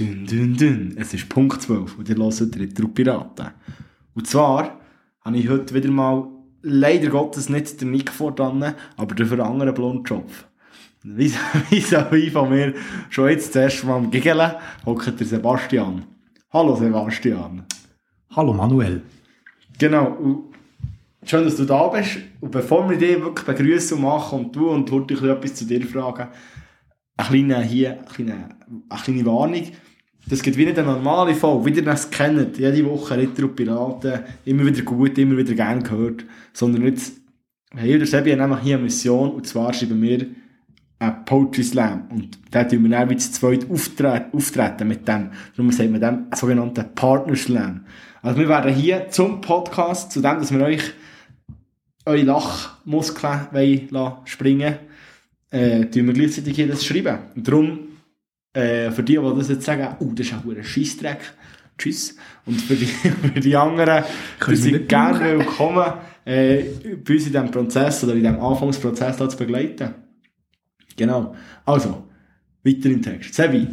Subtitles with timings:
[0.00, 0.94] Dünn, dünn, dünn.
[0.96, 3.48] Es ist Punkt 12 und ihr hört Ritter und Piraten.
[4.14, 4.80] Und zwar
[5.20, 6.26] habe ich heute wieder mal,
[6.62, 10.46] leider Gottes nicht den Nick vor dran, aber dafür einen anderen Blondschopf.
[11.02, 11.30] Wie,
[11.68, 12.72] wie wie von mir
[13.10, 14.52] schon jetzt das erste Mal am Giggeln
[14.86, 16.04] hockt der Sebastian.
[16.50, 17.66] Hallo Sebastian.
[18.30, 19.02] Hallo Manuel.
[19.78, 20.12] Genau.
[20.12, 20.44] Und
[21.24, 22.20] schön, dass du da bist.
[22.40, 25.86] Und bevor wir dich wirklich begrüßen und machen und du und heute etwas zu dir
[25.86, 26.28] fragen,
[27.18, 28.48] eine kleine, hier, eine kleine,
[28.88, 29.66] eine kleine Warnung.
[30.28, 32.58] Das geht wie nicht eine normale Folge, wie ihr das kennt.
[32.58, 36.24] Jede Woche Ritter und Piraten, immer wieder gut, immer wieder gerne gehört.
[36.52, 37.14] Sondern jetzt,
[37.74, 40.26] hey, der Sebi hat nämlich hier eine Mission, und zwar schreiben wir
[40.98, 42.08] einen Poetry Slam.
[42.10, 45.30] Und da tun wir dann wie zu zweit auftreten, auftreten mit dem.
[45.56, 47.86] Darum sagt man dem einen sogenannten Partner Slam.
[48.22, 50.92] Also wir werden hier zum Podcast, zu dem, dass wir euch
[52.04, 53.88] eure Lachmuskeln
[54.24, 54.74] springen
[55.50, 57.18] äh, tun wir gleichzeitig hier das schreiben.
[57.34, 57.78] Und darum,
[58.52, 61.20] äh, für die, die das jetzt sagen, oh, das ist auch ein Scheissdreck,
[61.78, 62.16] tschüss.
[62.46, 62.86] Und für die,
[63.32, 64.04] für die anderen,
[64.48, 65.92] die sind gerne willkommen,
[66.24, 66.62] äh,
[67.04, 69.94] bei uns in diesem Prozess oder in diesem Anfangsprozess zu begleiten.
[70.96, 71.34] Genau.
[71.64, 72.06] Also,
[72.62, 73.34] weiter im Text.
[73.34, 73.66] Sebi,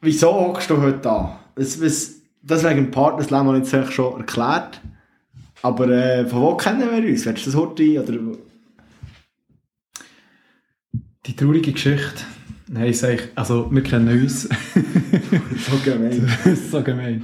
[0.00, 1.40] wieso hockst du heute da?
[1.54, 4.80] Was, was, das wegen dem Partnersleben habe ich jetzt schon erklärt.
[5.62, 7.24] Aber äh, von wo kennen wir uns?
[7.24, 8.36] Willst du das heute oder
[11.26, 12.24] die traurige Geschichte.
[12.74, 14.44] Nein, ich, also wir kennen uns.
[14.48, 16.26] so gemein.
[16.70, 17.22] so gemein.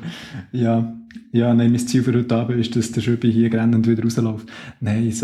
[0.53, 0.95] Ja,
[1.33, 4.47] ja, nein, mein Ziel für heute Abend ist, dass der Schübi hier und wieder rausläuft.
[4.81, 5.23] Nein, ich.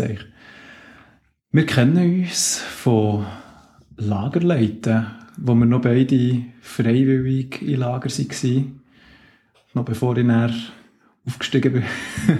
[1.51, 3.27] Wir kennen uns von
[3.97, 5.05] Lagerleiten,
[5.37, 8.81] wo wir noch beide freiwillig in Lager waren.
[9.75, 10.55] Noch bevor ich näher
[11.27, 11.83] aufgestiegen bin.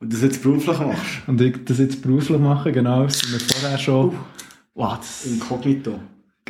[0.00, 1.28] Und das jetzt beruflich machst?
[1.28, 3.06] Und ich das jetzt beruflich mache, genau.
[3.08, 4.08] Sind wir vorher schon...
[4.08, 4.14] Uh
[4.72, 5.26] Was?
[5.26, 6.00] Inkognito.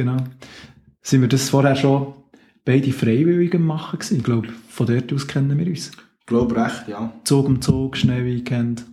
[0.00, 0.16] Genau.
[1.02, 2.14] Sind wir das vorher schon
[2.64, 4.16] beide freiwillig am machen gewesen?
[4.16, 5.90] Ich glaube, von dort aus kennen wir uns.
[6.20, 7.12] Ich glaube recht, ja.
[7.24, 8.86] Zug um Zug, Schneeweekend.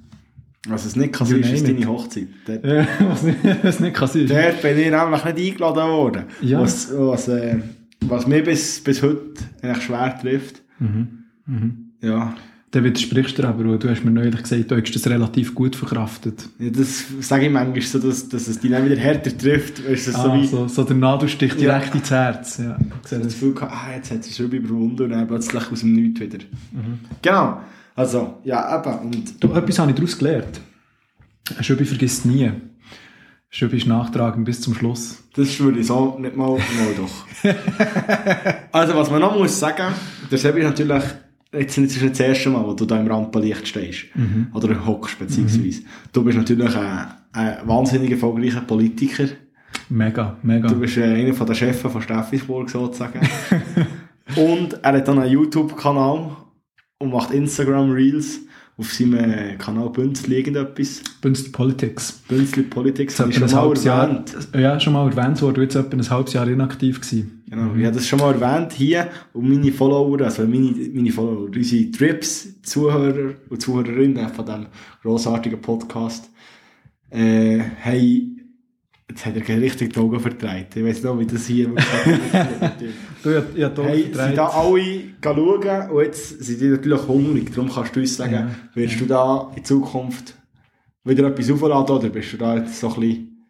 [0.67, 2.27] Was es nicht kann sein, ist deine Hochzeit.
[2.45, 4.27] Dort, Ja, was nicht, was nicht kann sein.
[4.27, 6.23] dort bin ich nämlich nicht eingeladen worden.
[6.41, 6.59] Ja.
[6.59, 7.59] Was, was, äh,
[8.01, 9.31] was mich bis, bis heute
[9.61, 10.61] eigentlich schwer trifft.
[10.79, 11.23] Mhm.
[11.45, 11.91] Mhm.
[12.01, 12.35] Ja.
[12.77, 16.47] Dann widersprichst du aber, du hast mir neulich gesagt, du hast das relativ gut verkraftet.
[16.59, 19.79] ja das sage ich manchmal so, dass, dass es dich dann wieder härter trifft.
[19.79, 21.57] Es so Ah, wie so, so der Nadelstich Ja.
[21.57, 22.59] direkt ins Herz.
[22.59, 23.33] Ja, ich sehe das.
[23.33, 26.37] Gefühl gehabt, ah, jetzt hat sie schon überwunden und dann plötzlich aus dem Nichts wieder.
[26.71, 26.99] Mhm.
[27.19, 27.61] Genau.
[27.95, 28.99] Also, ja, eben.
[29.07, 30.61] Und Du, etwas habe ich daraus gelernt.
[31.61, 32.51] Schöbi vergisst nie.
[33.49, 35.23] Schöbi ist nachtragend bis zum Schluss.
[35.35, 37.25] Das würde ich so nicht mal, mal doch.
[38.71, 39.95] also, was man noch muss sagen,
[40.29, 41.03] der Sebi ist natürlich,
[41.53, 44.05] jetzt ist nicht das erste Mal, wo du da im Rampenlicht stehst.
[44.53, 45.81] Oder hockst, beziehungsweise.
[46.11, 49.27] Du bist natürlich ein, ein wahnsinnig erfolgreicher Politiker.
[49.89, 50.67] Mega, mega.
[50.67, 53.19] Du bist äh, einer von der Chefs von Steffisburg sozusagen.
[54.35, 56.35] und er hat dann einen YouTube-Kanal
[56.99, 58.39] und macht Instagram Reels
[58.77, 61.01] auf seinem Kanal Bünzli irgendetwas.
[61.19, 62.21] Bünzli Politics.
[62.27, 64.37] Bünzli Politics, habe ich schon mal halbes Jahr, erwähnt.
[64.55, 67.43] ja, schon mal erwähnt worden, jetzt etwa ein halbes Jahr inaktiv gewesen.
[67.49, 71.49] Genau, ich habe das schon mal erwähnt hier und meine Follower, also meine, meine Follower,
[71.53, 74.67] unsere Trips, Zuhörer und Zuhörerinnen von diesem
[75.01, 76.29] grossartigen Podcast,
[77.09, 78.36] äh, haben,
[79.09, 80.75] jetzt hat er keine richtig die Augen vertreibt.
[80.75, 81.69] Ich weiss nicht, wie das hier
[83.23, 85.89] Du, ich habe Hey, sind da alle schauen?
[85.91, 89.51] Und jetzt sind die natürlich hungrig, darum kannst du uns sagen, Ja, wirst du da
[89.55, 90.35] in Zukunft
[91.03, 93.47] wieder etwas aufladen oder bist du da jetzt so ein bisschen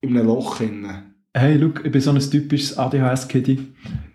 [0.00, 1.07] in einem Loch drin?
[1.34, 3.58] Hey, look, ich bin so ein typisches ADHS-Kitty.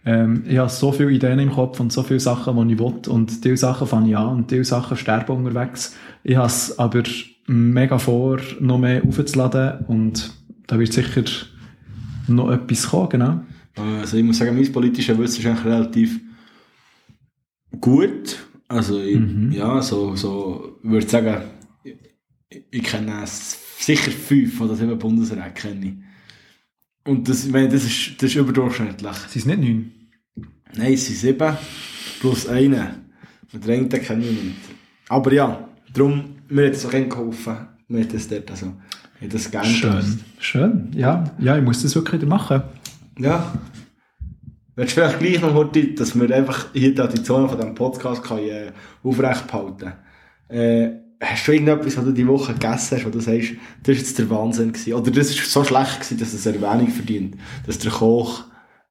[0.05, 2.99] Ähm, ich habe so viele Ideen im Kopf und so viele Sachen, die ich will.
[3.07, 5.95] Und diese Sachen fange ich an und diese Sachen sterben unterwegs.
[6.23, 7.03] Ich habe es aber
[7.47, 10.33] mega vor, noch mehr aufzuladen und
[10.67, 11.23] da wird sicher
[12.27, 13.41] noch etwas kommen, genau.
[13.75, 16.19] Also ich muss sagen, mein politisches Wissen ist eigentlich relativ
[17.79, 18.39] gut.
[18.67, 19.51] Also ich, Mhm.
[19.51, 21.37] ja, so, so ich würde sagen,
[21.83, 25.93] ich, ich kenne sicher fünf oder sieben Bundesräte kenne ich.
[27.05, 29.15] Und das, ich meine, das, ist, das ist überdurchschnittlich.
[29.15, 29.91] Sind es nicht neun?
[30.75, 31.57] Nein, es sind sieben
[32.19, 32.95] plus eine.
[33.51, 34.55] Und den einen kenne ich nicht.
[35.09, 37.55] Aber ja, darum, mir hat es auch gerne geholfen.
[37.87, 38.67] Mir hat das dort, also,
[39.17, 39.91] habe das gerne Schön.
[39.91, 40.19] gewusst.
[40.39, 40.91] Schön.
[40.95, 42.63] Ja, ja, ich muss das wirklich wieder machen.
[43.19, 43.53] Ja.
[44.75, 48.23] Willst du vielleicht gleich noch heute, dass wir einfach hier die Tradition von diesem Podcast
[48.23, 48.71] kann, äh,
[49.03, 49.93] aufrecht behalten
[50.49, 53.53] äh, Hast du irgendetwas, was du die Woche gegessen hast, wo du sagst,
[53.83, 54.93] das war jetzt der Wahnsinn gewesen?
[54.93, 57.37] Oder das war so schlecht gewesen, dass es Erwähnung verdient?
[57.65, 58.43] Dass der Koch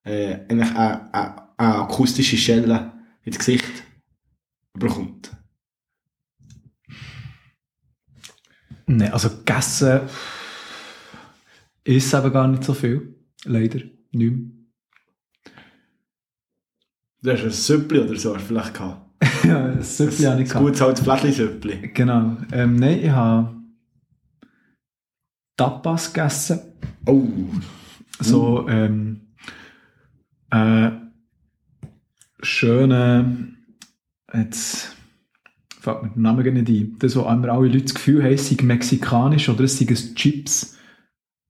[0.04, 2.92] äh, eigentlich eine, eine, eine akustische Schelle
[3.24, 3.84] ins Gesicht
[4.72, 5.30] bekommt?
[8.86, 10.00] Nein, also gegessen
[11.84, 13.14] ist eben gar nicht so viel.
[13.44, 13.80] Leider.
[14.12, 14.50] Nicht mehr.
[17.22, 19.01] Du hast ein Süppli oder so vielleicht gehabt.
[19.44, 20.64] ja, ein Süppli habe ich gehabt.
[20.64, 21.92] gutes altes Fläschchen-Süppli.
[21.94, 22.36] Genau.
[22.52, 23.54] Ähm, nein, ich habe
[25.56, 26.60] Tapas gegessen.
[27.06, 27.24] Oh.
[28.20, 29.20] So, ähm,
[30.50, 30.90] äh,
[32.42, 33.54] schöne,
[34.32, 34.96] jetzt
[35.80, 36.96] fällt mir der Name nicht ein.
[36.98, 40.14] Das, wo immer alle Leute das Gefühl haben, es sei mexikanisch oder es sei ein
[40.14, 40.76] Chips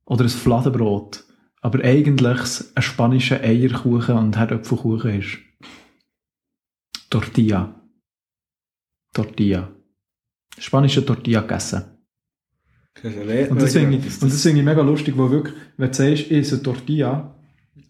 [0.04, 1.24] oder ein Fladenbrot.
[1.60, 2.40] Aber eigentlich
[2.74, 5.38] ein spanischer Eierkuchen und Herdöpfelkuchen ist.
[7.12, 7.74] Tortilla.
[9.12, 9.70] Tortilla.
[10.58, 11.84] Spanische Tortilla gegessen.
[13.02, 16.54] Und ich, und das finde ich mega lustig, wo wirklich, wenn du sagst, ich esse
[16.54, 17.34] eine Tortilla,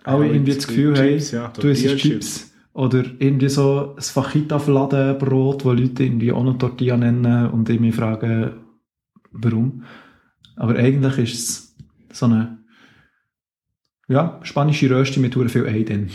[0.02, 1.98] alle Ja, irgendwie das Gefühl haben, ja, du isst.
[1.98, 2.52] Chips.
[2.72, 7.94] Oder irgendwie so ein Fajita-Fladenbrot, wo Leute irgendwie auch noch Tortilla nennen und ich mich
[7.94, 8.54] fragen,
[9.30, 9.84] warum.
[10.56, 11.76] Aber eigentlich ist es
[12.18, 12.58] so eine,
[14.08, 16.10] ja, spanische Rösti mit viel Ei drin.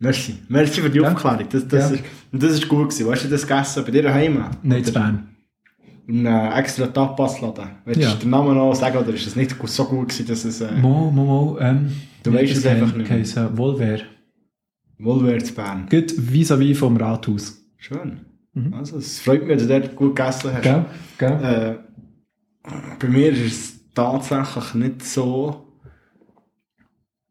[0.00, 0.36] Merci.
[0.48, 1.12] Merci für die Ja.
[1.12, 1.46] Aufklärung.
[1.50, 1.96] Das, das, Ja.
[1.96, 3.06] ist, das ist gut gewesen.
[3.08, 4.44] Weißt du das gegessen bei dir daheim?
[4.62, 5.28] Nein, zu Bern.
[6.06, 7.68] In einem extra Tapasladen.
[7.84, 8.12] Willst Ja.
[8.12, 10.72] du den Namen noch sagen oder ist es nicht so gut gewesen, dass es äh,
[10.80, 11.90] Mo, mo, mo, ähm,
[12.22, 13.18] Du weisst es einfach nicht mehr.
[13.18, 13.34] nicht.
[13.56, 13.98] Volver.
[14.98, 15.86] Wohlwert zu Bern?
[15.88, 17.58] Geht vis-à-vis vom Rathaus.
[17.76, 18.20] Schön.
[18.54, 18.74] Mhm.
[18.74, 20.62] Also, es freut mich, dass du dort gut gegessen hast.
[20.62, 20.84] Gell?
[21.18, 21.78] Gell?
[22.66, 25.67] Äh, bei mir ist es tatsächlich nicht so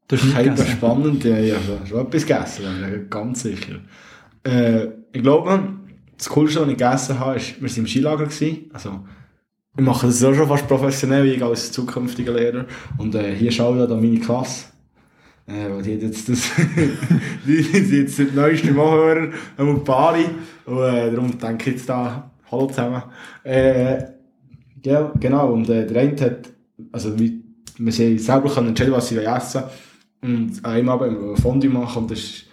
[0.08, 1.56] Du hast nicht Kein spannend, ja, ja,
[1.86, 2.64] schon etwas gegessen,
[3.04, 3.80] ich ganz sicher.
[4.44, 5.60] Äh, ich glaube,
[6.18, 8.26] das Coolste, was ich gegessen habe, ist, wir waren im Skilager.
[8.26, 8.70] Gewesen.
[8.72, 9.02] Also,
[9.78, 12.66] ich mache das auch schon fast professionell, ich als zukünftiger Lehrer.
[12.98, 14.68] Und äh, hier schaue ich an meine Klasse.
[15.46, 16.52] Äh, weil die hat jetzt das,
[17.46, 20.26] die sind jetzt der neueste Anhörer, und Pari.
[20.66, 23.04] Und äh, darum denke ich jetzt da, hallo zusammen.
[23.44, 24.04] Äh,
[24.84, 26.50] ja, genau, und äh, der eine hat,
[26.94, 27.32] also wir,
[27.78, 29.70] wir selber können entscheiden, was sie essen wollen.
[30.22, 32.04] Und an einem Abend haben wir Fondue machen.
[32.04, 32.44] Und das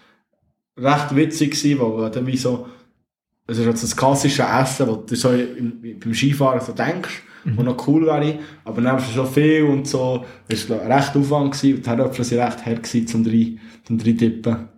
[0.76, 2.66] war recht witzig, gewesen, weil dann wie so,
[3.46, 7.62] es ist so das klassische Essen, wo du so im, beim Skifahren so denkst, wo
[7.62, 11.76] noch cool wäre, aber dann ist schon viel und so, es war recht Aufwand gewesen.
[11.76, 14.68] Und die Herdöpfel sind recht hart gewesen zum drei, zum drei tippen.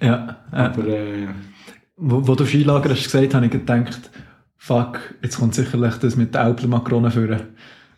[0.00, 1.28] Ja, äh, Aber, äh,
[1.96, 4.10] wo, wo du Skilager hast gesagt, habe ich gedacht,
[4.56, 7.40] fuck, jetzt kommt sicherlich das mit der Alplermakronen führen.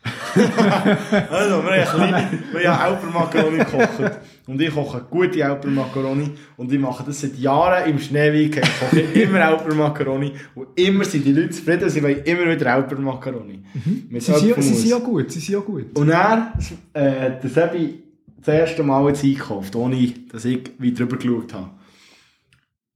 [1.31, 4.19] Also, wir haben, kleine, wir haben Alpermakaroni gekocht.
[4.47, 6.31] Und ich koche gute Alpermakaroni.
[6.57, 8.57] Und ich mache das seit Jahren im Schneeweek.
[8.57, 10.33] Ich koche immer Alpermakaroni.
[10.53, 13.63] Und immer sind die Leute zufrieden, sie wollen immer wieder Alpermakaroni.
[14.09, 15.97] Mit Sie, sind, sie sind ja gut, sie sind ja gut.
[15.97, 16.53] Und dann,
[16.93, 17.95] äh, das habe ich
[18.37, 21.69] das erste Mal jetzt eingekauft, ohne dass ich weit drüber geschaut habe.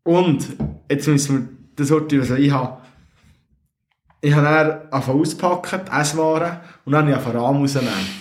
[0.04, 0.48] Und,
[0.90, 2.78] jetzt müssen wir das heute, also ich habe,
[4.22, 8.20] ich habe dann angefangen auszupacken, die Esswaren, und dann habe ich angefangen Rahm rauszunehmen.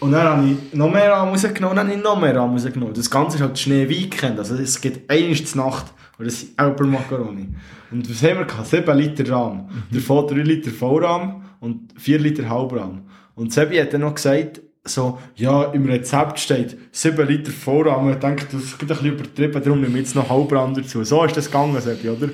[0.00, 2.52] Und dann habe ich noch mehr Rahm rausgenommen, und dann habe ich noch mehr Rahm
[2.52, 2.94] rausgenommen.
[2.94, 5.86] Das Ganze ist halt Schneeweekend, also es geht einmal zur Nacht,
[6.18, 7.48] und das sind Alpermakaroni.
[7.90, 8.66] Und was haben wir gehabt?
[8.66, 9.68] 7 Liter Rahm.
[9.90, 13.06] Davon 3 Liter Vollrahm und 4 Liter Halbrahm.
[13.34, 18.06] Und Sebi hat dann noch gesagt, so, ja, im Rezept steht 7 Liter Vollrahm.
[18.06, 21.02] Und ich denke, das ist ein bisschen übertrieben, darum nehme ich jetzt noch Halbrahm dazu.
[21.04, 22.28] So ist das gegangen, Sebi, oder?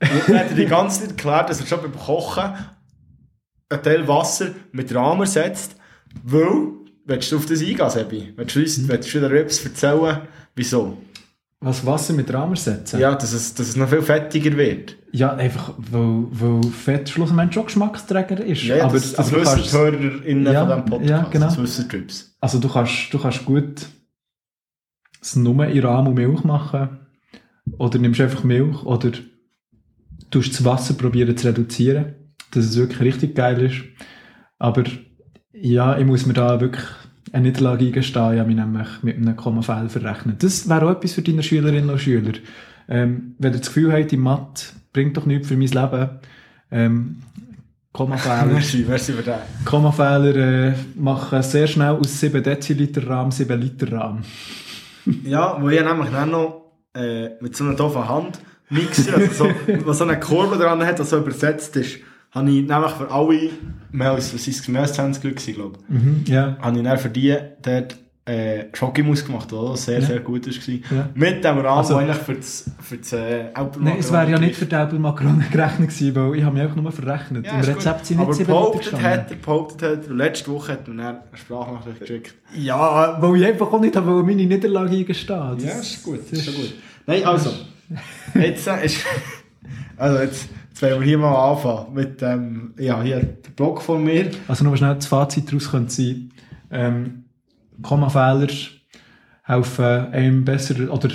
[0.00, 2.54] Und dann hat er die ganze Zeit erklärt, dass er schon beim Kochen
[3.68, 5.76] einen Teil Wasser mit Rahmen setzt,
[6.24, 6.72] weil,
[7.04, 8.32] willst du auf das eingehen, Sebi?
[8.36, 10.22] Willst du, uns, willst du dir etwas erzählen,
[10.54, 10.96] wieso?
[11.60, 12.98] Was Wasser mit Rahmen setzen?
[12.98, 14.96] Ja, dass es, dass es noch viel fettiger wird.
[15.12, 18.62] Ja, einfach, weil, weil Fett schlussendlich schon Geschmacksträger ist.
[18.62, 21.10] Ja, aber, das, das aber du wissen die kannst, HörerInnen Ja, von diesem Podcast.
[21.10, 21.46] ja, genau.
[21.46, 22.34] Das wissen die Trips.
[22.40, 23.86] also du kannst, du kannst gut
[25.20, 27.00] es nur in Rahm und Milch machen.
[27.78, 29.12] Oder nimmst einfach Milch oder
[30.30, 32.14] tust das Wasser probieren zu reduzieren,
[32.52, 33.82] dass es wirklich richtig geil ist.
[34.58, 34.84] Aber
[35.52, 36.84] ja, ich muss mir da wirklich
[37.32, 38.34] eine Niederlage eingestehen.
[38.34, 40.42] Ich habe mich nämlich mit einem Kommafehl verrechnet.
[40.42, 42.32] Das wäre auch etwas für deine Schülerinnen und Schüler.
[42.88, 46.10] Ähm, wenn ihr das Gefühl habt, die Mathe bringt doch nichts für mein Leben,
[46.72, 47.22] ähm,
[47.92, 49.34] Kommafehler, Merci, merci für den.
[49.64, 54.22] Kommafehler äh, machen sehr schnell aus 7 Deziliter Rahm 7 Liter Rahm.
[55.24, 58.38] Ja, wo ich nämlich dann noch äh, mit so einer doofen Hand
[58.70, 59.50] Mixer, also so,
[59.84, 61.98] was so eine Kurve dran hat, das so übersetzt ist,
[62.32, 63.50] habe ich nämlich für alle,
[64.10, 66.56] als, was ist als 20 Leute gewesen, glaube ich, Mhm, ja.
[66.60, 67.96] habe ich dann für die dort
[68.26, 70.06] äh, Schokimus gemacht, was sehr, Ja.
[70.06, 70.60] sehr gut ist.
[70.64, 70.84] gewesen.
[70.94, 71.08] Ja.
[71.14, 73.44] Mit dem Rahmen, Also- eigentlich für das, für das äh,
[73.80, 76.76] Nein, es wäre ja nicht für die Äpfelmakronen gerechnet gewesen, weil ich habe mich einfach
[76.76, 77.46] nur verrechnet.
[77.46, 79.06] Ja, Im ist Rezept sind nicht Aber 7 Liter behauptet gestanden.
[79.10, 82.34] hat, er behauptet hat, und letzte Woche hat mir dann eine Sprachnachricht geschickt.
[82.54, 85.54] Ja, weil ich einfach auch nicht habe, weil meine Niederlage eingestehen.
[85.56, 86.74] Das- Ja, ist gut, ist schon gut.
[87.06, 87.50] Nein, also,
[88.34, 89.04] jetzt äh, ist,
[89.96, 94.04] also jetzt, jetzt wollen wir hier mal anfangen mit dem, ja, hier der Blog von
[94.04, 94.30] mir.
[94.48, 96.32] Also nur schnell das Fazit daraus könnte sein,
[96.70, 97.24] ähm,
[97.82, 98.48] Kommafehler
[99.42, 101.10] helfen einem besser, oder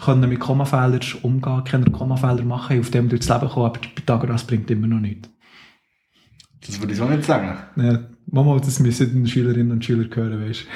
[0.00, 4.70] können mit Kommafehlern umgehen, keine Kommafehler machen, auf dem durchs Leben kommen, aber Pythagoras bringt
[4.70, 5.28] immer noch nichts.
[6.66, 7.56] Das würde ich so nicht sagen.
[7.76, 10.66] Ja, Mama, das müssen die Schülerinnen und Schüler hören, weißt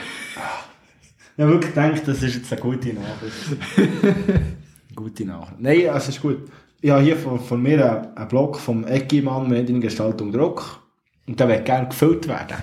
[1.36, 4.54] Ich habe wirklich gedacht, das ist jetzt eine gute Nachricht.
[4.94, 5.60] gute Nachricht.
[5.60, 6.38] Nein, also ist gut.
[6.80, 10.80] Ich habe hier von, von mir einen, Blog vom Eggimann Mediengestaltung Druck.
[11.26, 12.56] Und der wird gerne gefüllt werden.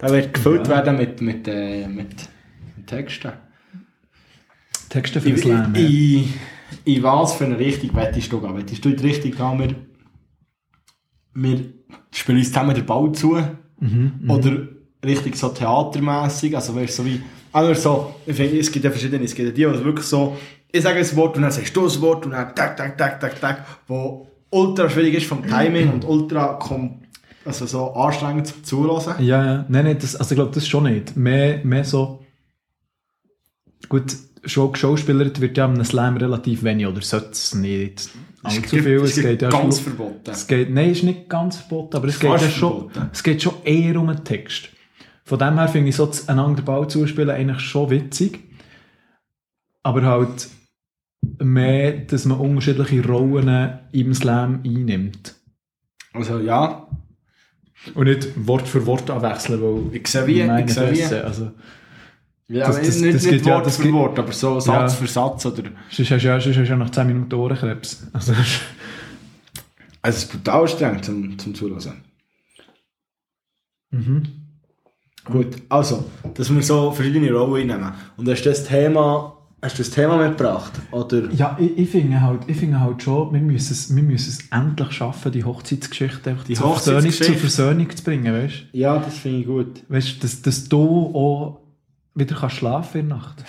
[0.00, 0.76] Der wird gefüllt Ja.
[0.76, 2.28] werden mit, mit, äh, mit,
[2.76, 3.32] mit Texten.
[4.90, 5.74] Texte für das Slam.
[5.74, 5.80] ja.
[5.80, 6.34] in,
[6.84, 8.56] in was für eine Richtung wettest du gehen?
[8.56, 9.58] Wettest du in die Richtung gehen,
[11.34, 11.64] wir, wir
[12.12, 13.40] spielen uns zusammen den Ball zu?
[13.80, 14.68] Mhm, Oder
[15.04, 17.20] richtig so theatermässig, also weißt so wie,
[17.54, 20.36] also so, ich finde, es gibt ja verschiedene, es gibt ja die, die wirklich so,
[20.72, 23.20] ich sage ein Wort und dann sagst du das Wort und dann tak, tak, tak,
[23.20, 27.00] tak, tak, wo ultra schwierig ist vom Timing und ultra kom
[27.44, 29.24] also so anstrengend zum Zuhören.
[29.24, 29.64] Ja, ja.
[29.68, 31.16] Nein, nein, das, also ich glaube, das schon nicht.
[31.16, 32.24] Mehr, mehr so.
[33.88, 38.10] Gut, schon geschauspielert wird ja am Slam relativ wenig, oder sollte es nicht
[38.42, 38.96] allzu viel.
[38.96, 40.30] Es geht ja ganz verboten.
[40.30, 43.10] es geht, nein, ist nicht ganz verboten, aber es geht, ja schon, verboten.
[43.12, 44.70] es geht schon eher um den Text.
[45.24, 48.40] Von dem her finde ich so das einander den Ball zuspielen eigentlich schon witzig.
[49.82, 50.48] Aber halt
[51.42, 55.34] mehr, dass man unterschiedliche Rollen im Slam einnimmt.
[56.12, 56.86] Also ja,
[57.94, 61.02] Und nicht Wort für Wort anwechseln, weil ich sehe wie, ich sehe wie.
[61.16, 61.50] Also
[62.48, 64.92] Ja, Das- das- nicht, das nicht gibt ja- Wort das für Wort, aber so Satz
[64.92, 64.98] Ja.
[64.98, 65.62] für Satz oder...
[65.90, 68.06] Sonst hast du ja, sonst hast ja nach 10 Minuten Ohrenkrebs.
[68.12, 68.32] Also,
[70.02, 72.04] Also es ist brutal streng zum, zum Zuhören.
[73.90, 74.22] mhm.
[75.24, 76.04] Gut, also,
[76.34, 77.92] dass wir so verschiedene Rollen einnehmen.
[78.16, 80.72] Und hast du das Thema, hast du das Thema mitgebracht?
[80.90, 81.30] Oder?
[81.32, 84.38] Ja, ich, ich finde halt, ich finde halt schon, wir müssen es, wir müssen es
[84.50, 87.32] endlich schaffen, die Hochzeitsgeschichte Die zur, Versöhnung, Hochzeitsgeschichte?
[87.32, 89.78] zur Versöhnung zu bringen, weißt Ja, das finde ich gut.
[89.88, 89.94] du?
[89.94, 91.60] Weißt, dass, dass du auch
[92.14, 93.44] wieder kannst schlafen in der Nacht.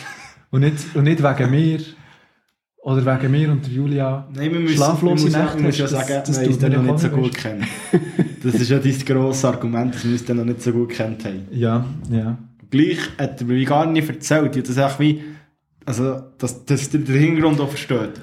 [0.51, 1.79] Und nicht, und nicht wegen mir
[2.85, 4.27] oder wegen mir und Julia.
[4.33, 6.71] Nein, wir müssen, Schlaflose wir Nächte ich muss ja sagen, das- das wir uns den
[6.73, 7.65] noch nicht so gut kennen.
[8.43, 11.47] Das ist ja dein grosses Argument, dass wir uns noch nicht so gut kennt haben.
[11.51, 12.37] Ja, ja.
[12.69, 15.23] Gleich hat er mir gar nicht erzählt, ich das echt wie,
[15.85, 18.21] also, dass, dass der den Hintergrund auch versteht.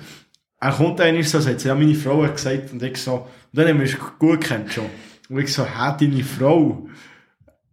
[0.60, 3.66] Er kommt eigentlich so, sagt, ja, meine Frau hat gesagt, und ich so, und dann
[3.66, 4.84] haben wir uns gut kennt schon.
[5.28, 6.86] Und ich so, hä, deine Frau?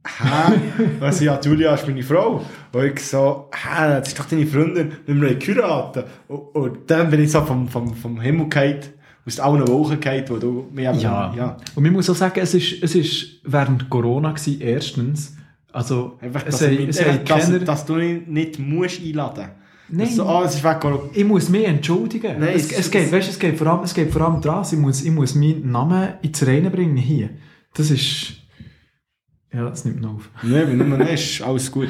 [0.05, 0.53] Hä?
[0.99, 2.41] Was ja, Julia ist meine Frau.
[2.71, 6.05] Und ich so, hä, das ist doch deine Freundin, wir haben geheiratet.
[6.27, 8.79] Und, und dann bin ich so vom, vom, vom Himmel gefallen,
[9.25, 11.33] aus allen Wolken gefallen, wo du mich eben, Ja.
[11.35, 11.57] ja.
[11.75, 15.35] Und man muss auch sagen, es ist, es ist während Corona gewesen, erstens.
[15.71, 19.49] Also, Einfach, dass, es einfach, haben dass, keiner- dass du nicht, nicht musst einladen
[19.89, 20.05] Nein.
[20.07, 20.15] musst.
[20.15, 21.09] So, ist weg, Corona.
[21.13, 22.39] ich muss mich entschuldigen.
[22.39, 24.65] Nein, es, es- es, geht, weißt, es, geht vor allem, es geht vor allem daran,
[24.69, 27.29] ich muss, ich muss meinen Namen ins Reine bringen hier.
[27.75, 28.33] Das ist...
[29.53, 30.29] Ja, das nimmt noch auf.
[30.43, 31.89] Nein, wenn nicht, ist alles gut.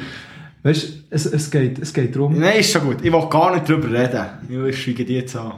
[0.62, 2.98] Weißt es, es, geht, es geht darum, Nein, ist schon gut.
[3.02, 4.66] Ich will gar nicht drüber reden.
[4.68, 5.52] Ich schweige die jetzt an.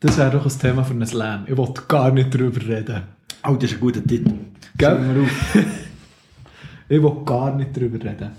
[0.00, 1.44] das wäre doch ein Thema für einen Slam.
[1.46, 3.02] Ich wollte gar nicht darüber reden.
[3.46, 4.32] Oh, das ist ein guter Titel.
[4.76, 5.14] Gell?
[5.14, 5.56] Wir auf.
[6.88, 8.30] Ich will gar nicht darüber reden.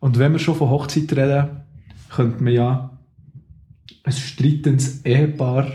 [0.00, 1.48] Und wenn wir schon von Hochzeit reden,
[2.08, 2.90] könnte man ja
[4.04, 5.66] ein streitendes Ehepaar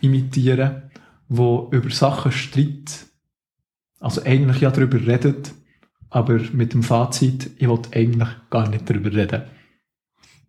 [0.00, 0.82] imitieren,
[1.28, 3.07] wo über Sachen streitet,
[4.00, 5.52] also eigentlich ja darüber redet,
[6.10, 9.42] aber mit dem Fazit, ich will eigentlich gar nicht darüber reden.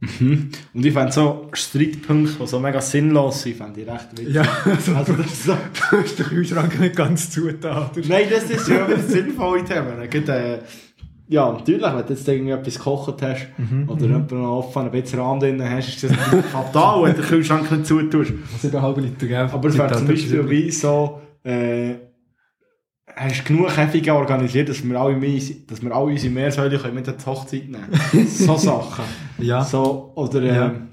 [0.01, 0.49] Mhm.
[0.73, 4.33] Und ich fände so Streitpunkte, die so mega sinnlos sind, fände ich recht witzig.
[4.33, 5.53] Ja, also, Also das ist so...
[5.91, 7.89] du hast den Kühlschrank nicht ganz zugetan.
[8.07, 10.07] Nein, das ist ja ein sinnvolle Thema.
[10.07, 10.59] Gerade, äh,
[11.27, 13.47] ja, natürlich, wenn du jetzt irgendwie etwas gekocht hast
[13.87, 16.11] oder jemand noch offen ein bisschen Rahm drin hast, ist das
[16.51, 18.31] fatal, wenn du den Kühlschrank nicht zutust.
[18.63, 19.49] 7,5 Liter, gell?
[19.51, 21.95] Aber es wäre zum Beispiel wie so, äh,
[23.19, 26.95] hast du genug Käfige organisiert, dass wir alle, mehr, dass wir alle unsere Meersäule können
[26.95, 27.87] mit der Hochzeit nehmen
[28.27, 29.03] So Sachen.
[29.39, 29.63] Ja.
[29.63, 30.65] So, oder Ja.
[30.67, 30.87] ähm,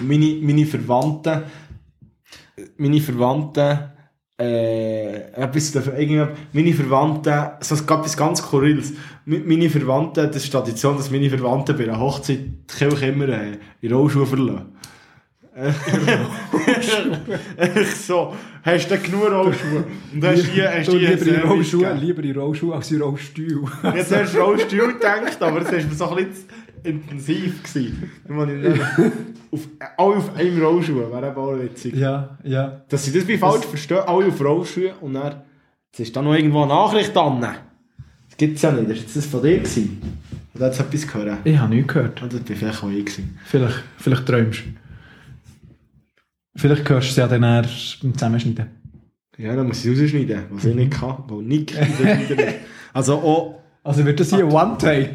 [0.00, 1.42] meine, meine Verwandten,
[2.78, 3.78] meine Verwandten,
[4.40, 5.74] äh, etwas,
[6.52, 8.92] meine Verwandten, so es gab etwas ganz Skurriles.
[9.26, 13.28] Mi- Meine Verwandten, das ist Tradition, dass meine Verwandten bei einer Hochzeit die Kirche immer
[13.28, 14.72] äh, in Rollschuhe verlassen.
[17.56, 19.84] Echt so, hast du genug Rollschuhe?
[20.12, 23.64] Und hast hier, hast Du, hier lieber in Rollschuhe, lieber in Rollschuhe als in Rollstuhl.
[23.94, 26.44] Jetzt hast du Rollstuhl gedacht, aber das war mir so ein bisschen
[26.84, 27.62] intensiv.
[27.62, 28.10] Gewesen.
[28.24, 28.80] Ich
[29.52, 31.96] auf, alle auf einem Rollschuh, wäre eben auch witzig.
[31.96, 32.82] ja, ja.
[32.88, 35.42] Dass sie das wie falsch verstehen, alle auf Rollschuhe und dann,
[35.90, 37.40] jetzt ist da noch irgendwo eine Nachricht an.
[37.40, 39.58] Das gibt es ja nicht, das war das von dir.
[39.58, 40.00] Gewesen.
[40.54, 41.38] Oder hat es etwas gehört?
[41.44, 42.22] Ich habe nichts gehört.
[42.22, 43.04] Oder das war vielleicht auch ich.
[43.04, 43.38] Gewesen.
[43.44, 44.89] Vielleicht, vielleicht träumst du.
[46.56, 48.66] Vielleicht hörst du es ja dann erst beim Zusammenschneiden.
[49.38, 51.74] Ja, dann muss ich es rausschneiden, was ich nicht kann, weil Nick
[52.92, 55.14] Also auch Also wird das hier ein One-Take?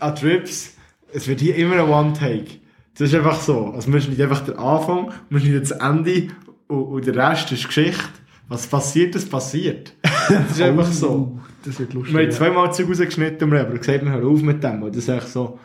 [0.00, 0.74] an, Trips,
[1.12, 2.60] es wird hier immer ein One-Take.
[2.98, 3.68] Das ist einfach so.
[3.68, 6.28] Also man schneidet einfach den Anfang, man schneidet das Ende
[6.66, 8.02] und, und der Rest ist Geschichte.
[8.48, 9.94] Was passiert, das passiert.
[10.02, 11.10] Das ist einfach so.
[11.10, 12.14] Oh, Das wird lustig.
[12.14, 14.82] Wir haben zweimal Zeug rausgeschnitten, haben gesagt, wir hören auf mit dem.
[14.82, 15.58] Und das ist echt so.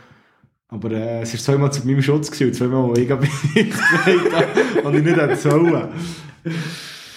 [0.70, 4.34] Aber äh, es war zweimal zu meinem Schutz gewesen, zweimal, wo ich bin ich gesagt
[4.34, 5.88] habe, und ich nicht hätte sollen.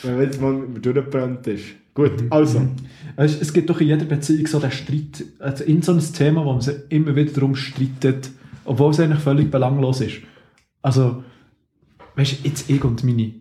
[0.02, 1.64] Wenn jetzt mal mit mir durchgebrannt ist.
[1.92, 2.69] Gut, also.
[3.16, 6.45] Weißt, es gibt doch in jeder Beziehung so den Streit, also in so ein Thema,
[6.45, 8.30] wo man sich immer wieder darum streitet,
[8.64, 10.19] obwohl es eigentlich völlig belanglos ist.
[10.80, 11.25] Also,
[12.14, 13.35] weißt du, jetzt ich und meine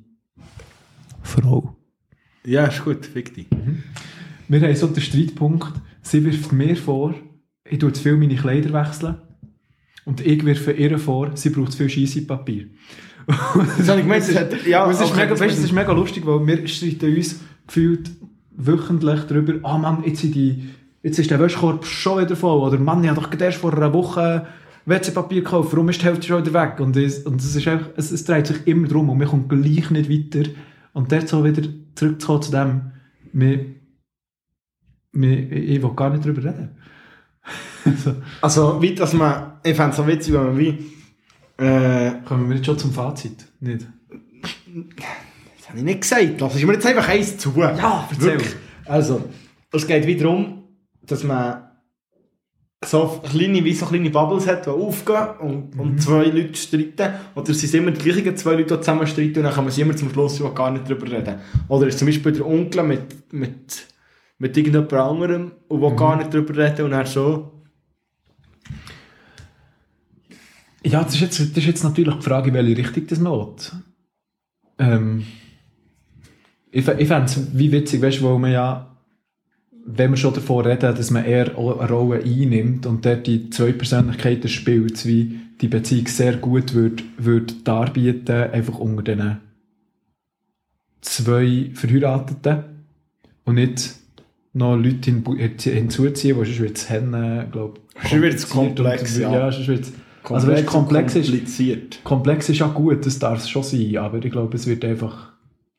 [1.21, 1.77] Frau.
[2.45, 3.47] Ja, ist gut, fick dich.
[4.47, 7.13] Wir haben so den Streitpunkt, sie wirft mir vor,
[7.63, 9.17] ich tue zu viel meine Kleider wechseln.
[10.09, 12.65] Und ich wirfe ihr vor, sie braucht zu viel Scheissepapier.
[13.77, 15.91] Das habe ich gemeint, das hat, ja, es, ist okay, mega, weißt, es ist mega
[15.91, 18.09] lustig, weil wir streiten uns gefühlt
[18.57, 20.63] wöchentlich darüber, ah Mann, jetzt, sind die,
[21.03, 22.59] jetzt ist der Wäschkorb schon wieder voll.
[22.59, 24.47] Oder Mann, ich habe doch erst vor einer Woche
[24.87, 26.79] WC-Papier gekauft, warum ist die Hälfte schon wieder weg?
[26.79, 29.47] Und es, und es, ist einfach, es, es dreht sich immer drum und man kommt
[29.47, 30.49] gleich nicht weiter.
[30.93, 31.61] Und dort so wieder
[31.93, 32.91] zurückzukommen zu dem,
[33.31, 33.63] wir,
[35.11, 36.78] wir, ich will gar nicht darüber reden.
[38.03, 40.77] So, Also, wie dass man, ich fände es so witzig, wenn man wie,
[41.57, 43.45] äh, kommen wir jetzt schon zum Fazit?
[43.59, 43.87] Nicht?
[45.57, 47.53] das habe ich nicht gesagt, lass ich mir jetzt einfach eins zu.
[47.57, 48.25] Ja, erzähl.
[48.33, 48.55] Wirklich.
[48.85, 49.21] Also,
[49.71, 50.63] es geht wieder darum,
[51.03, 51.63] dass man
[52.85, 55.79] so kleine, wie so kleine Bubbles hat, die aufgehen und, Mhm.
[55.81, 57.13] und zwei Leute streiten.
[57.35, 59.73] Oder es sind immer die gleichen zwei Leute, die zusammen streiten und dann kann man
[59.73, 61.35] sie immer zum Schluss gar nicht drüber reden.
[61.67, 63.87] Oder es ist zum Beispiel der Onkel mit, mit,
[64.39, 65.97] mit irgendjemand anderem und will Mhm.
[65.97, 67.51] gar nicht drüber reden und dann so.
[70.83, 73.33] Ja, das ist, jetzt, das ist jetzt natürlich die Frage, in welche Richtung das man
[73.33, 73.55] will.
[74.79, 75.25] Ähm,
[76.71, 78.95] ich ich fände es wie witzig, weißt, wo man ja,
[79.85, 83.73] wenn wir schon davon reden, dass man eher eine Rolle einnimmt und dort die zwei
[83.73, 89.37] Persönlichkeiten spielt, wie die Beziehung sehr gut würde würd darbieten, einfach unter diesen
[91.01, 92.63] zwei Verheirateten
[93.43, 93.98] und nicht
[94.53, 95.23] noch Leute hin,
[95.59, 99.31] hinzuziehen, die sonst wird es Hennen, glaube Sonst wird's komplex, ja.
[99.31, 99.51] ja.
[99.51, 101.99] sonst wird's, also weißt, und komplex ist, kompliziert.
[102.03, 105.33] komplex ist ja gut, das darf es schon sein, aber ich glaube, es wird einfach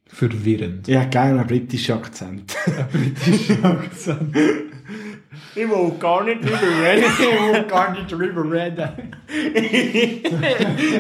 [0.07, 0.89] verwirrend.
[0.89, 2.57] Ich hätte gerne einen britischen Akzent.
[2.93, 4.37] Britischer Akzent.
[5.55, 7.05] Ich will gar nicht drüber reden.
[7.05, 8.89] Ich will gar nicht drüber reden.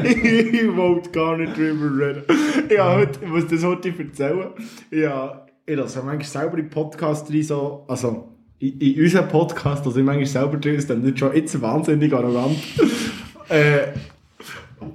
[0.04, 2.22] ich will gar nicht drüber reden.
[2.68, 4.50] Ja, heute, ich muss das heute erzählen.
[4.90, 9.98] Ja, ich lasse manchmal selber in Podcast rein, so, also in, in unseren Podcast, also
[9.98, 12.58] ich manchmal selber drin, ist dann nicht schon jetzt wahnsinnig arrogant.
[13.48, 13.88] äh,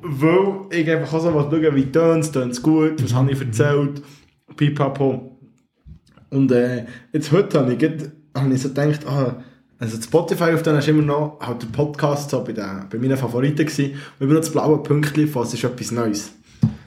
[0.01, 3.31] weil ich einfach auch so was schauen, wie tönt es, tönt es gut, was habe
[3.31, 4.01] ich erzählt,
[4.55, 5.37] pipapo.
[6.29, 8.11] Und äh, jetzt heute habe ich, grad-
[8.51, 9.43] ich so gedacht, ah,
[9.77, 13.17] also Spotify auf denen ist immer noch halt der Podcast so bei, den, bei meinen
[13.17, 13.93] Favoriten gewesen.
[14.19, 16.33] Und immer noch das blaue Pünktchen es ist etwas Neues.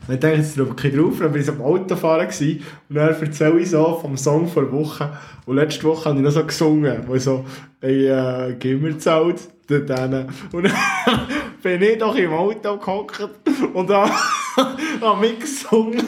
[0.08, 3.08] Und ich denke jetzt drüber kein drauf, dann bin ich am Autofahren gewesen, und dann
[3.08, 5.12] erzähle ich so vom Song vor Woche.
[5.44, 7.44] Und letzte Woche habe ich noch so gesungen, wo ich so,
[7.82, 10.26] ey, äh, gib mir Zeit, dort hin.
[10.52, 10.72] Und dann
[11.62, 13.28] bin ich doch im Auto gehockt
[13.74, 14.10] und habe
[15.00, 16.06] hab mitgesungen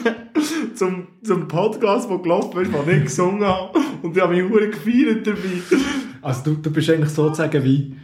[0.73, 3.79] zum, zum Podcast, der gelaufen ist, den ich gesungen habe.
[4.01, 5.77] Und ich habe mich gefeiert dabei.
[6.23, 7.95] Also du, du bist eigentlich sozusagen wie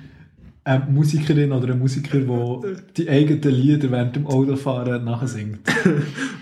[0.68, 5.60] eine Musikerin oder ein Musiker, der die eigenen Lieder während dem Autofahren nachsingt.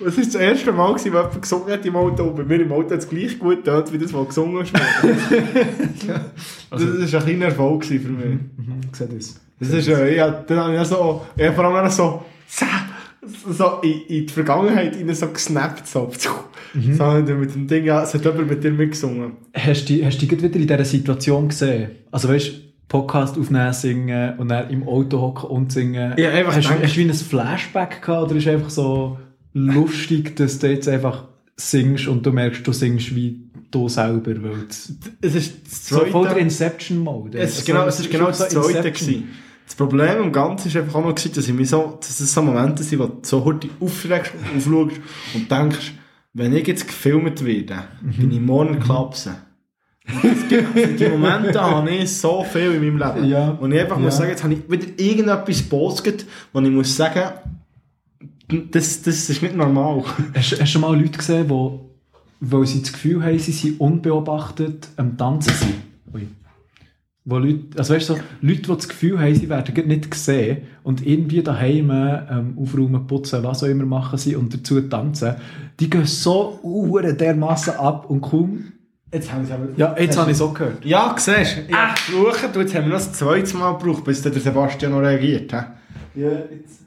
[0.05, 2.31] Es war das erste Mal, gewesen, wo jemand gesungen hat im Auto.
[2.31, 4.73] Bei mir im Auto hat es gleich gut getönt, wie das, was gesungen ist.
[6.69, 8.09] das war ein kleiner Erfolg für mich.
[8.09, 9.39] Mhm, ich sehe das.
[9.59, 12.25] Das ist, äh, ja, dann habe ich so, habe vor allem auch so,
[13.49, 16.29] so in, in die Vergangenheit rein so gesnappt, so, so
[16.99, 19.33] habe ich mit dem Ding, ja, es hat jemand mit dir mitgesungen.
[19.53, 21.91] Hast du dich hast du dich gerade wieder in dieser Situation gesehen?
[22.11, 26.13] Also weißt Podcast aufnehmen, singen und dann im Auto hocken und singen.
[26.17, 29.17] Ja, einfach hast, hast du wie ein Flashback gehabt oder ist einfach so
[29.53, 31.25] lustig, dass du jetzt einfach
[31.57, 34.31] singst und du merkst, du singst wie du selber?
[34.43, 34.91] Weil es-
[35.35, 37.37] ist das so voll der zweite, Inception-Mode.
[37.39, 39.29] es ist Also, genau, es ist genau das zweite gewesen.
[39.65, 42.99] Das Problem am Ganzen ist einfach gewesen, dass ich so, dass es so Momente sind,
[42.99, 45.01] wo du so heute aufregst und aufschaust
[45.33, 45.93] und denkst,
[46.33, 49.35] wenn ich jetzt gefilmt werde, bin ich morgen klapsen.
[50.07, 53.27] Es gibt- also Die Momente habe ich so viel in meinem Leben.
[53.29, 53.49] Ja.
[53.49, 54.19] Und ich einfach muss Ja.
[54.19, 57.21] sagen, jetzt habe ich wieder irgendetwas gepostet, wo ich muss sagen,
[58.71, 60.03] das, das ist nicht normal.
[60.35, 61.89] Hast, du schon mal Leute gesehen, wo,
[62.39, 65.73] weil sie das Gefühl haben, sie sind unbeobachtet am Tanzen sind?
[66.13, 66.27] Ui.
[67.27, 70.59] Wo Leute, also weißt du, so, Leute, die das Gefühl haben, sie werden nicht gesehen
[70.83, 75.33] und irgendwie daheim ähm, aufräumen, putzen, was auch immer machen sie und dazu tanzen,
[75.79, 78.65] die gehen so uhren dermassen ab und kaum...
[79.15, 79.67] Jetzt habe ich es aber...
[79.77, 80.83] Ja, jetzt habe ich es auch gehört.
[80.83, 81.61] Ja, siehst du.
[81.69, 84.41] Ich habe geflucht und jetzt haben wir noch das zweite Mal gebraucht, bis dann der
[84.41, 85.51] Sebastian noch reagiert.
[85.53, 86.21] He?
[86.21, 86.81] Ja, jetzt...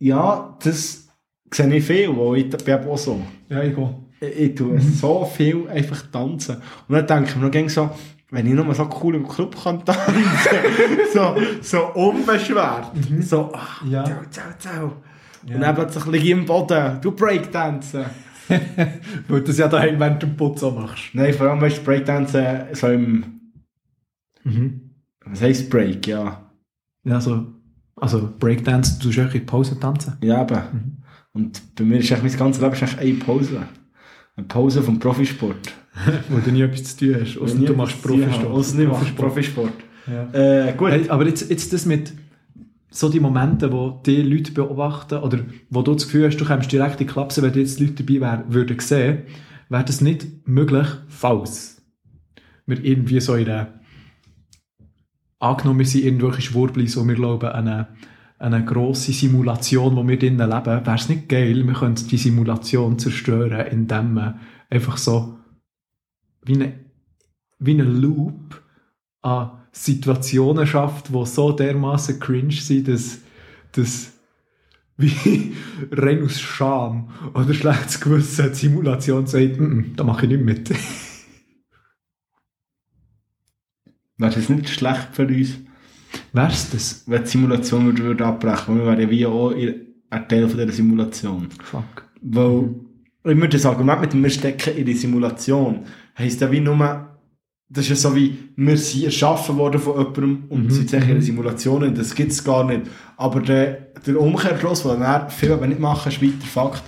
[0.00, 1.06] Ja, das
[1.52, 3.20] sehe ich viel, weil ich bin auch so.
[3.48, 3.94] Ja, ich gehe.
[4.20, 6.56] Ich, ich tue so viel einfach tanzen.
[6.88, 7.90] Und dann denke ich mir noch so,
[8.30, 10.18] wenn ich nur so cool im Club kann tanzen,
[11.14, 14.04] so, so unbeschwert, so, ach, Ja.
[14.04, 14.92] ciao, ciao, ciao.
[15.46, 15.54] Ja.
[15.54, 18.04] Und dann plötzlich liege ich im Boden, du Breakdancen.
[19.28, 21.04] Weil du das ja daheim während dem Putz machst.
[21.14, 23.24] Nein, vor allem weißt du, Breakdancen so im,
[24.44, 24.80] Mhm.
[25.26, 26.50] was heisst Break, ja.
[27.04, 27.46] Ja, so,
[27.96, 30.14] also Breakdance, du tust auch in Pause tanzen.
[30.22, 31.02] Ja, eben.
[31.32, 33.62] Und bei mir ist eigentlich mein ganzes Leben ist eine Pause.
[34.36, 35.72] Eine Pause vom Profisport.
[36.28, 37.38] Wo du nie etwas zu tun hast.
[37.40, 38.46] Wenn du machst Profisport.
[38.46, 39.72] Ausser ich mache Profisport.
[40.06, 40.68] Ja.
[40.68, 40.90] Äh, gut.
[40.90, 42.12] Hey, aber jetzt, jetzt das mit
[42.90, 46.72] so die Momente, wo die Leute beobachten oder wo du das Gefühl hast, du kommst
[46.72, 49.24] direkt in die Klapse, wenn jetzt Leute dabei wär, würden sehen,
[49.68, 51.82] wäre das nicht möglich, falls
[52.66, 53.78] wir irgendwie so in einer
[55.38, 57.88] angenommen, wir sind irgendwelche Schwurblis, wo wir glauben an eine,
[58.38, 62.98] eine grosse Simulation, wo wir drinnen leben, wäre es nicht geil, wir könnten die Simulation
[62.98, 65.38] zerstören, indem man einfach so
[66.44, 66.72] wie eine,
[67.58, 68.62] wie Loop
[69.22, 73.18] an Situationen schafft, die so dermaßen cringe sind, dass,
[73.72, 74.12] dass
[74.96, 75.54] wie
[75.92, 80.44] rein aus Scham oder schlechtes Gewissen die Simulation sagt, «Mm, mm, da mache ich nicht
[80.44, 80.70] mit.
[84.18, 85.58] Wäre das nicht schlecht für uns,
[86.32, 87.04] Wär's das?
[87.06, 88.80] wenn die Simulation würde, würde abbrechen würde?
[88.80, 91.48] Wir wären ja wie auch in- ein Teil von dieser Simulation.
[91.62, 92.08] Fuck.
[92.22, 92.74] Weil,
[93.24, 95.84] immer das Argument mit dem wir stecken in die Simulation,
[96.18, 97.07] heisst ja wie nur,
[97.70, 101.08] das ist ja so wie, wir sind erschaffen worden von jemandem und Mhm, sind sicher
[101.08, 101.22] in mhm.
[101.22, 102.82] Simulationen, das gibt es gar nicht.
[103.16, 106.82] Aber der, der Umkehrschluss, den dann viele aber nicht machen, ist weiter Fakt,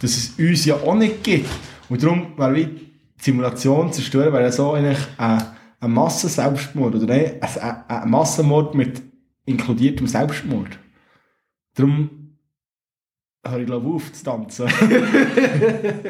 [0.00, 1.48] dass es uns ja auch nicht gibt.
[1.88, 5.42] Und darum wäre wie die Simulation zerstören, wäre ja so eigentlich ein,
[5.80, 9.02] ein Massenselbstmord oder ein, ein, ein Massenmord mit
[9.46, 10.78] inkludiertem Selbstmord.
[11.74, 12.08] Darum
[13.46, 14.66] höre ich glaube auf zu tanzen.
[14.70, 14.74] Weil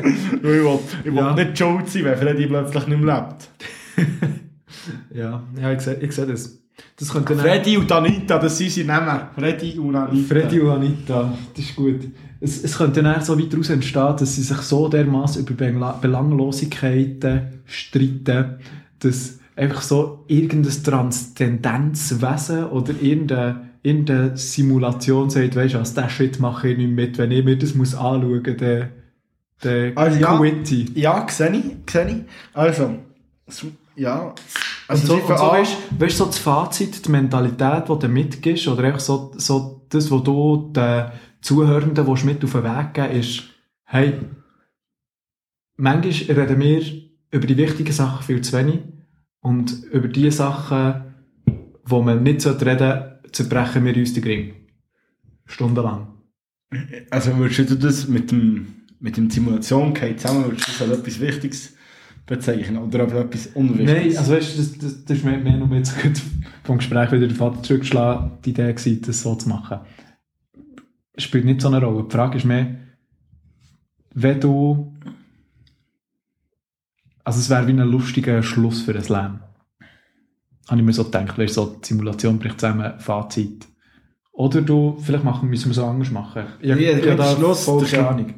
[0.04, 1.34] ich will, ich will Ja.
[1.34, 3.48] nicht schuld sein, wenn Freddy plötzlich nicht mehr lebt.
[5.14, 6.58] Ja, ja ich sehe seh das.
[6.96, 9.28] Das könnte Freddy und Anita, das sind sie Namen.
[9.36, 10.26] Freddy und Anita.
[10.34, 12.00] Freddy und Anita, das ist gut.
[12.40, 15.98] Es, es könnte dann so weit daraus entstehen, dass sie sich so dermaßen über Bela-
[16.00, 18.56] Belanglosigkeiten streiten,
[18.98, 26.40] dass einfach so irgendein Transzendenzwesen oder irgendeine, irgendeine Simulation sagt, weißt du was, den Shit
[26.40, 28.88] mache ich nicht mit, wenn ich mir das muss anschauen muss, dann,
[29.60, 30.36] dann Also ja.
[30.36, 30.96] quit ich.
[30.96, 32.16] Ja, sehe ich, sehe ich.
[32.52, 32.96] Also,
[33.96, 34.28] ja.
[34.28, 34.40] Und
[34.88, 38.08] Also, so, und so fangen an- weißt, weißt so das Fazit, die Mentalität, die du
[38.08, 42.94] mitgibst, oder einfach so, so das, was du den Zuhörenden willst mit auf den Weg
[42.94, 43.44] geben ist,
[43.84, 44.14] hey,
[45.76, 46.82] manchmal reden wir
[47.30, 48.80] über die wichtigen Sachen viel zu wenig
[49.40, 51.14] und über die Sachen,
[51.84, 54.54] wo man nicht sollte reden zerbrechen wir uns den Gring.
[55.46, 56.06] Stundenlang.
[57.10, 58.66] Also würdest du das mit dem,
[59.00, 61.73] mit dem Simulation zusammen, würdest du das als etwas Wichtiges
[62.26, 63.92] bezeichnen oder als etwas Unwichtiges?
[63.92, 66.20] Nein, also weißt du, das, das, das ist mehr, mehr nur jetzt gut
[66.64, 69.80] vom Gespräch wieder den Vater zurückgeschlagen, die Idee gewesen, das so zu machen.
[71.16, 72.04] Spielt nicht so eine Rolle.
[72.04, 72.76] Die Frage ist mehr,
[74.14, 74.92] wenn du,
[77.22, 79.40] also es wäre wie ein lustiger Schluss für ein Leben.
[80.68, 83.66] Habe ich mir so gedacht, weißt so die Simulation bricht zusammen, Fazit.
[84.32, 86.44] Oder du, vielleicht machen, müssen wir so anders machen.
[86.60, 88.12] Ich, Ja, ich, der habe da Schluss, voll der keine Schluss.
[88.14, 88.34] Ahnung.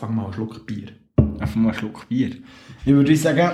[0.00, 0.88] Fang mal einen Schluck Bier.
[1.38, 2.30] Einfach mal einen Schluck Bier.
[2.84, 3.50] Ich würde sagen,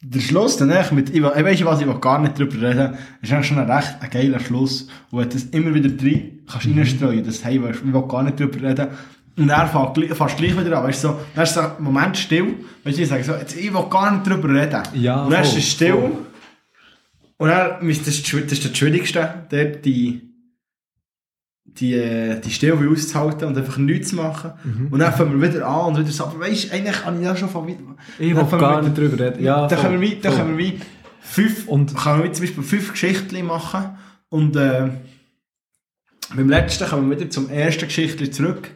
[0.00, 3.32] der Schluss dann echt mit, ich, weiss, was ich will gar nicht drüber reden, ist
[3.32, 4.88] eigentlich schon ein recht ein geiler Schluss.
[5.10, 8.38] Wenn du das immer wieder drin kannst reinstreuen, das hey, weißt, ich will gar nicht
[8.38, 8.88] drüber reden.
[9.36, 12.16] Und er fängt fast gleich wieder an, weißt du, so, dann ist so ein Moment
[12.16, 12.54] still,
[12.84, 14.82] weißt du, ich sage so, jetzt, ich will gar nicht drüber reden.
[14.94, 15.92] Ja, und dann ist voll, es still.
[15.92, 16.12] voll.
[17.38, 20.27] Und dann, das ist das Schwi- das ist das Schwierigste, dort die,
[21.76, 24.52] die, äh, die Stille auszuhalten und einfach nichts zu machen.
[24.64, 24.88] Mhm.
[24.90, 27.36] Und dann fangen wir wieder an und wieder so, aber weisst, eigentlich habe ich ja
[27.36, 27.78] schon von wieder...
[28.18, 29.42] Ich will gar nicht drüber reden.
[29.44, 30.72] Ja, dann können wir, dann können wir
[31.20, 33.96] fünf, Und- können wir zum Beispiel fünf Geschichten machen
[34.28, 34.88] und äh,
[36.34, 38.70] beim letzten kommen wir wieder zum ersten Geschichtli zurück.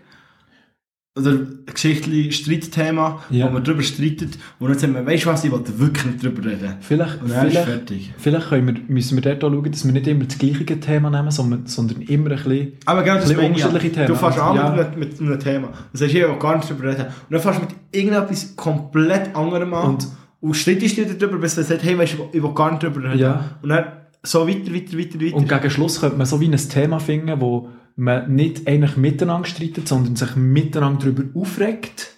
[1.15, 3.47] Oder ein Geschichtli Streitthema, Ja.
[3.51, 6.23] wo wir darüber streiten und dann sagen wir, weisst du was, ich wollte wirklich nicht
[6.25, 6.77] drüber reden.
[6.81, 8.15] Vielleicht, Und dann ist vielleicht, fertig.
[8.17, 11.31] vielleicht wir, müssen wir dort auch schauen, dass wir nicht immer das gleiche Thema nehmen,
[11.31, 12.73] sondern, sondern immer ein bisschen...
[12.87, 13.67] Aber genau das Ein bisschen ich ja.
[13.67, 14.07] unterschiedliche Themen.
[14.09, 14.71] Du fährst an Ja.
[14.71, 17.03] mit, mit, einem Thema und sagst, ich will gar nicht drüber reden.
[17.05, 20.09] Und dann fährst du mit irgendetwas komplett anderem an Und-
[20.41, 23.03] und, streitest dich darüber, bis du sagst, hey, weißt du, ich will gar nicht drüber
[23.11, 23.19] reden.
[23.19, 23.51] Ja.
[23.61, 23.85] Und dann
[24.23, 25.37] so weiter, weiter, weiter, weiter.
[25.37, 29.47] Und gegen Schluss könnte man so wie ein Thema finden, wo man nicht eigentlich miteinander
[29.47, 32.17] streitet, sondern sich miteinander darüber aufregt.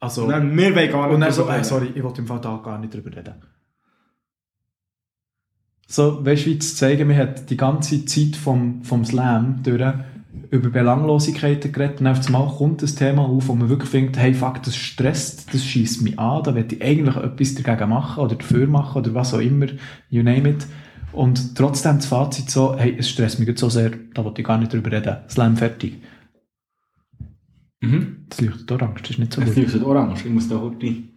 [0.00, 0.28] Also...
[0.28, 2.60] Dann, wir wollen gar nicht und dann so, äh, sorry, ich wollte im Fall da
[2.62, 3.34] gar nicht drüber reden.
[5.86, 9.82] so, weißt du, wie zu zeigen, man hat die ganze Zeit vom, vom Slam durch
[10.50, 14.32] über Belanglosigkeiten geredet und auf einmal kommt das Thema auf, wo man wirklich denkt, hey,
[14.32, 18.36] fuck, das stresst, das schießt mich an, da will ich eigentlich etwas dagegen machen oder
[18.36, 19.66] dafür machen oder was auch immer,
[20.08, 20.66] you name it.
[21.12, 24.46] Und trotzdem das Fazit so, hey, es stresst mich jetzt so sehr, da wollte ich
[24.46, 25.16] gar nicht drüber reden.
[25.28, 25.98] Slam fertig.
[27.80, 28.26] Mhm.
[28.28, 29.56] Das leuchtet orange, das ist nicht so Es gut.
[29.56, 31.08] leuchtet orange, ich muss da Horti.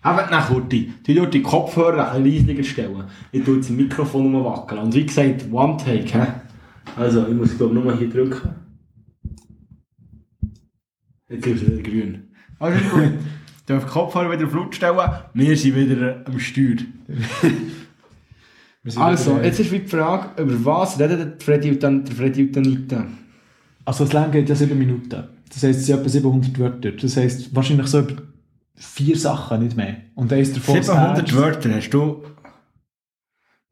[0.00, 0.92] Aber nach Horti.
[1.04, 3.04] Du dort die Kopfhörer ein bisschen leiser stellen.
[3.32, 4.80] Ich tue jetzt das Mikrofon umwackeln.
[4.82, 6.26] Und wie gesagt, One Take, hä?
[6.96, 8.50] Also, ich muss glaube nur hier drücken.
[11.28, 12.28] Jetzt es wieder grün.
[12.58, 13.12] Also gut.
[13.66, 14.96] Du darfst die Kopfhörer wieder auf Laut stellen.
[15.34, 16.76] Wir sind wieder am Steuer.
[18.96, 22.56] Also, jetzt ist die Frage, über was redet der Freddy und dann der Freddy und
[22.56, 23.06] Anita?
[23.84, 25.24] Also Slam geht ja sieben Minuten.
[25.48, 26.92] Das heisst, es sind etwa 700 Wörter.
[26.92, 28.22] Das heisst, wahrscheinlich so über
[28.74, 29.96] vier Sachen, nicht mehr.
[30.14, 31.34] Und eins davon ist 700 ernst.
[31.36, 32.22] Wörter, hast du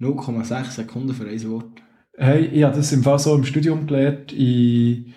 [0.01, 1.83] 0,6 Sekunden für ein Wort.
[2.17, 5.13] Hey, ich habe das im Fall so im Studium gelernt, in,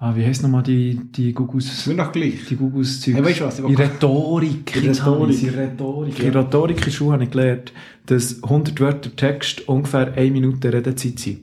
[0.00, 2.44] ah, wie heisst nochmal die, die Gugus, Nur noch gleich.
[2.48, 3.06] die Gugus?
[3.06, 4.74] Hey, weißt du was, ich will- Rhetorik.
[4.74, 5.42] Habe ich's, Rhetorik.
[5.42, 6.18] In Rhetorik.
[6.18, 6.24] Ja.
[6.24, 7.72] In Rhetorik in Schule habe ich gelernt,
[8.06, 11.40] dass 100 Wörter Text ungefähr eine Minute Redezeit sind.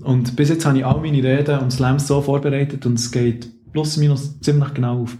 [0.00, 3.48] Und bis jetzt habe ich all meine Reden und Slams so vorbereitet und es geht
[3.72, 5.16] plus minus ziemlich genau auf.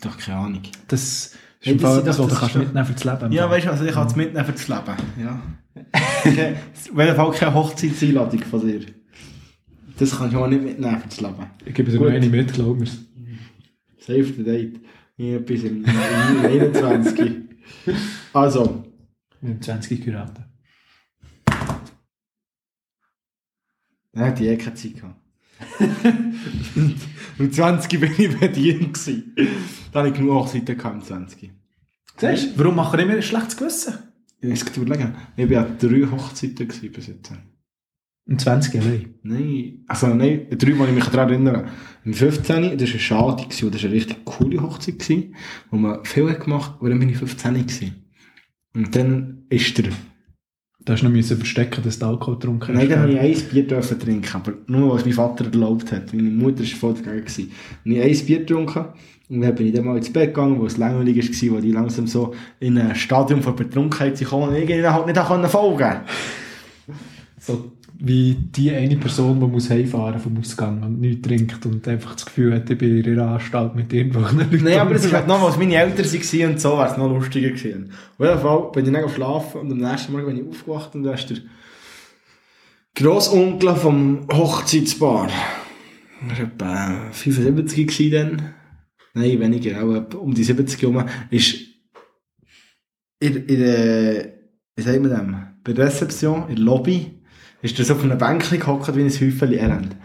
[0.00, 0.62] Doch keine Ahnung.
[0.88, 3.32] Das ist Hey, im das Fall sind etwas, was du kannst mitnehmen für das Leben.
[3.32, 4.96] Ja, weißt du, also ich kann es mitnehmen für das Leben.
[5.20, 5.42] Ja.
[5.94, 8.80] Auf jeden Fall keine Hochzeitseinladung von dir.
[10.02, 11.46] Das kann ich auch nicht mitnehmen für das Leben.
[11.64, 12.88] Ich gebe dir noch eine mit, glaub mir.
[14.00, 14.80] Save the date.
[15.16, 17.30] Hier bis im, im 21.
[18.32, 18.84] Also,
[19.40, 20.44] haben 20 geraten.
[24.12, 25.20] dann hätte ich eh keine Zeit gehabt.
[27.38, 29.36] Mit 20 bin ich bedient gewesen.
[29.92, 31.52] Da hatte ich genug Hochzeiten gehabt im 20.
[32.16, 33.94] Siehst du, warum machen wir immer ein schlechtes Gewissen?
[34.40, 35.14] Ich muss es überlegen.
[35.36, 37.32] Ich war an drei Hochzeiten bis jetzt.
[38.26, 39.14] Im 20 allein.
[39.22, 41.66] Nein, also nein, drei, wo ich mich daran erinnere.
[42.04, 42.62] Im 15.
[42.62, 45.34] das war eine Schade, das war eine richtig coole Hochzeit, gewesen,
[45.70, 47.94] wo man viel hat gemacht und dann bin ich 15 gewesen.
[48.74, 49.90] Und dann ist der,
[50.84, 53.66] Da hast du noch verstecken, dass du Alkohol getrunken nein, dann habe ich ein Bier
[53.66, 56.12] dürfen trinken, aber nur, was mein Vater erlaubt hat.
[56.12, 57.24] Meine Mutter war voll dagegen.
[57.24, 57.52] gewesen.
[57.84, 58.84] Und ich habe ein Bier getrunken
[59.28, 61.72] und dann bin ich dann mal ins Bett gegangen, wo es langweilig war, weil die
[61.72, 65.18] langsam so in ein Stadium von Betrunkenheit gekommen und ich ihnen halt nicht
[65.50, 66.00] folgen konnte.
[67.38, 72.14] So wie die eine Person, die muss heimfahren vom Ausgang und nichts trinkt und einfach
[72.14, 74.64] das Gefühl hat, ich bin in ihrer Anstalt mit irgendwelchen Leuten.
[74.64, 77.08] Nein, aber es ist halt noch, als meine Eltern waren und so, wäre es noch
[77.08, 77.92] lustiger gewesen.
[78.18, 81.04] Auf jeden Fall bin ich dann geschlafen und am nächsten Morgen bin ich aufgewacht und
[81.04, 81.38] da ist der
[82.94, 85.28] Grossonkel vom Hochzeitspaar.
[86.28, 88.54] Er war etwa 75 gewesen dann.
[89.14, 91.04] Nein, weniger, auch um die 70 herum.
[91.30, 91.56] Ist
[93.20, 94.32] in, in der,
[94.76, 97.21] wie sagt man dem, bei der Rezeption, in der Lobby,
[97.62, 99.96] ist er so auf einem Bänkchen gehockt wie ein Häufchen Elend.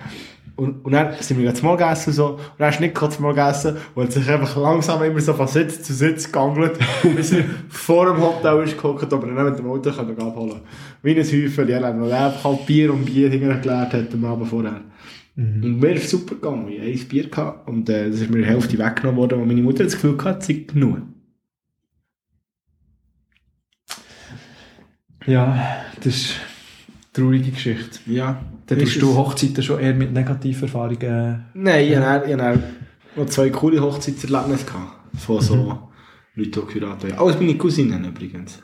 [0.55, 2.27] Und, und dann sind wir zum Morgen gegessen und so.
[2.29, 5.47] Und dann ist nicht kurz Morgen gegessen und hat sich einfach langsam immer so von
[5.47, 6.79] Sitz zu Sitz geangelt,
[7.15, 10.61] bis er vor dem Hotel ist gehockt, aber dann mit dem Auto können abholen
[11.03, 14.25] Wie ein Häufchen Elend, weil er einfach halt Bier und Bier hinterher geleert hat am
[14.25, 14.81] Abend vorher.
[15.35, 16.67] Und mir ist super gegangen.
[16.69, 19.45] Ich hatte ein Bier gehabt und äh, das ist mir die Hälfte weggenommen worden, weil
[19.45, 21.01] meine Mutter das Gefühl hatte, es sei genug.
[25.27, 26.35] Ja, das ist
[27.17, 27.99] traurige Geschichte.
[28.05, 28.41] Ja.
[28.67, 31.45] Dann tust du Hochzeiten schon eher mit Negativerfahrungen.
[31.53, 32.63] Nein, ich hatte ich hatte
[33.15, 35.17] noch zwei coole Hochzeitserlebnisse gehabt.
[35.17, 35.79] Von so Leuten,
[36.35, 37.19] die geheiratet haben.
[37.19, 38.61] Alles meine Cousinen übrigens.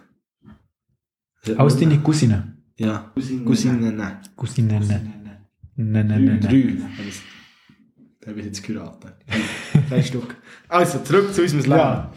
[1.57, 2.63] Aus deine Cousinen.
[2.77, 3.45] Ja, Cousinen.
[3.45, 3.95] Cousinen.
[5.75, 6.19] Nein, nein, Drei.
[6.19, 6.49] nein, Drei.
[6.51, 6.83] nein.
[6.97, 7.21] habe ich-
[8.21, 9.15] Da habe ich jetzt geheiratet.
[9.89, 10.35] Drei Stück.
[10.69, 11.75] Also, zurück zu unserem Leben.
[11.75, 12.13] Ja.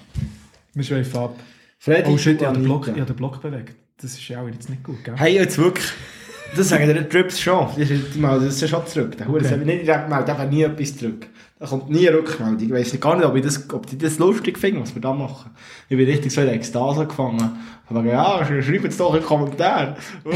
[0.75, 1.41] Wir schweifen ab.
[1.79, 3.75] Freddy Oh shit, habe ich habe den Block bewegt.
[3.99, 5.15] Das ist ja auch jetzt nicht gut, gell?
[5.17, 5.87] Hey, jetzt wirklich.
[6.55, 7.67] Das sagen die Trips schon.
[7.77, 9.17] Die, ist- die melden das schon zurück.
[9.17, 9.57] Der Hure Okay.
[9.59, 11.27] nicht direkt gemeldet, einfach nie etwas zurück.
[11.59, 12.61] Da kommt nie eine Rückmeldung.
[12.67, 15.01] Ich weiss nicht gar nicht, ob, ich das, ob die das lustig finden, was wir
[15.01, 15.51] da machen.
[15.89, 17.51] Ich bin richtig so in Ekstase gefangen.
[17.89, 19.95] Aber ja, schreibt es doch in den Kommentaren.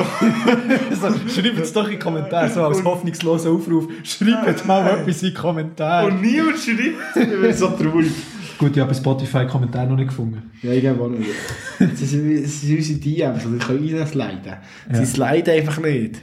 [1.28, 3.86] Schreibt es doch in die Kommentare, so als hoffnungsloser Aufruf.
[4.04, 6.06] Schreibt mal etwas in die Kommentare.
[6.08, 7.16] Und niemand schreibt.
[7.16, 8.12] Ich bin so traurig.
[8.60, 10.50] Gut, ich habe bei Spotify Kommentare noch nicht gefunden.
[10.60, 11.30] Ja, ich gebe auch nicht.
[11.78, 14.44] Das sind, unsere DMs, also wir können reinsliden.
[14.44, 14.60] Ja.
[14.92, 16.20] Sie sliden einfach nicht.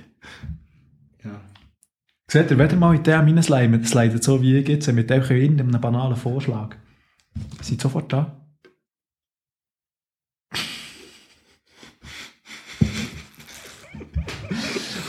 [1.25, 1.41] Ja.
[2.29, 5.31] Seht ihr, wenn ihr mal in dem hineinsliden, slidet so wie ich jetzt, mit einfach
[5.31, 6.75] irgendeinem banalen Vorschlag.
[7.63, 8.39] Seid sofort da.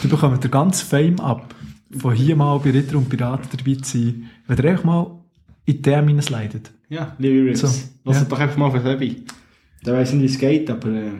[0.02, 1.54] Du bekommt den ganzen Fame ab,
[1.90, 5.22] von hier mal bei Ritter und Piraten dabei zu sein, wenn ihr einfach mal
[5.66, 6.72] in dem hineinslidet.
[6.88, 7.60] Ja, liebe Rips.
[7.60, 7.68] So,
[8.04, 8.24] Lass ja.
[8.24, 9.24] doch einfach mal für Sebi.
[9.84, 11.12] Der weiss nicht, wie es geht, aber äh,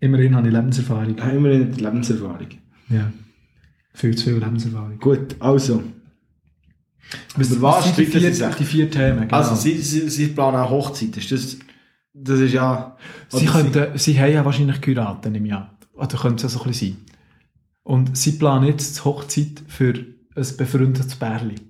[0.00, 1.16] Immerhin habe ich Lebenserfahrung.
[1.16, 2.48] Ja, immerhin die Lebenserfahrung.
[2.88, 3.12] Ja.
[3.94, 4.98] Viel zu viel Lebenserfahrung.
[4.98, 5.82] Gut, also.
[7.36, 8.54] Was, Über was sind die vier, sich?
[8.56, 9.22] die vier Themen?
[9.22, 9.36] Genau.
[9.36, 11.16] Also, sie, sie, sie planen eine Hochzeit.
[11.16, 11.56] Ist das,
[12.12, 12.96] das ist ja...
[13.28, 15.78] sie, könnten, sie haben ja wahrscheinlich geheiratet im Jahr.
[15.94, 17.04] Oder könnte es ja so ein bisschen sein.
[17.84, 21.60] Und sie planen jetzt die Hochzeit für ein befreundetes Pärchen.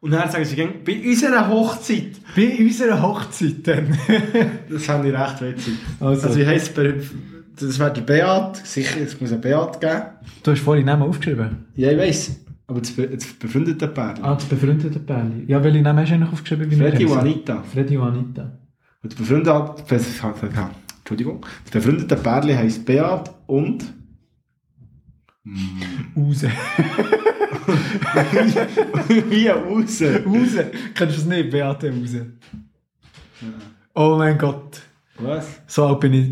[0.00, 2.12] Und dann sagen sie, bei unserer Hochzeit.
[2.34, 3.98] Bei unserer Hochzeit dann.
[4.70, 5.74] Das fand ich recht witzig.
[6.00, 6.26] Also.
[6.26, 6.78] Also, wie heisst?
[6.78, 8.56] Das wäre der Beat.
[8.66, 10.02] Sicher, es muss einen Beat geben.
[10.42, 11.66] du hast vorhin Namen aufgeschrieben.
[11.74, 12.40] Ja, ich weiss.
[12.66, 14.24] Aber das, das befreundete Pärchen.
[14.24, 15.44] Ah, das befreundete Pärchen.
[15.48, 16.70] Ja, welche Namen hast du eigentlich aufgeschrieben?
[16.70, 17.18] Freddy und?
[17.18, 17.62] Anita.
[17.62, 18.58] Freddy und Anita.
[19.02, 19.74] Und das befreundete,
[21.00, 21.44] Entschuldigung.
[21.64, 23.84] Das befreundete Pärchen heisst Beat und...
[26.14, 26.50] Use.
[29.30, 30.00] wie raus.
[30.26, 30.70] Use.
[30.94, 31.50] Kennst du es nicht?
[31.50, 32.32] Beate Use.
[33.94, 34.82] Oh mein Gott.
[35.18, 35.62] Was?
[35.66, 36.28] So alt bin ich,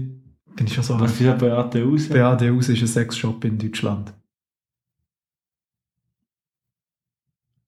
[0.57, 1.03] bin ich schon so alt.
[1.03, 2.09] Was für eine Beate raus?
[2.09, 4.13] Beate Use ist ein Sexshop in Deutschland.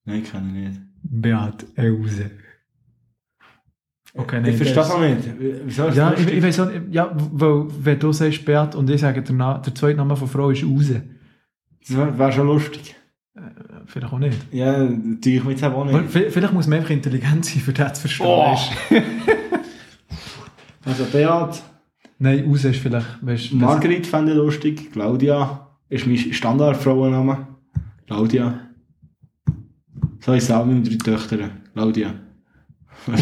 [0.05, 0.81] Nein, kann ich nicht.
[1.03, 2.31] Beate Use.
[4.13, 5.19] Okay, ich verstehe das auch nicht.
[5.65, 8.89] Wieso ist Ja, ich, ich weiß auch nicht, ja, weil, wenn du sagst Beat und
[8.89, 11.01] ich sage, der, Na der zweite Name von Frau ist Use.
[11.79, 12.95] Das wäre wär schon lustig.
[13.87, 14.37] Vielleicht auch nicht.
[14.51, 16.15] Ja, tue ich mir jetzt auch Aber nicht.
[16.15, 18.27] vi- Vielleicht muss man einfach intelligent sein, für das zu verstehen.
[18.27, 18.55] Oh.
[20.83, 21.61] Also Beat,
[22.17, 24.91] Nein, Use ist vielleicht, weißt Margrit fände ich lustig.
[24.91, 27.47] Claudia ist mein Standardfrauenname.
[28.07, 28.59] Claudia.
[30.19, 31.49] So ist auch meine drei Töchter.
[31.73, 32.13] Claudia.
[33.07, 33.17] Oder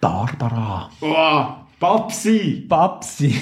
[0.00, 0.90] Barbara.
[1.00, 1.44] Oh,
[1.78, 2.64] Babsi!
[2.68, 3.34] Babsi.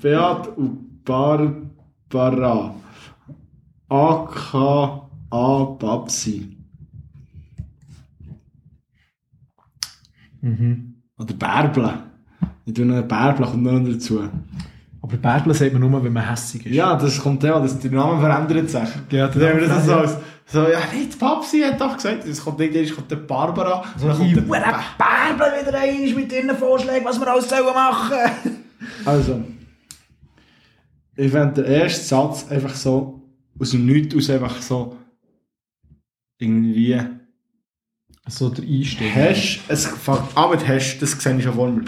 [0.00, 2.74] Beat und Barbara.
[5.30, 6.56] A-K-A Babsi.
[10.40, 10.94] mhm.
[11.18, 11.94] Oder Bärble.
[12.64, 14.28] Ich tue noch Bärble, kommt noch dazu.
[15.00, 16.74] Aber Bärbel sagt man nur, wenn man hässig ist.
[16.74, 18.88] Ja, das kommt ja, dass der Name verändert sich.
[19.10, 22.58] Ja, haben wir das so als, so, ja, nicht, Babsi hat doch gesagt, es kommt
[22.58, 27.20] nicht, erst kommt der Barbara, dann kommt der Bärbel wieder ein mit ihren Vorschlägen, was
[27.20, 28.16] wir alles sollen machen
[29.04, 29.42] Also,
[31.16, 33.22] ich fände den ersten Satz einfach so,
[33.58, 34.97] aus dem Nichts aus einfach so,
[36.38, 37.00] irgendwie,
[38.28, 39.14] So der Einstieg.
[39.14, 41.84] hast, es fängt an mit hast, das sehe ich schon vor mir.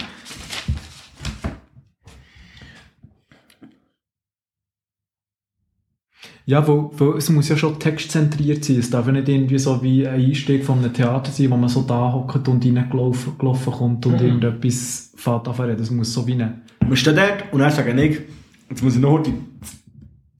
[6.46, 8.78] Ja, weil, weil es muss ja schon textzentriert sein.
[8.78, 11.68] Es darf ja nicht irgendwie so wie ein Einstieg von einem Theater sein, wo man
[11.68, 14.26] so da hockt und reingelaufen gelaufen kommt und Mhm.
[14.40, 15.80] irgendetwas fährt an reden.
[15.82, 16.62] Es muss so wie eine...
[16.86, 18.20] Wir stehen dort und dann sagen ich,
[18.68, 19.32] jetzt muss ich noch heute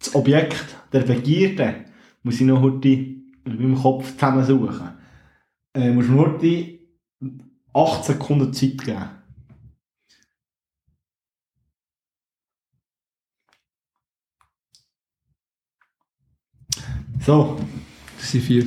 [0.00, 0.56] das Objekt
[0.92, 1.74] der Begierde,
[2.22, 3.06] muss ich noch heute
[3.52, 4.90] in meinem Kopf zusammensuchen.
[5.74, 6.78] Äh, muss mir heute
[7.72, 9.04] 8 Sekunden Zeit geben.
[17.20, 17.58] So,
[18.18, 18.64] Das waren vier.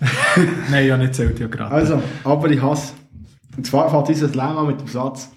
[0.70, 1.70] Nein, ja, nicht zählt ja gerade.
[1.74, 2.94] also, aber ich hasse.
[3.56, 5.30] Und zwar fängt unser Leben an mit dem Satz.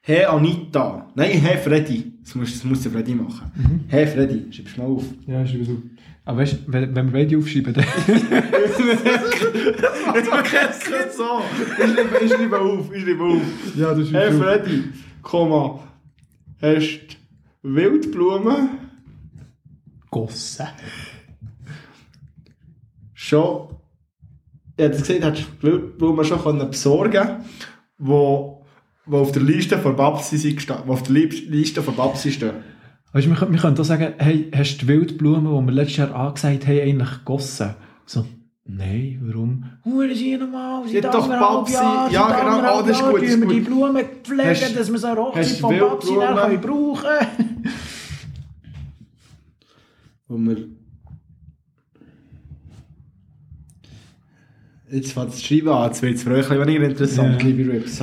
[0.00, 1.10] Hey Anita.
[1.14, 2.14] Nein, hey Freddy.
[2.22, 3.84] Das muss, das muss der Freddy machen.
[3.88, 5.04] Hey Freddy, schreibst du mal auf.
[5.26, 5.82] Ja, ist so.
[6.28, 7.84] Aber weißt du, wenn, wenn wir beide aufschreiben, dann...
[10.14, 11.40] Nicht so.
[11.78, 13.40] Ich schreibe, ich schreibe auf, ich schreibe auf.
[13.74, 14.84] ja, das ist Hey Freddy,
[15.22, 15.80] Komma,
[16.60, 16.98] hast
[17.62, 18.68] du Wildblumen
[20.10, 20.68] Gosse.
[23.14, 23.68] schon,
[24.76, 27.26] ich hätte gesagt, hättest du die Wildblumen schon können besorgen
[27.96, 28.64] wo,
[29.06, 32.30] wo auf der Liste von Babsi sind gestanden, wo auf der Li- Liste von Babsi
[32.32, 32.52] stehen.
[33.18, 35.72] Weißt du, wir, können- wir können auch sagen, hey, hast du die Wildblumen, die wir
[35.74, 37.74] letztes Jahr angesagt haben, eigentlich gegossen?
[38.06, 38.24] So,
[38.64, 39.64] nein, warum?
[39.84, 43.48] Huren Sie nochmal, Sie doch Babsi- ja, genau, oh, das ist gut, das ist wir
[43.48, 43.58] die.
[43.60, 47.08] Blumen pflegen, Hast- dass wir so eine Hochzeit von Babsi dann können brauchen
[50.28, 50.56] Wo wir
[54.92, 57.48] Jetzt fängt das Schreiben an, jetzt wird es bisschen weniger interessant, Ja.
[57.48, 58.00] liebe Rips.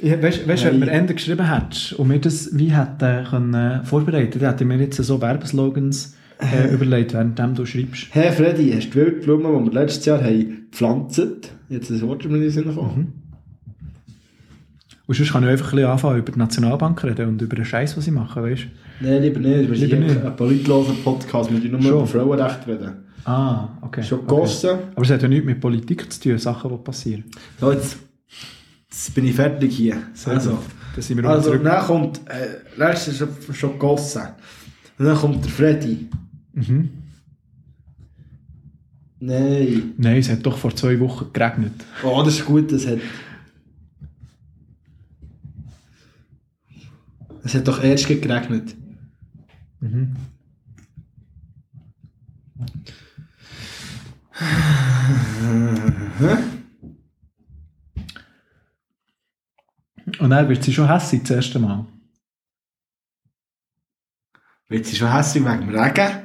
[0.00, 0.88] Ja, weißt weißt du, wenn Nein.
[0.88, 5.02] wir Ende geschrieben hättest und wir das wie hätten können vorbereiten, dann hätten wir jetzt
[5.02, 8.08] so Werbeslogans äh, überlegt, während du schreibst.
[8.10, 11.50] Hey Freddy, hast du die Wildblumen, die wir letztes Jahr haben gepflanzt?
[11.68, 13.22] Jetzt ein Wort, das mir in den Sinn gekommen.
[15.06, 17.64] Und sonst kann ich einfach ein bisschen anfangen, über die Nationalbank reden und über den
[17.64, 19.06] Scheiß, was sie machen, weißt du?
[19.06, 19.70] Nein, lieber nicht.
[19.70, 20.24] Wir Lieber nicht.
[20.24, 21.90] ein politloser Podcast, wir nur Schon.
[21.90, 22.92] über Frauenrechte reden.
[23.24, 24.02] Ah, okay.
[24.02, 24.28] Schon okay.
[24.28, 24.70] gegossen.
[24.94, 27.24] Aber es hat ja nichts mit Politik zu tun, Sachen, die passieren.
[27.60, 27.98] So, jetzt,
[28.96, 30.02] jetzt bin ich fertig hier.
[30.24, 30.58] Also,
[31.24, 34.22] also dann kommt, äh, letztes schon, schon gegossen.
[34.98, 36.08] Und dann kommt der Freddy.
[36.54, 36.88] Mhm.
[39.20, 39.92] Nein.
[39.98, 41.74] Nein, es hat doch vor zwei Wochen geregnet.
[42.02, 42.98] Oh, das ist gut, das hat...
[47.44, 48.74] Es hat doch erst geregnet.
[49.80, 50.16] Mhm.
[60.18, 61.84] Und dann wird sie schon hässlich das erste Mal.
[64.68, 66.22] Wird sie schon hässlich wegen dem Regen?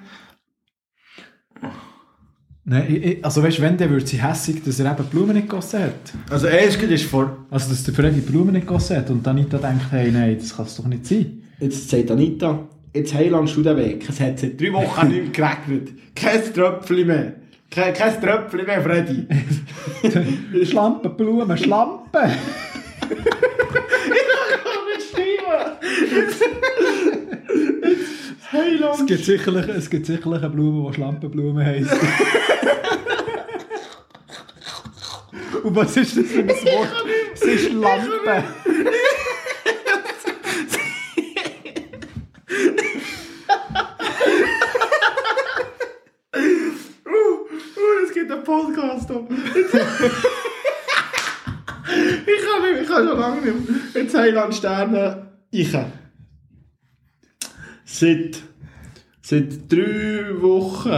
[2.64, 5.36] Nein, ich- ich- also weißt du, wenn, dann wird sie hässlich, dass er eben Blumen
[5.36, 6.14] nicht gegossen hat.
[6.30, 7.46] Also erst ist vor...
[7.50, 10.66] Also, dass der Freddy Blumen nicht gegossen hat und Anita denkt, hey, nein, das kann
[10.66, 11.44] es doch nicht sein.
[11.60, 14.08] Jetzt sagt Anita, jetzt heilangst du den Weg.
[14.08, 15.90] Es hat seit drei Wochen nicht mehr geregnet.
[16.16, 17.34] Kein Tröpfchen mehr.
[17.70, 19.28] Kein, kein Tröpfchen mehr, Freddy.
[20.66, 22.32] Schlampen, Blumen, Schlampen!
[26.12, 26.42] Es
[28.52, 29.08] Heiland.
[29.08, 31.92] gibt sicherlich, es gibt sicherlich eine Blume, die Schlampenblume heisst.
[35.64, 36.90] Und was ist das für ein Wort?
[37.34, 38.44] Es ist Lampe.
[47.06, 47.48] Uh,
[48.06, 49.10] es gibt einen Podcast.
[49.10, 49.16] ich
[52.46, 53.80] kann nicht, ich kann schon lange nicht mehr.
[54.04, 55.28] Jetzt Heiland Sterne.
[55.52, 55.76] Ich.
[58.02, 58.42] Seit,
[59.22, 60.90] seit drei Wochen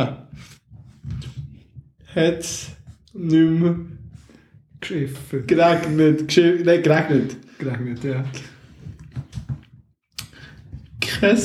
[2.16, 2.70] hat es
[3.14, 3.76] nicht mehr
[4.80, 5.45] Geschiffen.
[5.45, 6.22] geregnet.
[6.30, 7.36] Geschi- Nein, geregnet.
[7.60, 8.24] Geregnet, ja.
[11.01, 11.39] Kein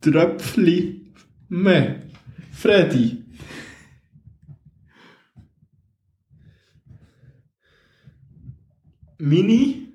[0.00, 1.14] Tröpfchen
[1.48, 2.02] mehr.
[2.50, 3.22] Freddy.
[9.18, 9.88] Mini.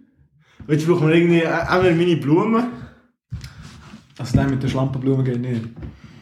[0.68, 2.85] Jetzt brauchen wir irgendwie auch wieder meine Blumen.
[4.18, 5.66] Also nein, mit der Schlampenblume geht nicht.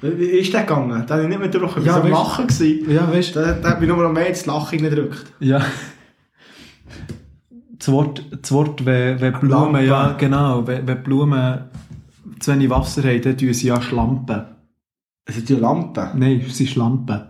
[0.01, 1.05] Wie ist der gegangen?
[1.07, 1.73] Da habe ich nicht mitbekommen.
[1.77, 2.47] Ich Ja, war am Lachen.
[2.47, 2.91] gewesen.
[2.91, 5.31] Ja, weißt Da, da hat mich nur noch mehr ins Lachen gedrückt.
[5.39, 5.65] Ja.
[7.77, 11.69] Das Wort, das Wort wenn, wenn Blumen, ja, genau, wenn, wenn Blumen
[12.39, 14.45] zu wenig Wasser haben, dann tun sie ja Schlampen.
[15.25, 16.09] Es sind ja Lampen.
[16.19, 17.21] Nein, sie sind Schlampen.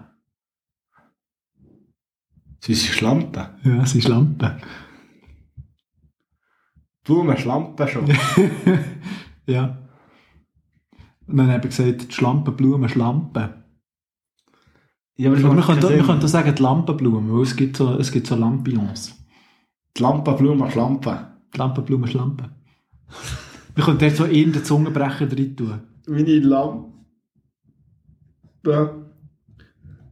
[2.60, 3.46] Sie sind Schlampen.
[3.64, 4.52] Ja, sie sind Schlampen.
[7.04, 8.06] Blumen, Schlampen schon.
[9.46, 9.78] Ja.
[11.34, 13.50] Und dann habe ich gesagt, die Schlampenblumen, Schlampen.
[15.16, 16.06] Ja, aber wir Sinn.
[16.06, 19.16] können auch sagen, die Lampenblumen, weil es gibt so, es gibt so Lampions.
[19.98, 21.28] Die Lampe, Blume, Schlampe.
[21.52, 22.52] Die Lampenblumen, Schlampen.
[23.74, 25.82] Wir können dort so irgendeinen Zungenbrecher drin tun.
[26.06, 26.94] Meine Lampe.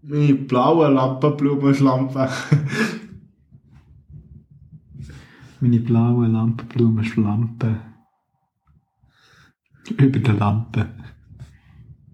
[0.01, 2.27] Meine blaue Lampe, Blume, Schlampe.
[5.59, 7.79] Meine blauen Lampenblumen, Schlampen.
[9.99, 11.00] Über der Lampe.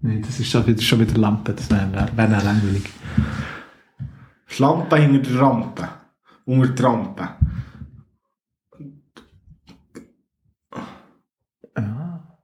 [0.00, 2.84] Nein, das ist schon wieder, schon wieder Lampe, das wäre wär, langweilig.
[4.46, 5.88] Schlampe hinter der Rampe.
[6.44, 7.28] Unter der Rampe.
[11.76, 12.38] Ja.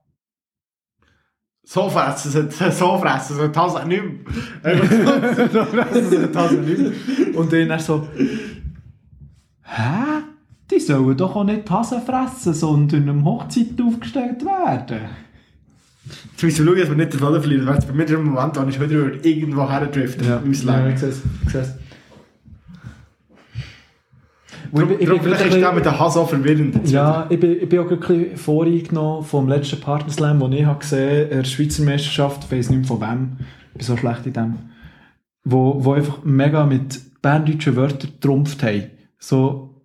[1.63, 4.03] So fressen sie, so fressen sie, das nicht
[4.63, 4.63] mehr.
[7.33, 7.39] So.
[7.39, 8.07] Und dann so,
[9.63, 10.21] hä?
[10.71, 15.01] Die sollen doch auch nicht die Hasen fressen, sondern am Hochzeit aufgestellt werden.
[16.41, 17.65] Müssen wir schauen, dass wir nicht den Faden verlieren.
[17.67, 20.27] Weil bei mir der Moment, wo ich wieder irgendwo herdriften.
[20.27, 20.57] Ja, ja, ich
[20.99, 21.21] sehe es.
[21.45, 21.79] Ich sehe
[24.71, 26.89] Vielleicht ist ein bisschen- mit der Hass auch verwirrend.
[26.89, 30.79] Ja, ich bin, ich bin auch ein bisschen voreingenommen vom letzten Partnerslam, den ich habe
[30.79, 33.37] gesehen habe, der Schweizer Meisterschaft, ich weiss nicht mehr von wem,
[33.71, 34.55] ich bin so schlecht in dem,
[35.43, 38.83] wo, wo einfach mega mit berndeutschen Wörtern getrumpft haben.
[39.19, 39.81] So,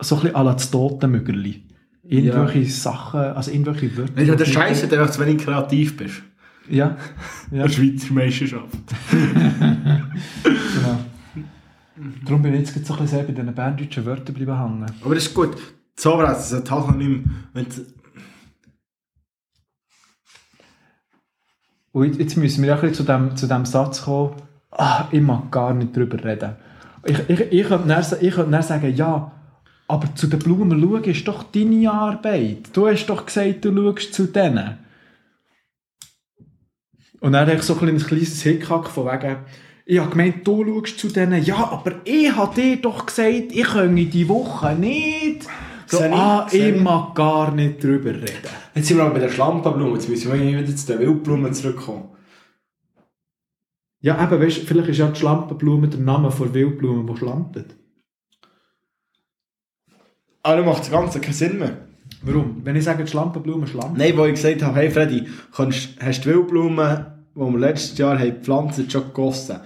[0.00, 1.62] so ein bisschen à la das Totenmüggerli.
[2.06, 4.20] Irgendwelche Sachen, also irgendwelche Wörter.
[4.20, 6.22] Nicht der Scheiße, der zu wenig kreativ bist.
[6.68, 6.96] Ja,
[7.50, 8.68] ja, Der Schweizer Meisterschaft.
[9.10, 10.98] genau.
[12.24, 14.86] Darum bin ich jetzt gerade so ein bisschen sehr bei diesen berndeutschen Wörtern bleiben hängen.
[15.02, 15.56] Aber das ist gut.
[15.96, 17.20] So fressen sie halt noch nicht mehr.
[17.52, 17.66] Wenn
[21.92, 24.34] Und jetzt- müssen wir ja ein bisschen zu dem, zu dem Satz kommen,
[24.72, 26.56] ah, ich mag gar nicht drüber reden.
[27.04, 29.30] Ich, ich, ich, könnte dann, ich könnte dann sagen, ja,
[29.86, 32.70] aber zu den Blumen schauen ist doch deine Arbeit.
[32.72, 34.78] Du hast doch gesagt, du schaust zu denen.
[37.20, 39.36] Und dann habe ich so ein kleines, Hickhack von wegen,
[39.86, 41.42] ich habe gemeint, du schaust zu denen.
[41.44, 45.46] Ja, aber ich habe dir doch gesagt, ich könne die Woche nicht.
[45.86, 48.48] So, ich, ah, ich mag gar nicht drüber reden.
[48.74, 49.94] Jetzt sind wir aber bei der Schlampenblume.
[49.94, 52.08] Jetzt müssen wir wieder zu den Wildblumen zurückkommen.
[54.00, 57.76] Ja, eben, weißt, vielleicht ist ja die Schlampenblume der Name von Wildblume, die schlampt.
[60.44, 61.78] Aber dann macht das Ganze keinen Sinn mehr.
[62.22, 62.60] Warum?
[62.64, 63.96] Wenn ich sage, die Schlampenblume schlampt.
[63.96, 65.26] Nein, wo ich gesagt habe, hey Freddy,
[65.56, 69.60] kannst, hast du die Wildblumen, die wir letztes Jahr haben gepflanzt schon gegossen?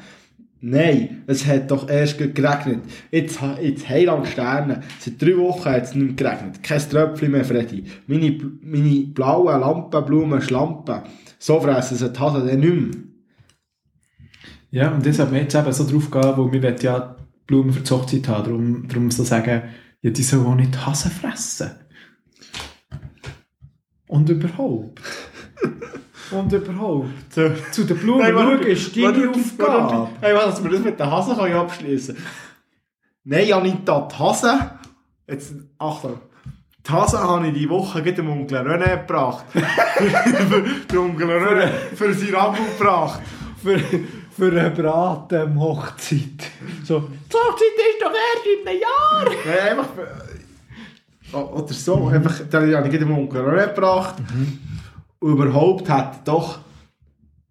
[0.60, 2.82] Nein, es hat doch erst geregnet.
[3.10, 4.82] Jetzt, jetzt heilang Sterne.
[5.00, 6.62] Seit drei Wochen hat es nicht mehr geregnet.
[6.62, 7.84] Kein Tröpfchen mehr, Freddy.
[8.06, 11.02] Meine, meine blauen Lampen, Blumen, Schlampen.
[11.40, 13.02] So fressen sie die Hasen dann nicht mehr.
[14.70, 17.16] Ja, und das hat mir jetzt eben so drauf gehen, weil wir ja
[17.46, 18.44] Blumen für die Hochzeit haben.
[18.44, 19.62] Darum, darum so sagen,
[20.02, 21.70] ja, die sollen auch nicht die Hasen fressen.
[24.06, 25.00] Und überhaupt.
[26.30, 27.08] Und überhaupt.
[27.30, 27.50] So.
[27.70, 30.08] Zu den Blumen schauen ist deine Aufgabe.
[30.20, 32.16] Hey, was, dass wir das mit den Hasen können abschließen
[33.24, 34.58] Nein, Anita, die Hasen.
[35.26, 36.20] Jetzt, Achtung.
[36.86, 39.44] Die Hasen habe ich diese Woche gerade dem Onkel René gebracht.
[39.52, 43.20] für, für Onkel René, für sein Rabu gebracht.
[43.62, 43.78] Für,
[44.38, 46.44] für eine Braten-Hochzeit.
[46.84, 49.24] So, die Hochzeit ist doch erst in einem Jahr.
[49.46, 49.94] Nein, einfach.
[49.94, 52.06] für- O- Oder so.
[52.06, 54.14] Einfach, dann habe ich dem Onkel gebracht.
[55.20, 56.60] Und überhaupt hat doch.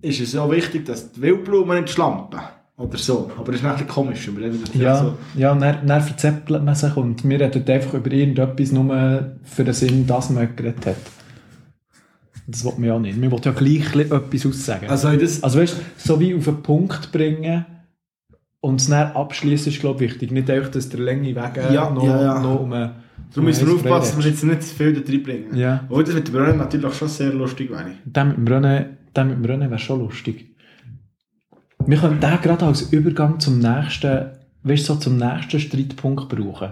[0.01, 2.39] Ist es so wichtig, dass die Wildblumen nicht schlampen.
[2.77, 3.31] Oder so.
[3.38, 4.29] Aber das ist nicht komisch.
[4.35, 5.17] Wir Ja, so.
[5.35, 9.63] ja und dann, dann verzettelt man sich und wir reden einfach über irgendetwas nur für
[9.63, 10.95] den Sinn, dass man geredet hat.
[12.49, 13.17] Das will man ja nicht.
[13.17, 14.89] Man will ja gleich etwas aussagen.
[14.89, 17.65] Also, das, Also weißt du, so wie auf einen Punkt bringen
[18.61, 20.31] und es dann abschließen ist, glaube ich, wichtig.
[20.31, 22.41] Nicht einfach, dass der Länge weg Ja, noch, ja, ja.
[22.41, 22.91] noch um einen
[23.29, 25.57] Darum müssen wir aufpassen, dass wir jetzt nicht zu viel da reinbringen.
[25.57, 25.85] Ja.
[25.89, 27.91] Aber das mit dem Brunnen natürlich schon sehr lustig wäre.
[28.05, 30.55] Der mit dem Rennen, mit dem wäre schon lustig.
[31.85, 34.31] Wir können den gerade als Übergang zum nächsten,
[34.63, 36.71] weißt so zum nächsten Streitpunkt brauchen.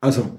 [0.00, 0.38] Also,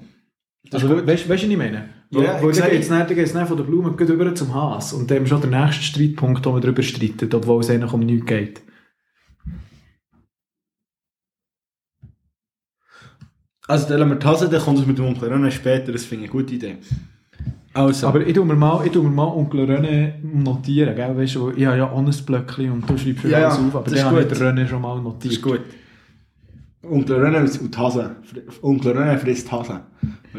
[0.72, 1.88] Also, we- weißt du, was ich meine?
[2.10, 4.08] Ja, Ja, wo ich dann sehe- geht's dann, dann geht's dann von der Blume gleich
[4.10, 4.92] über zum Haas.
[4.92, 8.26] Und ist schon der nächste Streitpunkt, wo man darüber streitet, obwohl es eigentlich um nichts
[8.26, 8.62] geht.
[13.66, 16.04] also dann lassen wir die Hase, dann kommt es mit dem Onkel René später, das
[16.04, 16.76] finde ich eine gute Idee.
[17.74, 21.16] Also, Aber ich tue mir mal, ich tue mir mal Onkel René notieren, gell?
[21.16, 23.74] Weißt du, ich habe ja auch ein Blöckchen und du schreibst mir Ja, alles auf,
[23.74, 24.40] aber das dann ist habe ich gut.
[24.40, 25.34] den René schon mal das notiert.
[25.34, 25.60] ist gut.
[26.82, 28.16] Onkel René und Hase.
[28.62, 29.80] Onkel René frisst Hase.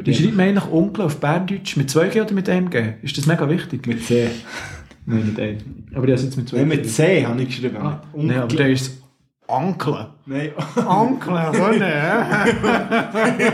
[0.04, 1.76] Wie schreibt man eigentlich Onkel auf Berndeutsch?
[1.78, 2.93] Mit zwei G oder mit einem G?
[3.02, 3.86] Ist das mega wichtig?
[3.88, 4.30] Mit C.
[5.06, 5.58] Nein, mit einem.
[5.95, 6.76] Aber ich habe jetzt mit zwei Nein, G.
[6.78, 7.78] mit C habe ich geschrieben.
[7.78, 9.02] Ah, Mit Nein, aber der ist
[9.47, 10.08] Onkel.
[10.28, 10.52] Nein.
[10.76, 12.45] Onkel René.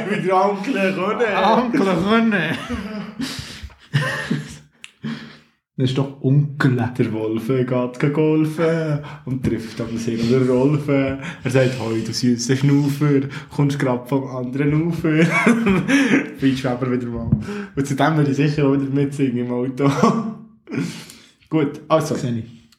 [0.10, 1.58] Mit der Onkel René.
[1.58, 2.50] Onkel René.
[5.78, 6.78] Das ist doch Onkel.
[6.98, 10.88] Der Wolf geht golfen und trifft am See der Rolf.
[10.88, 13.22] Er sagt, hoi, du süßer Schnaufer,
[13.54, 15.26] kommst grad vom anderen Ufer.
[16.38, 17.30] Viel Schweber wieder mal.
[17.76, 19.92] Und zu dem würde ich sicher auch wieder mitsingen im Auto.
[21.50, 22.70] Gut, also, Sehe ich.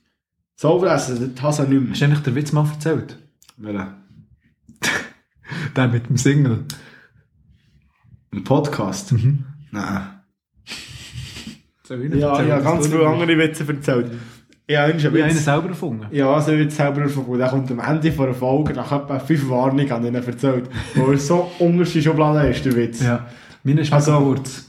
[0.56, 3.18] so fressen, das Hase nicht Hast du eigentlich den Witz mal erzählt?
[3.58, 3.94] mehr.
[5.76, 6.64] Der mit dem Single.
[8.32, 9.12] Ein Podcast?
[9.12, 9.44] Mhm.
[9.70, 10.15] Nein.
[11.86, 14.10] Soll ich Ja, ja, ganz viele andere Witze erzählt.
[14.68, 16.06] Ja, Ich habe einen selber erfunden.
[16.10, 17.38] Ja, so wird selber erfunden.
[17.38, 20.68] Der kommt am Ende von einer Folge nach etwa fünf Warnungen an ihnen erzählt.
[20.94, 23.00] Wo er so unterste Schublade ist, der Witz.
[23.02, 23.26] Ja.
[23.62, 24.64] Meine ist Also- kurz.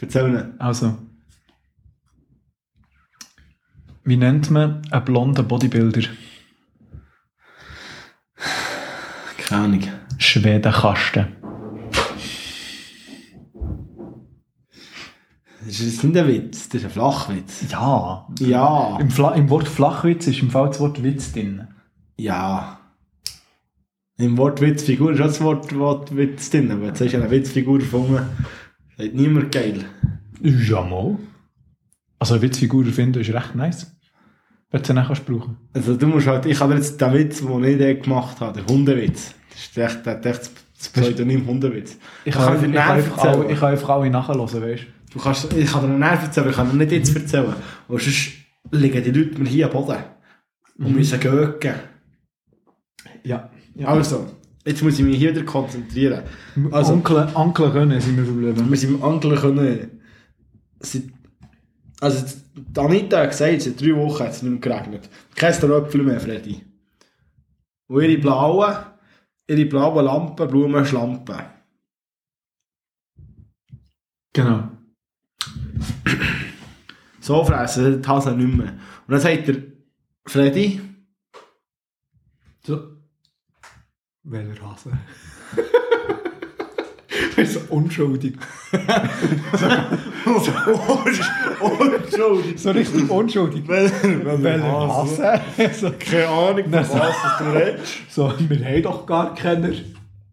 [0.00, 0.44] Erzähl nicht.
[0.58, 0.98] Also.
[4.04, 6.02] Wie nennt man einen blonden Bodybuilder?
[9.38, 9.82] Keine Ahnung.
[10.18, 11.26] Schwedenkasten.
[15.64, 17.64] Das ist nicht ein Witz, das ist ein Flachwitz.
[17.70, 18.26] Ja.
[18.40, 18.98] Ja.
[18.98, 21.68] Im, Fla Im Wort Flachwitz ist im Fall das Wort Witz drin.
[22.16, 22.78] Ja.
[24.18, 26.70] Im Wort Witzfigur ist auch das Wort, Wort Witz drin.
[26.70, 28.20] Aber jetzt hast du eine Witzfigur gefunden.
[28.96, 29.84] Sagt niemand geil.
[30.40, 31.16] Ja, mal.
[32.18, 33.92] Also eine Witzfigur finden ist recht nice.
[34.70, 35.56] Wenn du sie kannst brauchen.
[35.74, 39.34] Also du musst halt, ich habe jetzt den Witz, den ich gemacht habe, der Hundewitz.
[39.50, 41.98] Das ist echt, das, ist echt das Pseudonym Hundewitz.
[42.24, 44.92] Ich kann kann, dir ich, kann einfach alle, ich kann einfach alle nachhören, weißt Du
[45.20, 47.54] kannst, ich kann dir Nerv erzählen, ich kann dir nicht jetzt erzählen.
[47.88, 48.32] Und sonst
[48.70, 50.02] liegen die Leute mir hier am Boden.
[50.78, 51.54] Und müssen gehen.
[51.60, 51.74] du?
[53.24, 53.50] Ja.
[53.74, 53.88] ja.
[53.88, 54.26] Also,
[54.64, 56.22] jetzt muss ich mich hier wieder konzentrieren.
[56.70, 58.68] Also, Onkel, Onkel können sind wir verblieben.
[58.68, 60.00] wir sind im Angeln können.
[60.80, 61.04] Seit,
[62.00, 62.38] also,
[62.76, 65.08] Anita hat gesagt, seit drei Wochen hat es nicht mehr geregnet.
[65.36, 66.62] Kein Tröpfel mehr, Freddy.
[67.88, 68.76] Und ihre blauen,
[69.46, 71.42] ihre blauen Lampen, Blumen, Schlampen.
[74.32, 74.68] Genau.
[77.20, 78.68] So fressen die Hasen nicht mehr.
[79.06, 79.56] Und dann sagt der
[80.26, 80.80] Freddy,
[82.64, 82.80] So.
[84.24, 84.90] Welcher Hase?
[87.36, 88.34] Das ist so unschuldig.
[91.42, 92.56] Entschuldigung.
[92.56, 93.66] So richtig unschuldig.
[93.66, 95.40] Welcher Hase?
[95.72, 97.92] so, Keine Ahnung, von so- was du redest.
[98.10, 99.70] so, wir haben doch gar keiner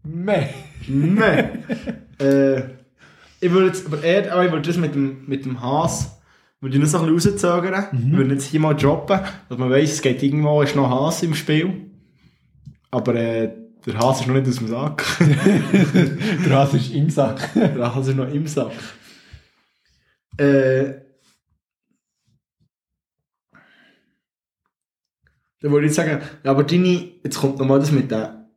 [0.04, 0.50] mehr.
[0.88, 1.64] Nein.
[2.20, 2.62] äh,
[3.42, 6.20] ich würde jetzt, aber er, aber ich würde das mit dem, mit dem Has,
[6.60, 7.86] Würde ich noch so ein bisschen rauszögern.
[7.92, 8.18] Mhm.
[8.18, 11.36] Würde jetzt hier mal droppen, dass man weiss, es geht irgendwo, ist noch Hase im
[11.36, 11.92] Spiel.
[12.92, 13.54] Aber äh,
[13.86, 15.06] der Hase ist noch nicht aus dem Sack.
[16.46, 17.54] Der Hase ist im Sack.
[17.54, 18.72] der Hase ist noch im Sack.
[20.38, 20.96] Äh,
[25.62, 28.50] dann würde ich sagen, ja, aber deine, jetzt kommt nochmal das mit der,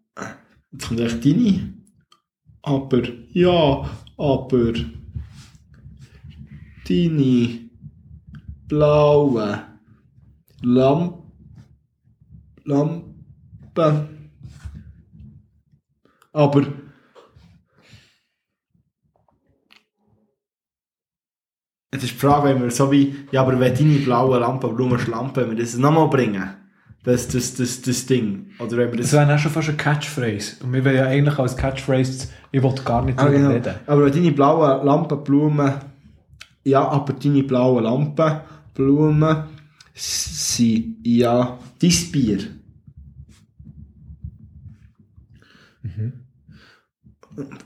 [0.70, 1.74] jetzt kommt echt deine,
[2.62, 3.02] aber,
[3.32, 4.72] ja, aber,
[6.88, 7.70] deine
[8.68, 9.62] blaue
[10.62, 11.22] Lamp,
[12.64, 14.08] Lampe,
[16.32, 16.66] aber,
[21.94, 24.98] Jetzt ist die Frage, wenn wir so wie, ja, aber wenn deine blaue Lampe, Blumen,
[24.98, 26.61] Schlampe, wenn wir das nochmal bringen,
[27.04, 29.20] das, das, das, das Ding, oder wenn wir Das das...
[29.20, 30.64] wäre auch schon fast eine Catchphrase.
[30.64, 33.50] Und wir wollen ja eigentlich als Catchphrase, ich will gar nicht Ah, drüber genau.
[33.50, 33.74] reden.
[33.86, 35.72] Aber deine blauen Lampen, Blumen,
[36.64, 38.40] ja, aber deine blauen Lampen,
[38.74, 39.44] Blumen
[39.94, 42.38] sind ja dein Bier.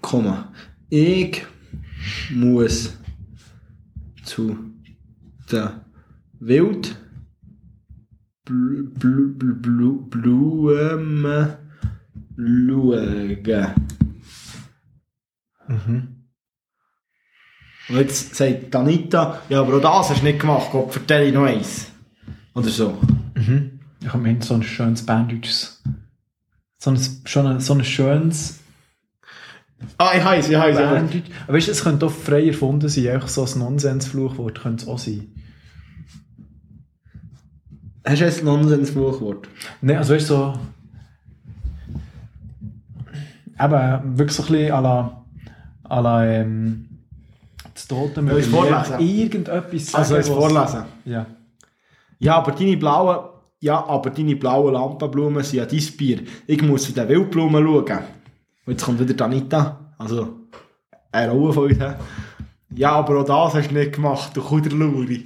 [0.01, 0.53] Komma.
[0.89, 1.45] Ich
[2.33, 2.97] muss
[4.25, 4.57] zu
[5.51, 5.85] der
[6.39, 6.97] Wild
[8.47, 11.27] Bl Bl Bl Bl Blumen
[12.39, 13.75] schauen.
[17.89, 21.35] Und jetzt sagt Anita, ja, aber auch das hast du nicht gemacht, Gott, vertell ich
[21.35, 21.91] noch eins.
[22.55, 22.99] Oder so.
[24.01, 25.53] Ich habe mir so ein schönes Banddeutsch.
[26.79, 28.61] So ein, schon ein, so ein schönes
[29.99, 31.23] Ah, ich heiße, ich heiße.
[31.49, 34.99] weißt du, es könnte auch frei erfunden sein, einfach so ein Nonsensfluchwort könnte es auch
[34.99, 35.33] sein.
[38.09, 39.49] Hast du jetzt ein Nonsens-Fluchwort?
[39.81, 40.55] Nein, also weißt du, so.
[43.59, 45.25] Eben, wirklich so ein bisschen à la,
[45.89, 46.89] à la ähm,
[47.75, 49.01] das Tote Soll ich's vorlesen?
[49.01, 50.83] Irgendetwas sagen, Also, was- vorlesen.
[51.05, 51.27] Ja.
[52.19, 53.29] Ja, aber deine blauen,
[53.61, 56.21] ja, aber deine blauen Lampenblumen sind ja dein Bier.
[56.47, 57.99] Ich muss zu den Wildblumen schauen.
[58.67, 60.35] Und jetzt kommt wieder die Anita, also
[61.13, 61.79] eine Rolle von uns.
[62.75, 65.25] Ja, aber auch das hast du nicht gemacht, du Kuderluri.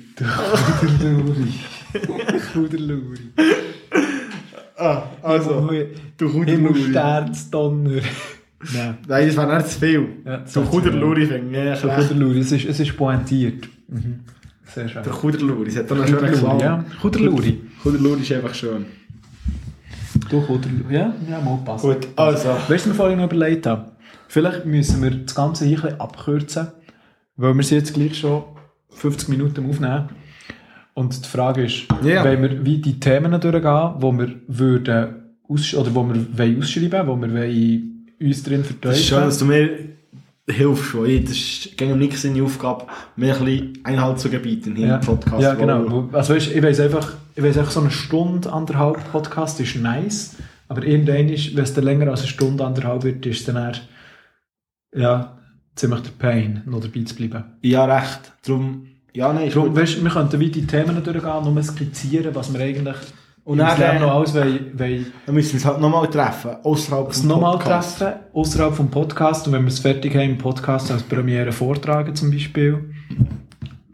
[0.80, 1.54] Kuderluri.
[2.52, 3.18] Kuderluri.
[4.76, 5.68] Ah, also,
[6.16, 6.50] du Kuderluri.
[6.52, 8.00] Himmelsternsdonner.
[8.74, 8.98] Nein.
[9.08, 10.08] Nein, das wäre nicht zu viel.
[10.24, 10.62] Ja, viel.
[10.62, 11.88] Kuderluri finde ich So.
[11.88, 13.68] Kuderluri, es ist, es ist pointiert.
[13.88, 14.20] Mhm.
[14.64, 15.02] Sehr schön.
[15.02, 16.60] Der Kuderluri, es hat doch einen schönen Klang.
[16.60, 16.84] ja.
[17.00, 17.60] Kuderluri.
[17.82, 18.86] Kuderluri ist einfach schön.
[20.28, 20.94] Du Kuderluri.
[20.94, 21.86] Ja, ja, mal passen.
[21.86, 22.48] Gut, also.
[22.48, 23.84] Weißt du, was wir vorhin noch überlegt haben?
[24.28, 26.68] Vielleicht müssen wir das Ganze hier ein bisschen abkürzen,
[27.36, 28.44] weil wir sind jetzt gleich schon
[28.90, 30.08] 50 Minuten Aufnehmen.
[30.94, 32.24] Und die Frage ist, Ja.
[32.24, 35.14] wollen wir wie die Themen durchgehen, wo wir würden
[35.48, 37.80] oder wo wir wollen ausschreiben, wo wir
[38.26, 39.70] uns drin Das ist schön, dass du mir
[40.48, 40.94] hilfst.
[40.94, 42.86] weil ich- Das ist gegen mich seine Aufgabe,
[43.16, 45.42] mir ein bisschen Einhalt zu gebieten hier Ja, im Podcast.
[45.42, 46.08] ja genau.
[46.12, 50.36] Also weißt, ich weiß einfach, ich weiß einfach, so eine Stunde, anderthalb Podcast ist nice,
[50.68, 53.56] aber irgendwann ist, wenn es dann länger als eine Stunde, anderthalb wird, ist es dann
[53.56, 53.72] eher,
[54.94, 55.38] ja,
[55.76, 57.44] ziemlich der Pain, noch dabei zu bleiben.
[57.62, 58.32] Ja, recht.
[58.44, 62.52] Darum, ja, nein, ist Darum, weißt, wir könnten wie die Themen durchgehen, nur skizzieren, was
[62.52, 62.96] wir eigentlich
[63.44, 67.12] Und dann, Leben noch alles wollen, wollen Dann müssen wir uns halt nochmal treffen, außerhalb
[67.14, 67.98] vom nochmal Podcast.
[67.98, 69.46] treffen, außerhalb vom Podcast.
[69.46, 72.92] Und wenn wir es fertig haben, im Podcast als Premiere vortragen zum Beispiel,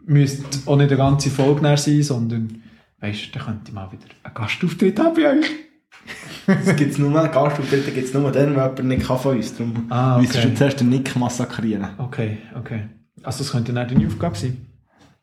[0.05, 2.61] müsste auch nicht eine ganze Folge näher sein, sondern,
[2.99, 5.45] weißt du, dann könnte ich mal wieder einen Gastauftritt haben bei euch.
[6.45, 9.57] Das gibt es nur, Gastauftritte gibt es nur dann, wenn jemand nicht kann von uns.
[9.57, 10.49] Darum Ah, müsstest okay.
[10.49, 11.87] du zuerst den Nick massakrieren.
[11.97, 12.83] Okay, okay.
[13.23, 14.66] Also das könnte dann deine Aufgabe sein.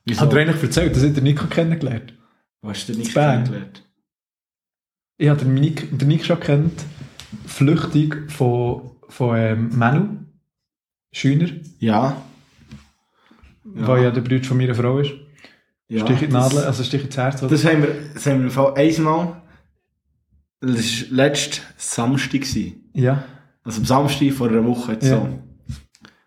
[0.04, 0.20] Wieso?
[0.22, 2.12] Hat er eigentlich erzählt, dass ich den Nico kennengelernt
[2.62, 3.44] Wo hast du den Bern.
[3.44, 3.82] kennengelernt?
[5.16, 6.84] Ich habe den Nick, den Nick schon kennt,
[7.46, 10.08] flüchtig von, von ähm, Manu
[11.12, 11.48] Schüner,
[11.78, 12.20] Ja.
[13.64, 15.12] der ja der Bruder von meiner Frau ist.
[15.88, 16.00] ja.
[16.04, 17.42] Stich in die Nadel, also Stich ins Herz.
[17.42, 17.50] Oder?
[17.52, 19.40] Das haben wir, das haben wir im Fall einmal,
[20.60, 22.40] das war letzten Samstag.
[22.42, 22.90] Gewesen.
[22.94, 23.24] ja.
[23.66, 25.16] Also am Samstag vor einer Woche jetzt Ja.
[25.20, 25.38] so.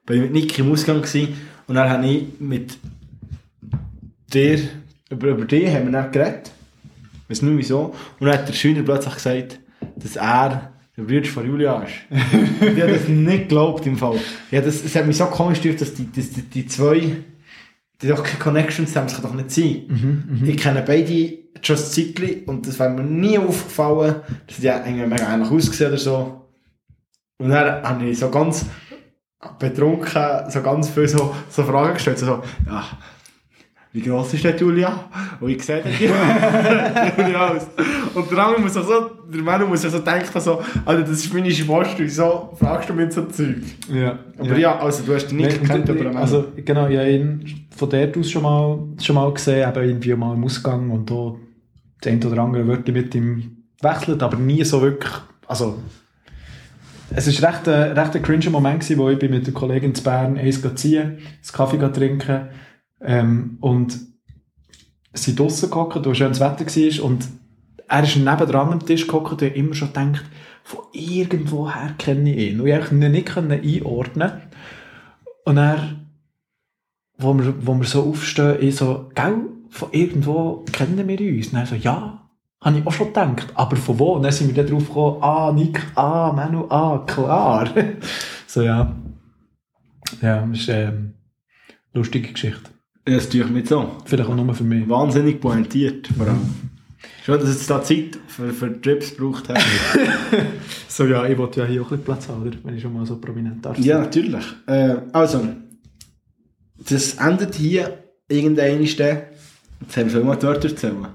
[0.07, 1.36] Bin ich mit Nick im Ausgang gewesen,
[1.67, 2.78] und dann habe ich mit
[4.34, 4.59] dir,
[5.09, 6.51] über, über dich haben wir dann geredet.
[7.23, 7.95] Ich weiß nicht wieso.
[8.19, 9.59] Und dann hat der Schüler plötzlich gesagt,
[9.95, 11.93] dass er der Bruder von Julia ist.
[12.61, 14.19] Ich habe das nicht geglaubt im Fall.
[14.49, 17.17] Ja, das, es hat mich so komisch gedacht, dass die, dass die, die zwei,
[18.01, 20.43] die doch keine Connections haben, das kann doch nicht sein.
[20.45, 24.15] Ich kenne beide Just Zeitli und das wäre mir nie aufgefallen,
[24.47, 26.47] dass die irgendwie mega ähnlich aussehen oder so.
[27.39, 28.65] Und dann habe ich so ganz
[29.59, 32.19] betrunken so ganz viele so, so Fragen gestellt.
[32.19, 32.86] So, ja,
[33.94, 35.06] wie gross ist der Julia?
[35.40, 35.92] Und ich sehe den
[37.18, 37.68] Julia aus.
[38.14, 41.12] Und der andere muss auch so, der Mann muss auch so denken, so, Alter, das
[41.12, 43.58] ist meine Schwester, wieso fragst du mich so Zeug?
[43.94, 44.20] Ja.
[44.38, 47.68] Aber ja, also du hast den nicht Nein, gekannt, aber Also, genau, ich habe ihn
[47.76, 51.36] von dort aus schon mal, schon mal gesehen, eben irgendwie mal im Ausgang und da
[52.02, 55.14] das eine oder andere Wörter mit ihm wechselt, aber nie so wirklich,
[55.48, 55.78] also,
[57.16, 60.04] es war recht ein, recht ein cringe Moment gewesen, wo ich mit der Kollegin zu
[60.04, 61.20] Bern eins ziehen, einen
[61.54, 62.50] Kaffee trinken,
[63.02, 64.00] ähm, und
[65.14, 67.28] sie draussen gehockt, wo schönes Wetter war, und
[67.88, 70.26] er ist nebendran am Tisch gehockt habe immer schon gedacht,
[70.64, 72.60] von irgendwoher kenne ich ihn.
[72.60, 73.36] Und ich konnte ihn nicht
[73.86, 74.41] einordnen
[75.45, 76.08] Und dann,
[77.18, 81.48] wo wir, wo wir so aufstehen, ich so, gell, von irgendwo kennen wir uns.
[81.48, 82.30] Und er so, ja,
[82.60, 83.48] habe ich auch schon gedacht.
[83.56, 84.14] Aber von wo?
[84.16, 87.70] Und dann sind wir dann drauf gekommen, ah, Nick, ah, Manu, ah, klar.
[88.48, 88.93] so, ja.
[90.22, 91.14] Ja, das ist ähm,
[91.93, 92.76] eine lustige Geschichte.
[93.08, 93.95] Ja, das tue ich mit so.
[94.05, 94.88] Vielleicht auch nur für mich.
[94.89, 96.39] Wahnsinnig pointiert, vor allem.
[97.24, 99.60] Schön, dass jetzt da Zeit für, für Trips gebraucht hat.
[100.89, 102.58] So, ja, ich wollte ja hier auch ein bisschen Platz haben, oder?
[102.64, 103.78] Wenn ich schon mal so prominent darf.
[103.78, 104.43] ja, natürlich.
[104.66, 105.47] Äh, also,
[106.89, 109.26] das endet hier irgendein Jetzt haben
[109.95, 111.08] wir schon mal die Wörter erzählen.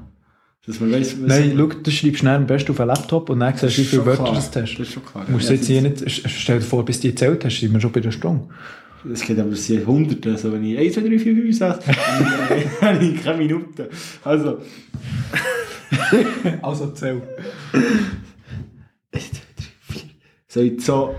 [0.64, 3.56] Dass man weiss, Nein, schau, du schreibst schnell am besten auf einen Laptop und dann
[3.56, 4.34] siehst du, wie viele Wörter klar.
[4.36, 4.78] das du hast.
[4.78, 5.24] Das ist schon klar.
[5.28, 7.80] Musst Ja, jetzt hier nicht, stell dir vor, bis du die gezählt hast, sind wir
[7.80, 8.48] schon bei der Stunde.
[9.10, 12.94] Es geht aber sind Hunderte, also wenn ich 1, 2, 3, 4, 5 sage, dann
[12.94, 13.84] habe ich keine Minuten.
[14.24, 14.58] Also,
[16.62, 17.20] Also zähl.
[19.12, 20.02] 1, 2, 3, 4.
[20.48, 21.14] Soll ich so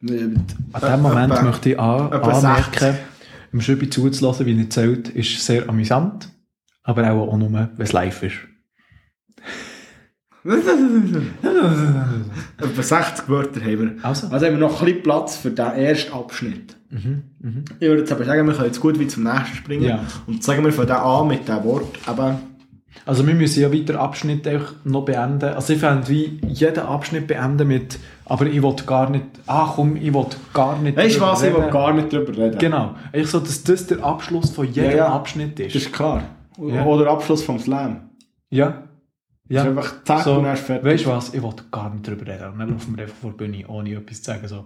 [0.02, 0.46] An
[0.82, 2.98] diesem Moment möchte ich an, etwa anmerken,
[3.52, 6.30] im Schübi zuzulassen, wie er zählt, ist sehr amüsant,
[6.84, 8.38] aber auch, auch nur, wenn es live ist.
[12.58, 13.96] Etwa 60 Wörter haben wir.
[14.02, 14.28] Also?
[14.28, 16.76] Also haben wir noch ein bisschen Platz für den ersten Abschnitt.
[17.80, 19.84] Ich würde jetzt aber sagen, wir können jetzt gut wie zum nächsten springen.
[19.84, 20.04] Ja.
[20.26, 22.40] Und sagen wir von da an mit dem Wort, aber
[23.06, 25.54] Also wir müssen ja weiter Abschnitt einfach noch beenden.
[25.54, 29.98] Also ich fände wie jeden Abschnitt beenden mit aber ich will gar nicht, ah komm,
[29.98, 31.72] ich will gar nicht weißt du was, ich will reden.
[31.72, 32.58] gar nicht drüber reden.
[32.60, 32.96] Genau.
[33.12, 35.08] Eigentlich so, dass das der Abschluss von jedem Ja, ja.
[35.10, 35.76] Abschnitt ist.
[35.76, 36.24] Das ist klar.
[36.58, 36.86] Ja.
[36.86, 38.10] Oder Abschluss vom Slam.
[38.50, 38.84] ja.
[39.50, 39.66] Ja.
[39.66, 40.86] Das ist einfach zack so, und dann fertig.
[40.86, 42.54] Weißt du was, ich will gar nicht drüber reden.
[42.54, 44.48] Und dann laufen wir einfach vor die Bühne, ohne etwas zu sagen.
[44.48, 44.66] So.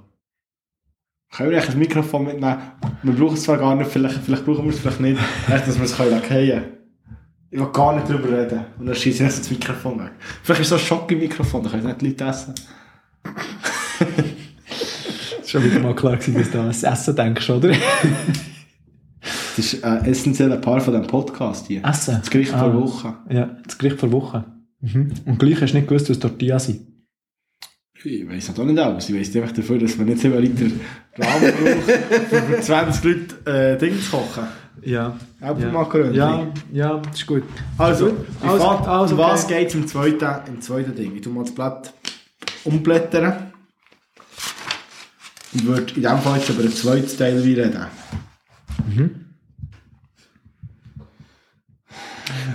[1.31, 2.57] Können wir eigentlich das Mikrofon mitnehmen?
[3.01, 5.19] Wir brauchen es zwar gar nicht, vielleicht, vielleicht brauchen wir es vielleicht nicht,
[5.49, 6.63] echt, dass wir es können können.
[7.55, 8.65] Ich will gar nicht drüber reden.
[8.77, 10.11] Und dann schieße ich das Mikrofon weg.
[10.43, 12.53] Vielleicht ist so ein Schock im Mikrofon, dann können nicht die Leute essen.
[15.41, 17.69] ist schon wieder mal klar gewesen, dass du an das Essen denkst, oder?
[19.21, 21.81] Das ist ein essentieller Part von diesem Podcast hier.
[21.85, 22.17] Essen?
[22.19, 22.59] Das Gericht Ah.
[22.59, 23.13] vor Woche.
[23.29, 24.43] Ja, das Gericht vor Woche.
[24.81, 25.13] Mhm.
[25.23, 26.81] Und gleich hast du nicht gewusst, was Tortillas sind.
[28.03, 29.07] Ich weiss noch nicht alles.
[29.09, 30.65] Ich weiss einfach dafür, dass man nicht 7 Liter
[31.17, 34.43] Rahmen braucht, um für 20 Leute äh, Dinge zu kochen.
[34.81, 35.17] Ja.
[35.41, 36.15] Äpfelmakaroni.
[36.15, 37.43] Ja, ja, das ist gut.
[37.77, 38.15] Also, Gut.
[38.43, 39.59] ich Also- fand, also was okay.
[39.59, 41.15] geht es im zweiten, im zweiten Ding?
[41.15, 41.93] Ich tu mal das Blatt
[42.63, 43.51] umblättern.
[45.53, 47.85] Und würde in dem Fall jetzt über den zweiten Teil wieder reden.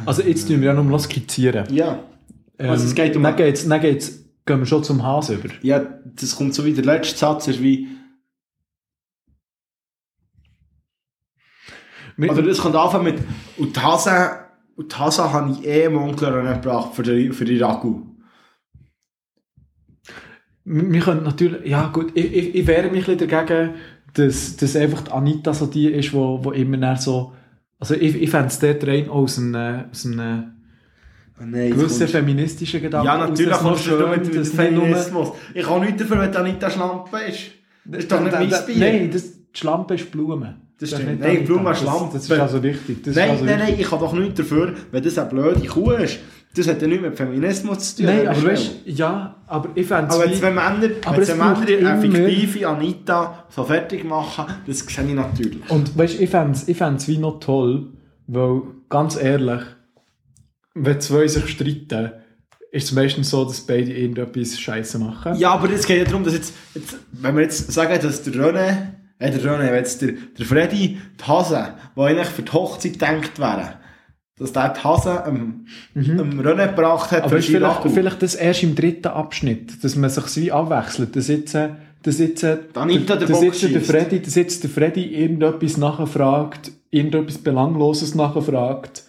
[0.06, 1.64] Also jetzt tun wir ja noch mal skizzieren.
[1.74, 1.98] Ja.
[2.58, 4.12] Ähm, Also es geht um- Dann geht's, dann geht's,
[4.46, 5.48] gehen wir schon zum Hase über.
[5.62, 7.88] Ja, das kommt so wie der letzte Satz, ist wie,
[12.28, 13.18] oder das kommt anfangen mit,
[13.56, 14.30] und die Hase,
[14.76, 18.02] und die Hase habe ich eh im Onkel gebracht für die, für die Ragu.
[20.64, 23.74] wir können natürlich, ja gut, ich, ich, ich wehre mich ein bisschen dagegen,
[24.14, 27.32] dass, dass einfach die Anita so die ist, wo, wo immer so,
[27.78, 30.56] also ich, ich fände es dort rein aus einem, aus einem
[31.42, 33.06] Oh nein, gewissen feministischen Gedanken.
[33.06, 35.30] Ja, natürlich kommst du noch mit, mit dem Feminismus.
[35.54, 37.52] Ich kann nichts dafür, wenn Anita Schlampe ist.
[37.86, 38.76] Das ist doch nicht mein Bier.
[38.76, 40.56] Nein, das, die Schlampe ist Blume.
[40.78, 41.20] Das ist stimmt.
[41.20, 41.44] Nein.
[41.44, 42.14] Blume ist Das- Schlampe.
[42.14, 43.02] Das ist also wichtig.
[43.04, 43.70] Das Nein, also nein, wichtig.
[43.74, 46.18] nein, ich habe doch nichts dafür, wenn das eine blöde Kuh ist.
[46.56, 48.06] Das hat ja nichts mit Feminismus zu tun.
[48.06, 51.34] Nein, aber weißt ja, aber ich fände Aber wenn es zwei Männer, Aber wenn zwei
[51.34, 55.70] Männer eine fiktive Anita so fertig machen, das sehe ich natürlich.
[55.70, 57.88] Und weißt, ich fände es ich fänd's wie noch toll,
[58.26, 59.60] weil, ganz ehrlich,
[60.74, 62.12] wenn zwei sich streiten,
[62.72, 65.36] ist es meistens so, dass beide irgendetwas Scheiße machen.
[65.36, 68.32] Ja, aber es geht ja darum, dass jetzt, jetzt wenn wir jetzt sagen, dass der
[68.34, 68.76] René,
[69.20, 72.94] äh, der René, wenn jetzt der, der Freddy, die Hase, die eigentlich für die Hochzeit
[72.94, 73.74] gedacht wäre,
[74.36, 77.24] dass der die Hase am, am Rennen gebracht hat.
[77.24, 81.14] Aber ist vielleicht, vielleicht das erst im dritten Abschnitt, dass man sich wie abwechselt.
[81.14, 82.58] Dass jetzt, dass jetzt, den
[83.28, 83.80] dass jetzt der.
[83.82, 89.04] Freddy, dass jetzt der Freddy irgendetwas nachfragt, irgendetwas Belangloses nachfragt.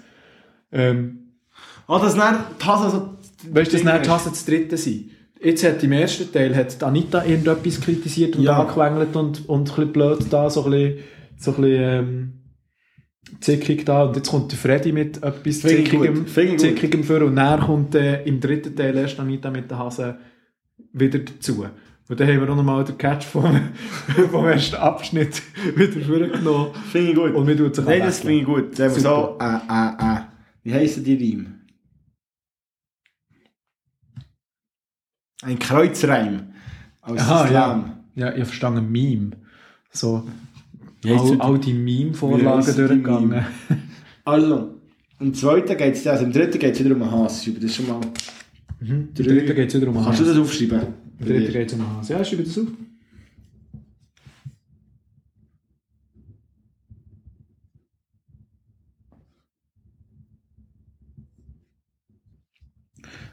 [0.74, 1.18] Ähm,
[1.91, 3.53] Ah, dass dann die Hase so...
[3.53, 4.09] weißt du, dass nicht die.
[4.09, 5.09] Hase das dritte sein.
[5.44, 8.60] Jetzt hat im ersten Teil hat Anita irgendetwas kritisiert und Ja.
[8.60, 11.00] angewängelt und, und ein bisschen blöd da, so ein bisschen,
[11.38, 12.34] so ein bisschen ähm,
[13.39, 14.04] zickig da.
[14.04, 16.30] Und jetzt kommt der Freddy mit etwas zickigem, gut.
[16.60, 20.18] zickigem für und dann kommt äh, im dritten Teil erst Anita mit der Hase
[20.94, 21.66] wieder dazu.
[22.08, 23.44] Und dann haben wir auch nochmal den Catch vom,
[24.32, 25.42] vom ersten Abschnitt
[25.76, 26.72] wieder vorgenommen.
[26.92, 27.34] Finde ich gut.
[27.34, 28.76] Und wir tun sich Nein, das finde ich gut.
[28.76, 30.20] Sagen wir so, äh, äh, äh.
[30.64, 31.61] Wie heissen die Reime?
[35.42, 36.54] Ein Kreuzreim.
[37.02, 37.92] Aus Aha, Islam.
[38.16, 38.28] ja.
[38.28, 39.32] Ja, ich verstehe ein Meme.
[39.92, 40.28] So,
[41.06, 43.30] heisst all, die- all die Meme-Vorlagen durchgegangen.
[43.30, 43.46] Meme?
[44.24, 44.76] Also,
[45.20, 47.50] im zweiten geht es, also im dritten geht es wieder um Hass.
[47.60, 48.00] Das schon mal.
[48.80, 48.89] Mhm.
[48.89, 50.82] Im dritten geht es wieder um Kannst du das aufschreiben?
[51.20, 52.14] Im dritten geht es um Hase.
[52.14, 52.68] Ja, schreibe das auf.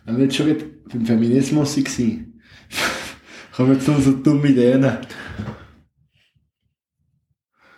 [0.04, 2.40] Wenn wir jetzt schon wieder beim Feminismus waren,
[3.56, 4.98] kommen wir jetzt noch so dumme Ideen.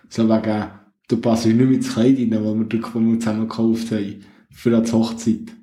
[0.09, 0.67] So wegen,
[1.07, 4.25] du passt nicht mehr ins Kleid rein, das wir, das wir zusammen gekauft haben.
[4.53, 5.55] Für die Hochzeit.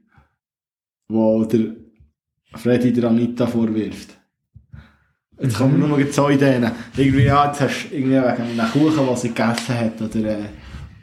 [1.08, 1.76] Wo der
[2.54, 4.18] Freddy der Anita vorwirft.
[5.40, 6.70] Jetzt kommen nur noch so Ideen.
[6.96, 10.44] Irgendwie, ja, jetzt hast du irgendwie wegen einem Kuchen, den sie gegessen hat, oder, äh,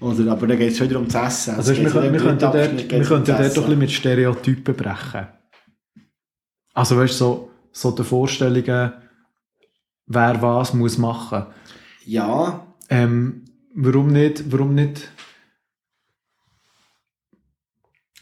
[0.02, 1.56] oder, aber dann geht es schon wieder ums Essen.
[1.56, 5.28] Also, wir, könnten dort, wir könnten doch ein bisschen mit Stereotypen brechen.
[6.76, 8.94] Also, weißt du, so, so die Vorstellungen,
[10.06, 11.48] wer was muss machen.
[12.06, 15.10] Ja, Ähm, warum nicht, warum nicht,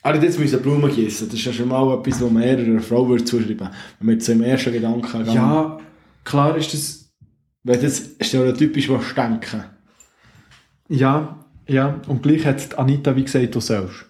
[0.03, 1.27] Aber jetzt müssen Blumen gießen.
[1.29, 4.13] Das ist ja schon mal etwas, was man eher einer Frau würde zuschreiben Wenn wir
[4.15, 5.33] jetzt so im ersten Gedanken gehen.
[5.33, 5.79] ja,
[6.25, 7.09] klar ist das,
[7.63, 9.63] Wenn das stereotypisch was denken.
[10.89, 14.05] ja, ja, und gleich hat Anita wie gesagt, du sollst.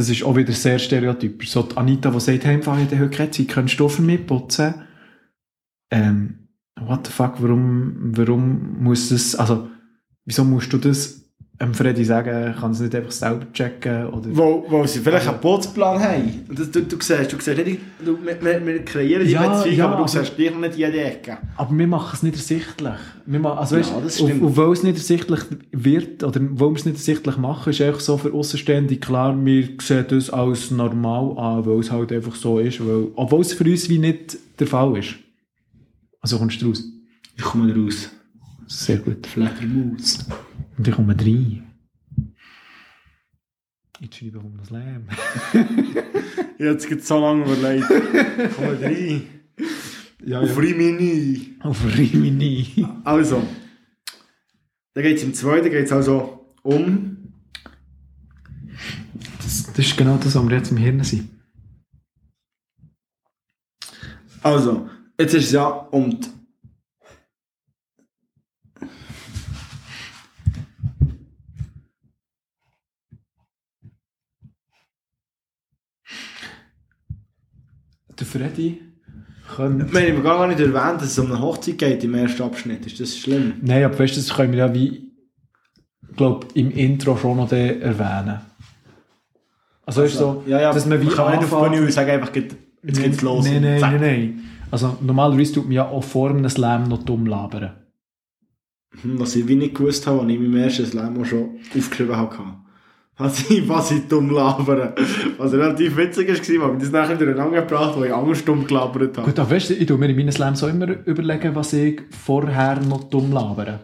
[0.00, 1.50] Das ist auch wieder sehr stereotypisch.
[1.50, 4.26] So die Anita, die sagt, hey, ich habe heute keine Zeit, könntest du für mich
[4.26, 4.86] putzen?
[5.90, 6.48] Ähm,
[6.80, 9.68] what the fuck, warum, warum muss das, also,
[10.24, 11.19] wieso musst du das
[11.62, 14.28] ähm, Freddy sagen, kann es nicht einfach selber checken, oder?
[14.34, 16.44] Wo, wo sie vielleicht einen Putzplan haben.
[16.48, 19.76] Und das, du, du siehst, du siehst nicht, du, wir, wir, kreieren die Ja, Beziehung,
[19.76, 21.36] ja, aber du aber- siehst dich nicht jede Ecke.
[21.58, 22.94] Aber wir machen es nicht ersichtlich.
[23.26, 24.42] Wir machen, also Ja, weißt, das stimmt.
[24.42, 25.40] und weil es nicht ersichtlich
[25.70, 29.68] wird, oder weil wir es nicht ersichtlich machen, ist einfach so für Außenstehende klar, wir
[29.82, 33.64] sehen das als normal an, weil es halt einfach so ist, weil, obwohl es für
[33.64, 35.14] uns wie nicht der Fall ist.
[36.22, 36.82] Also kommst du raus.
[37.36, 38.08] Ich komme raus.
[38.66, 39.26] Sehr gut.
[39.26, 40.18] Fledermaus.
[44.00, 45.08] Und ich schreibe um das Lärm.
[46.58, 47.86] Jetzt gibt es so lange überlegt.
[48.56, 49.22] Komme rein.
[50.24, 51.56] Ja, Auf Rimini.
[51.60, 52.86] Auf Rimini.
[53.04, 53.42] Also.
[54.94, 57.32] Dann geht es im zweiten geht's also um.
[59.38, 61.28] Das, das ist genau das, was wir jetzt im Hirn sind.
[64.42, 66.39] Also, jetzt ist es ja um die
[78.20, 78.80] Der Freddy
[79.56, 79.92] könnte...
[79.92, 82.86] Wir haben gar nicht erwähnt, dass es um eine Hochzeit geht im ersten Abschnitt.
[82.86, 83.54] Ist das schlimm?
[83.62, 85.10] Nein, aber weißt du, das können wir ja wie,
[86.16, 88.40] glaube im Intro schon noch erwähnen.
[89.86, 92.54] Also, ist so, ja, ja, dass man wie kann anfängt- Bühne und sagen einfach, geht-
[92.82, 93.44] jetzt geht's los.
[93.44, 94.40] Nein, nein, nein, nein.
[94.70, 97.72] Also normalerweise tut man ja auch vor einem Slam noch dumm labern.
[99.02, 101.58] Hm, Was ich wie nicht gewusst habe, als ich in meinem ersten Slam auch schon
[101.76, 102.59] aufgeschrieben habe.
[103.20, 104.94] Was ich, was ich dumm labere.
[105.36, 109.16] Was relativ witzig war, weil ich das nachher durcheinander gebracht wo ich anders dumm gelabert
[109.18, 109.26] habe.
[109.28, 112.00] Gut, aber weißt du, ich tue mir in meinen Slams auch immer überlegen, was ich
[112.24, 113.80] vorher noch dumm labere.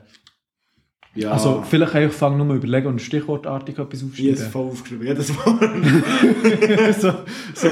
[1.14, 4.52] Ja, Also vielleicht kann ich fangen nur überlegen und stichwortartig etwas jedes aufschreiben.
[4.52, 6.92] voll aufgeschrieben, jedes Mal.
[6.98, 7.12] so,
[7.54, 7.68] so,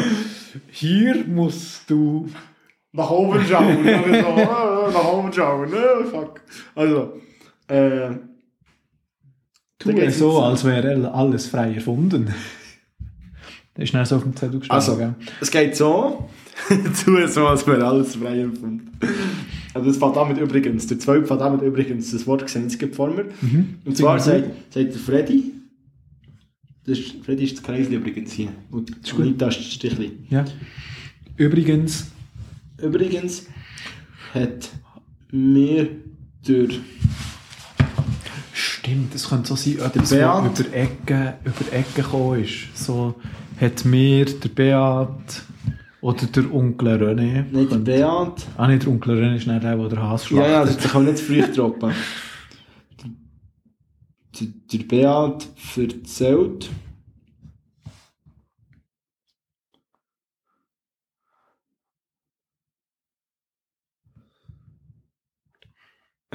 [0.71, 2.29] hier musst du...
[2.93, 3.77] nach oben schauen.
[3.79, 5.73] Und dann so, äh, nach oben schauen.
[5.73, 6.41] Äh, fuck.
[6.75, 7.13] Also,
[7.69, 8.11] äh,
[9.85, 12.35] Tu geht's so, als wäre alles frei erfunden.
[13.75, 14.89] Das ist dann so auf dem Zettel gestanden.
[14.89, 15.15] Also, gell?
[15.41, 16.29] es geht so.
[17.05, 18.91] tu so, als wäre alles frei erfunden.
[19.75, 22.95] Also das fängt damit übrigens, der zweite fängt damit übrigens, das Wort gesehen, es gibt
[22.95, 23.27] vor mir.
[23.41, 23.75] Mhm.
[23.85, 25.53] Und zwar sagt, sagt der Freddy,
[26.87, 28.51] das ist, Freddy ist das Kreisli übrigens hier.
[28.71, 28.93] Und.
[29.19, 30.13] Anita ist das Stichli.
[30.31, 30.45] Ja.
[31.37, 32.07] Übrigens,
[32.81, 33.47] Übrigens
[34.33, 34.71] hat
[35.31, 35.89] mir
[36.47, 36.69] der
[38.85, 40.23] stimmt, es könnte so sein, etwas, Beat.
[40.45, 42.77] was über Ecken, über Ecken gekommen ist.
[42.77, 43.15] So
[43.61, 45.43] hat mir der Beat
[46.01, 47.45] oder der Onkel René.
[47.51, 48.47] Nicht der Beat.
[48.57, 50.85] Ah, nicht der Onkel René ist nicht der, der den Hass Ja, ja, schlachtet.
[50.85, 51.93] das kann man nicht zu früh droppen.
[54.41, 56.69] Der, der Beat erzählt.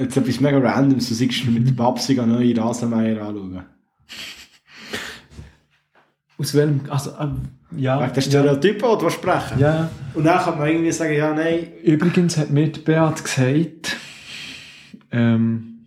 [0.00, 3.62] Jetzt etwas mega Randoms, du siehst mit der Babsi eine neue Rasenmeier anschauen.
[6.38, 7.42] Aus welchem, also, ähm,
[7.76, 8.00] ja.
[8.00, 9.90] Wegen der Stereotypen, die du sprechen Ja.
[10.14, 13.98] Und dann kann man irgendwie sagen, ja, nein, Übrigens hat mir die Beat gesagt,
[15.12, 15.86] ähm,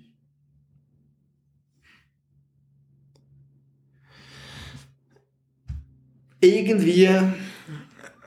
[6.40, 7.10] irgendwie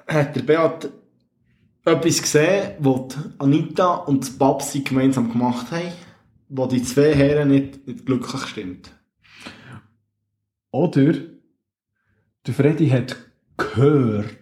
[0.09, 0.91] hat der Beat
[1.87, 5.93] etwas gesehen, was Anita und Babsi gemeinsam gemacht haben,
[6.49, 8.91] wo die zwei Herren nicht, nicht glücklich stimmt.
[10.77, 11.15] oder
[12.47, 13.17] der Freddy hat
[13.57, 14.37] gehört,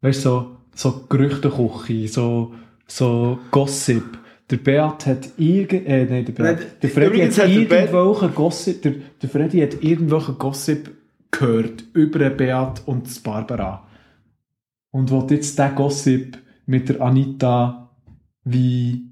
[0.00, 2.54] weißt du, so, so Gerüchteküche, so,
[2.86, 4.18] so Gossip.
[4.50, 8.82] Der Beat hat irgend, äh, nein, der Beat, Nein, der Freddy hat hat irgendwelchen Gossip,
[8.82, 10.90] der, der Freddy hat irgendwelchen Gossip
[11.30, 13.87] gehört über Beat und Barbara.
[14.90, 17.90] Und will jetzt diesen Gossip mit der Anita
[18.44, 19.10] wie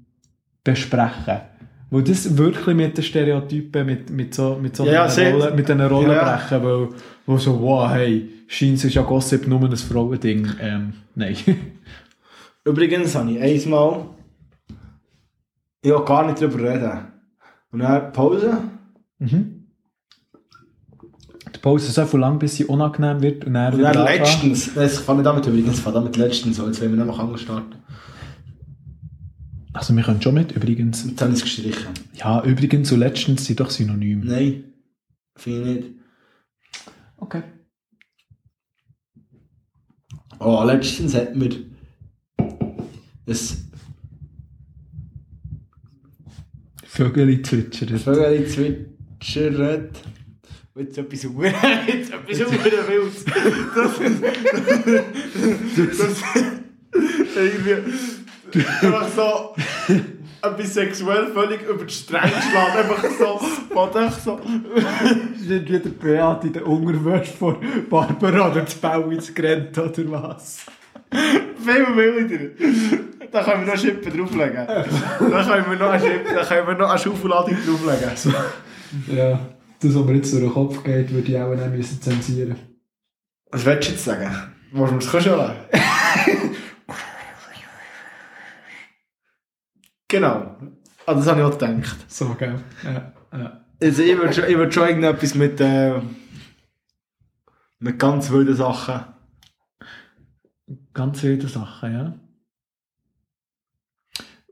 [0.63, 1.41] besprechen.
[1.89, 5.67] Wo das wirklich mit den Stereotypen, mit, mit so, mit so Ja, einer Rolle, mit
[5.67, 6.35] diesen Rollen Ja.
[6.35, 6.89] brechen, weil,
[7.25, 10.47] wo so, wow, hey, scheint ist ja Gossip nur ein Frauending.
[10.59, 11.35] Ähm, nein.
[12.65, 14.07] Übrigens habe ich einmal
[15.81, 16.99] ich will gar nicht darüber reden.
[17.71, 18.57] Und dann Pause.
[19.19, 19.56] mhm.
[21.67, 24.91] Die Pause so viel lang, bis sie unangenehm wird und dann Und dann letztens, ich
[24.99, 27.75] fange damit übrigens, fange damit letztens, jetzt wollen wir nämlich anders starten.
[29.73, 31.05] Also wir können schon mit, übrigens.
[31.05, 31.89] Jetzt haben wir es gestrichen.
[32.13, 34.25] Ja, übrigens und letztens sind doch Synonyme.
[34.25, 34.63] Nein,
[35.35, 35.89] finde ich nicht.
[37.17, 37.43] Okay.
[40.39, 41.49] Oh, letztens hat mir
[43.27, 43.35] ein
[46.85, 47.99] Vögel zwitschern.
[47.99, 50.01] Vögel zwitschert.
[50.77, 53.25] Jetzt etwas Uhr, jetzt etwas Uhr Wildes.
[55.75, 56.23] Das, das,
[57.35, 57.73] irgendwie,
[58.85, 59.55] einfach so,
[60.41, 62.77] etwas sexuell völlig über die Stränge geschlagen.
[62.77, 63.41] Einfach so,
[63.73, 64.39] was ich so.
[65.35, 67.57] Sind wieder Beat in der Unterwäsche von
[67.89, 70.65] Barbara oder das Bauwitz gerannt oder was?
[71.09, 72.99] Viel wilder.
[73.31, 74.67] Da können wir noch Schippen drauflegen.
[74.67, 78.37] Da können wir noch eine, Schippe, da können wir noch eine Schaufelladung drauflegen.
[79.07, 79.39] Ja,
[79.79, 82.55] das, was mir jetzt durch den Kopf geht, würde ich auch nicht müssen zensieren
[83.51, 84.53] Was willst du jetzt sagen?
[84.71, 85.55] Du mir das schon lassen?
[90.07, 90.57] genau.
[91.05, 91.97] Ah, das habe ich auch gedacht.
[92.07, 92.59] So, gell?
[92.83, 93.65] Ja, ja.
[93.81, 96.01] Also ich würde schon, ich würd schon irgendetwas mit, äh,
[97.79, 99.05] mit ganz wilden Sachen.
[100.93, 102.19] Ganz wilde Sachen, ja.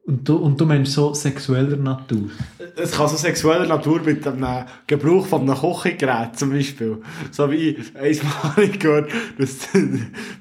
[0.07, 2.29] Und du, und du meinst so sexueller Natur?
[2.75, 7.01] Es kann so sexueller Natur mit einem Gebrauch von einem Kochgerät zum Beispiel.
[7.31, 9.67] So wie einmal ich gehört, dass,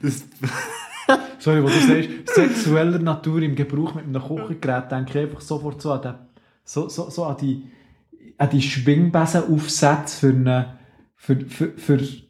[0.02, 0.24] dass
[1.38, 5.80] Sorry, wo du sagst, sexueller Natur im Gebrauch mit einem Kochgerät, denke ich einfach sofort
[5.80, 6.14] so an, den,
[6.64, 7.70] so, so, so an die,
[8.36, 10.78] an die Schwingbesenaufsätze für, eine,
[11.16, 12.24] für, für, für die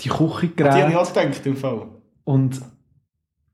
[0.00, 1.88] die habe ich Kochgeräte auch gedacht im Fall.
[2.24, 2.60] und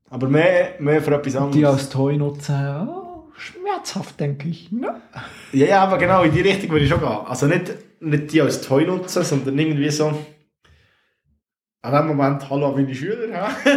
[0.09, 1.55] Aber mehr, mehr für etwas anderes.
[1.55, 2.87] die als Toy nutzen.
[2.87, 4.71] Oh, schmerzhaft, denke ich.
[4.71, 5.01] Ne?
[5.53, 7.09] Ja, ja, aber genau, in die Richtung würde ich schon gehen.
[7.25, 10.13] Also nicht, nicht die als Toy nutzen, sondern irgendwie so.
[11.81, 13.69] An dem Moment, hallo an meine Schüler, hä?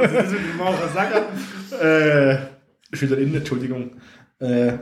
[0.00, 1.24] also das würde ich mal sagen.
[1.82, 3.90] Äh, Schülerinnen, Entschuldigung.
[4.38, 4.72] Äh,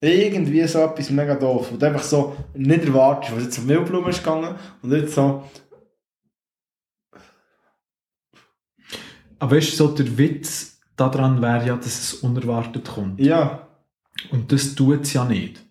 [0.00, 4.10] irgendwie so etwas mega doof, wo du einfach so nicht erwartest, was jetzt auf Mehlblumen
[4.10, 5.42] ist gegangen und jetzt so,
[9.38, 13.20] Aber weißt du, so der Witz daran wäre ja, dass es unerwartet kommt.
[13.20, 13.62] ja.
[14.30, 15.62] Und das tut es ja nicht.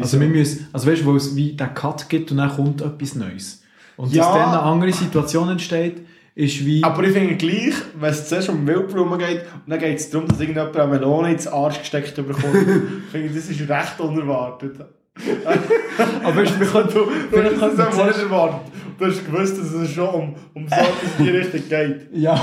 [0.00, 2.80] Also, wir müssen, also weißt du, wo es wie den Cut gibt und dann kommt
[2.80, 3.62] etwas Neues.
[3.98, 4.24] Und Ja.
[4.24, 6.82] dass dann eine andere Situation entsteht, ist wie.
[6.82, 10.26] Aber ich finde gleich, wenn es zuerst um Wildblumen geht und dann geht es darum,
[10.26, 12.40] dass irgendjemand eine Melone ins Arsch gesteckt bekommt,
[13.12, 14.78] finde ich, das ist recht unerwartet.
[16.24, 18.60] aber weißt du, wir können, Du, du vielleicht einfach nicht zuerst, erwartet.
[18.98, 22.08] Du hast gewusst, dass es schon um, um so etwas in die Richtung geht.
[22.14, 22.42] Ja.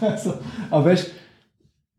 [0.00, 0.34] also,
[0.70, 1.10] aber weißt du,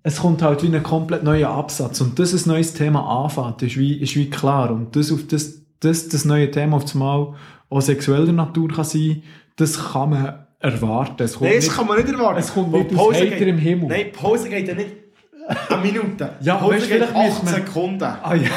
[0.03, 2.01] es kommt halt wie ein komplett neuer Absatz.
[2.01, 4.72] Und dass ein neues Thema anfängt, ist wie, ist wie klar.
[4.72, 7.36] Und das, auf das, das, das neue Thema auf einmal
[7.70, 9.22] auch sexueller Natur kann sein,
[9.57, 11.22] das kann man erwarten.
[11.24, 12.39] Es kommt Nein, das nicht- kann man nicht erwarten.
[12.39, 13.88] Es kommt Weil nicht aus heiterem geht, Himmel.
[13.89, 14.89] Nein, Pause geht ja nicht
[15.70, 16.30] Eine Minute.
[16.41, 18.03] Ja, Pause weißt geht vielleicht 8 müssen wir- Sekunden.
[18.03, 18.49] Ah ja.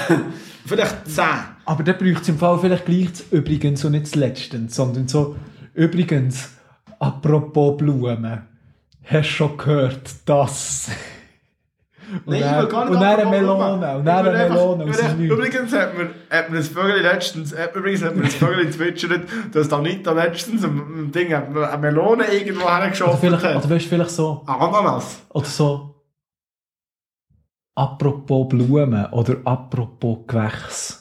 [0.67, 1.25] Vielleicht 10.
[1.67, 5.09] Aber dann braucht es im Fall vielleicht gleich das übrigens so nicht das Letzte, sondern
[5.09, 5.37] so
[5.75, 6.51] übrigens,
[6.99, 8.43] apropos Blumen,
[9.05, 10.89] hast du schon gehört, das?
[12.27, 13.31] Und Nein, ich will gar nicht Und dann eine.
[13.31, 15.03] Melone, und dann eine einfach- Melone Nichts.
[15.19, 19.23] Übrigens hat mir, hat mir ein Vögel letztens, hat, übrigens hat mir ein Vögel zwitschert,
[19.53, 23.57] dass Anita letztens ein, ein Ding, eine Melone irgendwo Oder hergeschossen vielleicht, hat.
[23.57, 25.23] oder weißt du, vielleicht so, Ananas.
[25.31, 25.94] oder so,
[27.75, 31.01] apropos Blumen oder apropos Gewächs.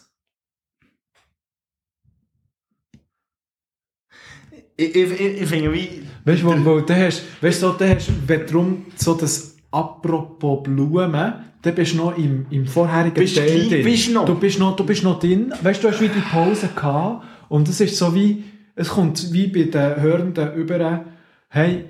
[4.75, 6.03] Ich, ich, ich, finde wie...
[6.25, 9.55] Weißt du, wo, wo du hast, weißt du, so, du hast, wenn drum so das
[9.69, 13.83] apropos Blumen, dann bist du noch im, im vorherigen Bist Teil drin.
[13.83, 14.25] bist noch.
[14.25, 15.53] Du bist noch, du bist noch drin.
[15.61, 18.43] Weißt du, du hast wie die Pause gehabt und es ist so wie,
[18.75, 21.05] es kommt wie bei den Hörenden über,
[21.49, 21.85] hey,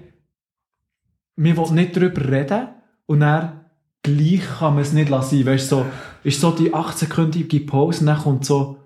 [1.36, 2.68] wir wollen nicht darüber reden
[3.06, 3.63] und dann
[4.04, 5.46] gleich kann man es nicht lassen.
[5.46, 5.86] Weißt du, so,
[6.24, 8.78] ist so die 8-sekündige Pause und dann kommt so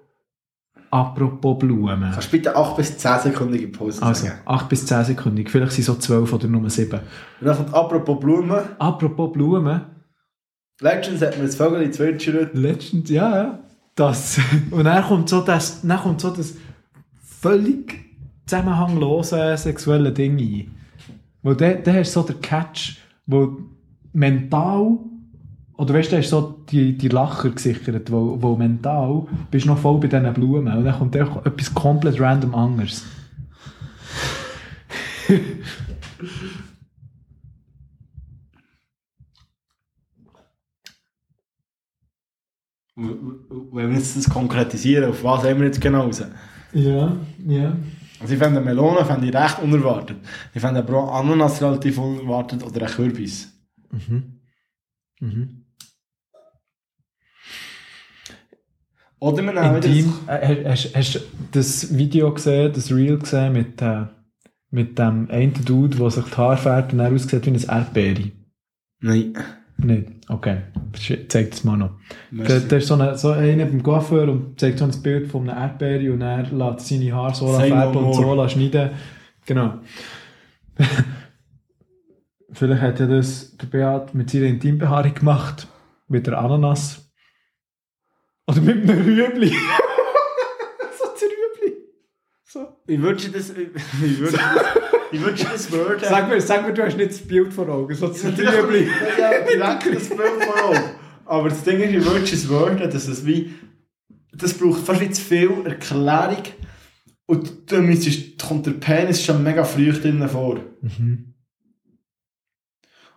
[0.91, 2.11] apropos Blumen.
[2.11, 4.39] Kannst du bitte 8 bis 10 Sekundige Pause Also, sagen?
[4.45, 5.45] 8 bis 10 Sekunden.
[5.45, 6.99] Vielleicht sind es so 12 oder nur 7.
[7.41, 8.59] Und dann kommt apropos Blumen.
[8.80, 9.82] Apropos Blumen.
[10.80, 12.55] Letztens hat mir ein Vögel zwitschert.
[12.55, 13.59] Letztens, ja, ja.
[13.95, 14.39] Das.
[14.72, 16.53] Und dann kommt so das, dann kommt so das
[17.20, 18.05] völlig
[18.45, 20.76] zusammenhanglose sexuelle Ding ein.
[21.41, 23.57] Wo dann, dann hast du so den Catch, wo
[24.13, 24.97] mental,
[25.77, 29.69] oder weißt du, da hast so die, die Lacher gesichert, wo, wo mental bist du
[29.69, 30.75] noch voll bei diesen Blumen.
[30.75, 33.05] Und dann kommt einfach etwas komplett random anderes.
[42.95, 46.23] Wenn wir jetzt das konkretisieren, auf was haben wir jetzt genau raus?
[46.73, 47.75] Ja, ja.
[48.19, 50.17] Also ich finde Melone finde ich recht unerwartet.
[50.55, 53.56] Ich finde aber auch Ananas relativ unerwartet oder ein Kürbis.
[53.91, 54.39] Mhm.
[55.19, 55.63] Mhm.
[59.19, 60.13] Oder nehmen wieder Intim.
[60.27, 60.41] das...
[60.41, 61.19] Äh, hast, hast du
[61.51, 64.05] das Video gesehen, das Reel gesehen mit, äh,
[64.69, 68.31] mit dem einen Dude, der sich die Haare färbt und er aussieht wie ein Erdbeere?
[68.99, 69.33] Nein.
[69.77, 70.07] Nicht?
[70.27, 70.61] Okay.
[71.27, 71.91] Zeig das mal noch.
[72.31, 75.59] Da, ist so, eine, so einer beim Coiffeur und zeigt so ein Bild von einer
[75.61, 78.91] Erdbeere und er lässt seine Haare so färben und so schneiden.
[79.45, 79.75] Genau.
[82.57, 85.67] Vielleicht hat ja das der Beat mit seiner Intimbehaarung gemacht.
[86.07, 87.07] Mit der Ananas.
[88.47, 89.49] Oder mit einem Rüebli.
[90.97, 91.77] so ein Rüebli.
[92.43, 92.67] So.
[92.87, 93.51] Ich würde das...
[93.51, 94.39] Ich würde
[95.11, 96.03] ich würde das Word...
[96.03, 97.93] Sag mir, sag mir, du hast nicht das Bild vor Augen.
[97.93, 98.89] So ein Rüebli.
[99.19, 100.89] Ja, direkt das Bild vor Augen.
[101.25, 103.53] Aber das Ding ist, ich würde es Word, dass es wie...
[104.31, 106.43] Das braucht fast wie zu viel Erklärung.
[107.27, 107.99] Und dann
[108.41, 110.59] kommt der Penis schon mega früh drin vor.
[110.81, 111.26] Mhm.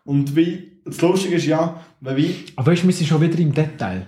[0.05, 0.71] Und wie...
[0.85, 2.35] Das Lustige ist ja, weil wie...
[2.57, 4.07] Aber weißt du, wir sind schon wieder im Detail.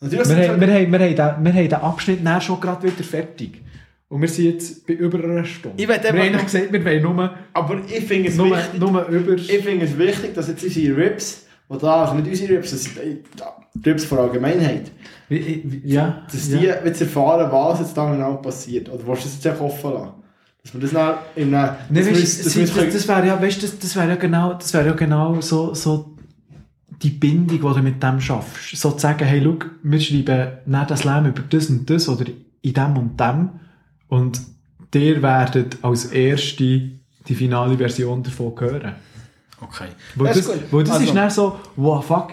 [0.00, 2.82] Natürlich Wir, haben, wir, haben, wir, haben den, wir haben den Abschnitt dann schon gerade
[2.82, 3.62] wieder fertig.
[4.08, 5.82] Und wir sind jetzt bei über einer Stunde.
[5.82, 8.80] Ich wir haben gesagt, wir wollen nur, Aber ich finde es nur, wichtig...
[8.80, 9.34] nur über...
[9.34, 12.84] Ich finde es wichtig, dass jetzt unsere Rips, die da, also nicht unsere Rips, das
[12.84, 12.96] sind
[13.74, 14.92] die Rips von der Allgemeinheit,
[15.28, 16.58] ja, dass ja.
[16.58, 18.88] die jetzt erfahren, was jetzt da genau passiert.
[18.88, 20.12] Oder willst du das jetzt einfach offen lassen?
[20.64, 21.76] Dass wir das in einem...
[21.90, 24.14] Nee, das weißt, das, das das, müssen- das, wäre ja, weißt, das, das wäre ja
[24.16, 26.16] genau, das wäre ja genau so, so
[27.02, 28.76] die Bindung, die du mit dem schaffst.
[28.76, 32.24] So zu sagen, hey, schau, wir schreiben nicht das Leben über das und das oder
[32.62, 33.50] in dem und dem
[34.08, 34.40] und
[34.94, 36.64] ihr werdet als Erste
[37.28, 38.94] die finale Version davon hören.
[39.60, 39.88] Okay.
[40.14, 40.62] Wo Das das, ist gut.
[40.72, 42.32] wo das Also- ist dann so, wow, fuck,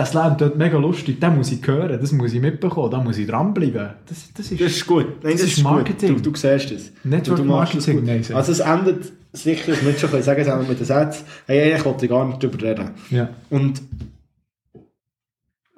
[0.00, 3.18] das Leben tut mega lustig, das muss ich hören, das muss ich mitbekommen, da muss
[3.18, 3.90] ich dranbleiben.
[4.08, 4.60] Das, das ist...
[4.60, 5.06] Das ist gut.
[5.22, 6.14] Nein, Das das, ist ist Marketing.
[6.14, 6.26] Gut.
[6.26, 6.92] Du, du siehst es.
[7.04, 8.24] Network du, du es Marketing, nein.
[8.32, 12.04] Also es endet sicher, wir jetzt schon sagen können, mit den Sätzen, hey, eigentlich wollte
[12.06, 12.90] ich gar nicht drüber reden.
[13.10, 13.28] ja.
[13.50, 13.82] Und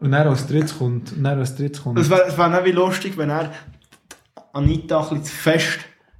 [0.00, 1.98] Und dann als drittes kommt, und dann als drittes kommt...
[1.98, 3.52] es wäre es wär nicht wie lustig, wenn er
[4.52, 5.78] Anita ein bisschen zu fest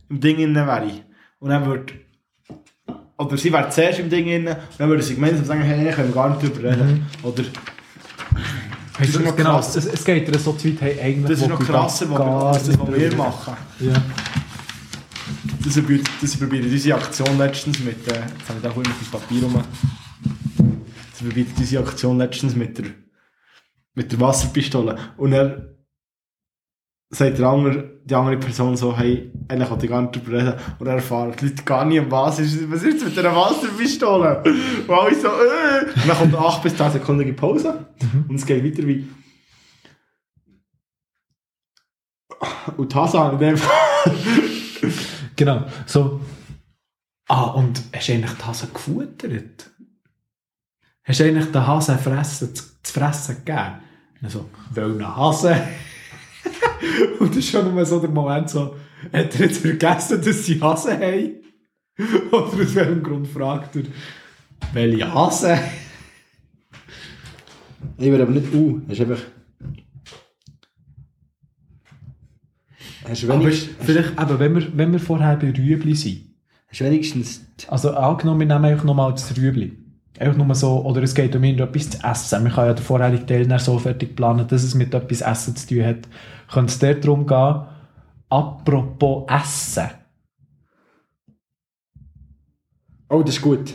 [0.09, 0.91] im Ding drin wäre.
[1.39, 1.93] Und dann würde...
[3.19, 6.09] Oder sie wäre zuerst im Ding drin, und dann würde sie gemeinsam sagen, hey, können
[6.09, 7.07] wir gar nicht drüber reden.
[7.23, 7.45] Oder...
[9.07, 9.77] Das ist noch genau, krass.
[9.77, 12.74] es, es geht dir so zu weit, hey, eigentlich Das ist noch krasser, was wir,
[12.74, 13.57] das, was wir machen.
[13.81, 13.93] Ja.
[15.65, 18.89] Das probiert, das probiert unsere Aktion letztens mit, äh, jetzt habe ich da auch immer
[18.89, 19.62] auf Papier rum.
[21.12, 22.87] Das probiert unsere Aktion letztens mit der,
[23.95, 24.97] mit der Wasserpistole.
[25.16, 25.73] Und er
[27.15, 30.55] sagt der andere, die andere Person so, hey, eigentlich wollte ich gar nicht drüber reden.
[30.79, 34.43] Und er erfährt die Leute gar nicht, was ist, was ist jetzt mit dieser Wasserpistole?
[34.89, 35.85] Und alle so, äh.
[35.95, 37.87] Und dann kommt eine 8 bis 10 sekundige Pause.
[38.29, 39.07] Und es geht weiter wie,
[42.77, 43.73] und Tasan in dem Fall.
[45.37, 46.21] Genau, so...
[47.29, 49.71] Ah, und hast du eigentlich die Hase gefuttert?
[51.05, 53.77] hast du eigentlich den Hasen fressen, zu, fressen gegeben?
[54.21, 55.57] Und so, weil ein Hase.
[57.19, 58.77] und das ist schon immer so der Moment so,
[59.13, 61.31] hat er jetzt vergessen, dass sie Hasen haben?
[62.31, 63.83] Oder aus welchem Grund fragt er,
[64.73, 65.59] welche Hasen?
[67.99, 68.81] Ich würde aber nicht U.
[68.89, 69.23] Hast du einfach.
[73.09, 76.35] Hast du Aber wenigstens, vielleicht, eben, wenn wir, wenn wir vorher bei Rüebli sind,
[76.69, 79.82] hast du wenigstens Also angenommen, wir nehmen einfach nochmal das Rüebli.
[80.23, 82.44] Einfach nur so, oder es geht um irgendetwas zu essen.
[82.44, 85.66] Man kann ja den vorherigen Teil so fertig planen, dass es mit etwas Essen zu
[85.66, 86.09] tun hat.
[86.49, 87.66] Könnte es dort darum gehen,
[88.28, 89.90] apropos Essen,
[93.09, 93.74] Oh, das ist gut.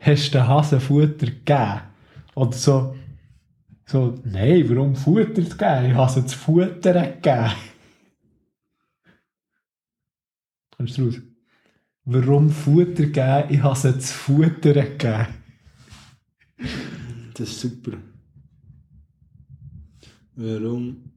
[0.00, 1.80] hast du den Hasen Futter gegeben?
[2.34, 2.96] Oder so,
[3.84, 5.90] so, nein, warum Futter zu geben?
[5.90, 7.52] Ich habe sie zu futtern gegeben.
[10.76, 11.20] Kommst du raus?
[12.04, 13.44] Warum Futter geben?
[13.50, 15.41] Ich habe sie zu futtern gegeben.
[17.34, 17.92] Das ist super.
[20.34, 21.12] Warum?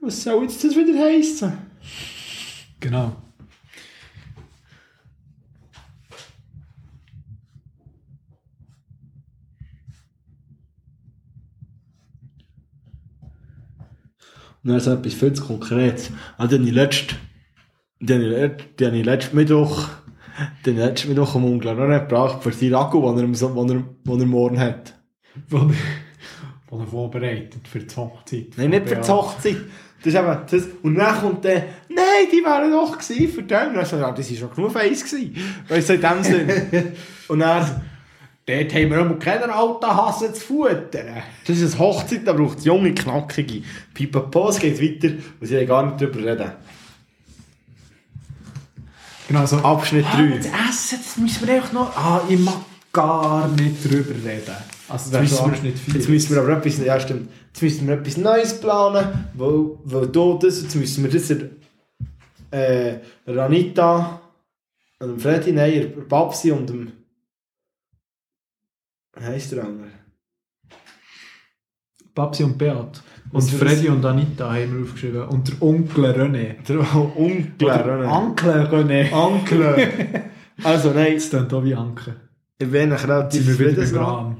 [0.00, 1.52] Was soll jetzt das wieder heißen?
[2.80, 3.29] Genau.
[14.62, 16.10] Und dann so etwas viel zu konkret.
[16.36, 17.16] Also, ich letzten,
[18.00, 19.88] die habe ich, let- die letzten Mittwoch,
[20.66, 23.84] den letzten Mittwoch am Onkel noch nicht gebracht für seinen Akku, den er, den er,
[24.06, 24.94] den er morgen hat.
[25.48, 28.48] Wo er, er vorbereitet für die Hochzeit.
[28.56, 29.56] Nein, nicht für die Hochzeit.
[30.02, 31.56] Das ist eben, das, und dann kommt der,
[31.90, 33.68] nein, die wären doch gewesen für den.
[33.68, 35.36] Und dann so, ja, das war schon genug eins gewesen.
[35.68, 36.92] Weißt du, in dem Sinn.
[37.28, 37.82] Und dann,
[38.50, 41.22] dort haben wir keinen alten Hasen zu futtern.
[41.46, 43.62] Das ist eine Hochzeit, da braucht es junge, knackige.
[43.94, 46.50] Pipapo, es geht weiter, und sie haben gar nicht drüber reden.
[49.28, 49.56] Genau so.
[49.58, 50.38] Abschnitt Ah, 3.
[50.38, 51.96] das Essen, das müssen wir einfach noch...
[51.96, 52.56] Ah, ich mag
[52.92, 54.56] gar nicht drüber reden.
[54.88, 55.94] Also das Jetzt müssen, Abschnitt wir, 4.
[56.00, 60.06] jetzt müssen wir aber etwas, ja stimmt, jetzt müssen wir etwas Neues planen, weil, weil
[60.08, 64.20] da das, jetzt müssen wir das äh, der Anita
[64.98, 66.90] und dem Freddy, nein, Babsi und dem,
[69.18, 69.88] heisst der andere?
[72.14, 73.02] Babsi und Beat.
[73.32, 75.22] Und Was Freddy und Anita haben wir aufgeschrieben.
[75.28, 76.62] Und der Onkel René.
[76.66, 78.08] Der Onkel, René.
[78.10, 79.12] Onkel René.
[79.12, 79.90] Onkel.
[80.64, 82.16] also nein, Das klingt auch wie Anke.
[82.58, 83.96] ich bin Jetzt relativ zufrieden.
[83.96, 84.36] Rahmen.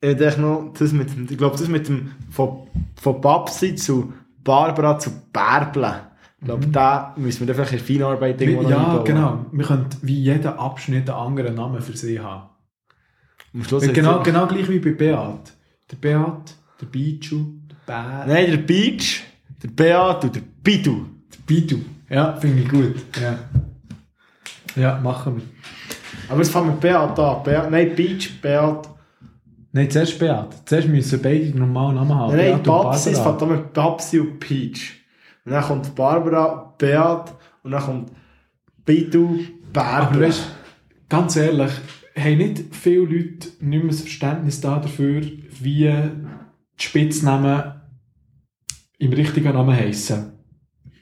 [0.00, 2.68] Ich denke noch, das mit, ich glaube, das mit dem, von,
[3.00, 4.12] von Babsi zu
[4.42, 6.07] Barbara zu Bärble.
[6.40, 9.04] Ich glaube, da müssen wir vielleicht in Feinarbeit irgendwo noch Ja, einbauen.
[9.04, 9.46] genau.
[9.50, 12.48] Wir können wie jeder Abschnitt einen anderen Namen für sie haben.
[13.54, 15.52] Am Schluss Ja, genau, genau gleich wie bei Beat.
[15.90, 19.22] Der Beat, der Bichu, der Bär, Nein, der Beach,
[19.62, 21.06] der Beat und der Bidu.
[21.32, 21.78] der Bidu.
[22.08, 22.94] Ja, finde ich gut.
[23.20, 23.38] Ja.
[24.76, 25.42] ja, machen wir.
[26.30, 27.42] Aber es fängt mit Beat an.
[27.42, 28.88] Beat, nein, Beach, Beat.
[29.72, 30.48] Nein, zuerst Beat.
[30.66, 32.36] Zuerst müssen beide den normalen Namen haben.
[32.36, 34.94] Nein, Babsi, es fängt an mit Babsi und Peach.
[35.44, 38.12] Und dann kommt Barbara, Beat und dann kommt
[38.84, 39.40] Bidu,
[39.74, 40.28] Aber Bärble.
[40.28, 40.42] weißt
[41.08, 41.72] ganz ehrlich,
[42.16, 47.74] haben nicht viele Leute nicht mehr das Verständnis da dafür, wie die Spitznamen
[48.98, 50.32] im richtigen Namen heissen.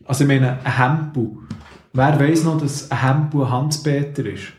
[0.05, 1.39] Also ich meine, ein Hempu.
[1.93, 4.53] Wer weiß noch, dass ein Hempu ein Hans-Peter ist?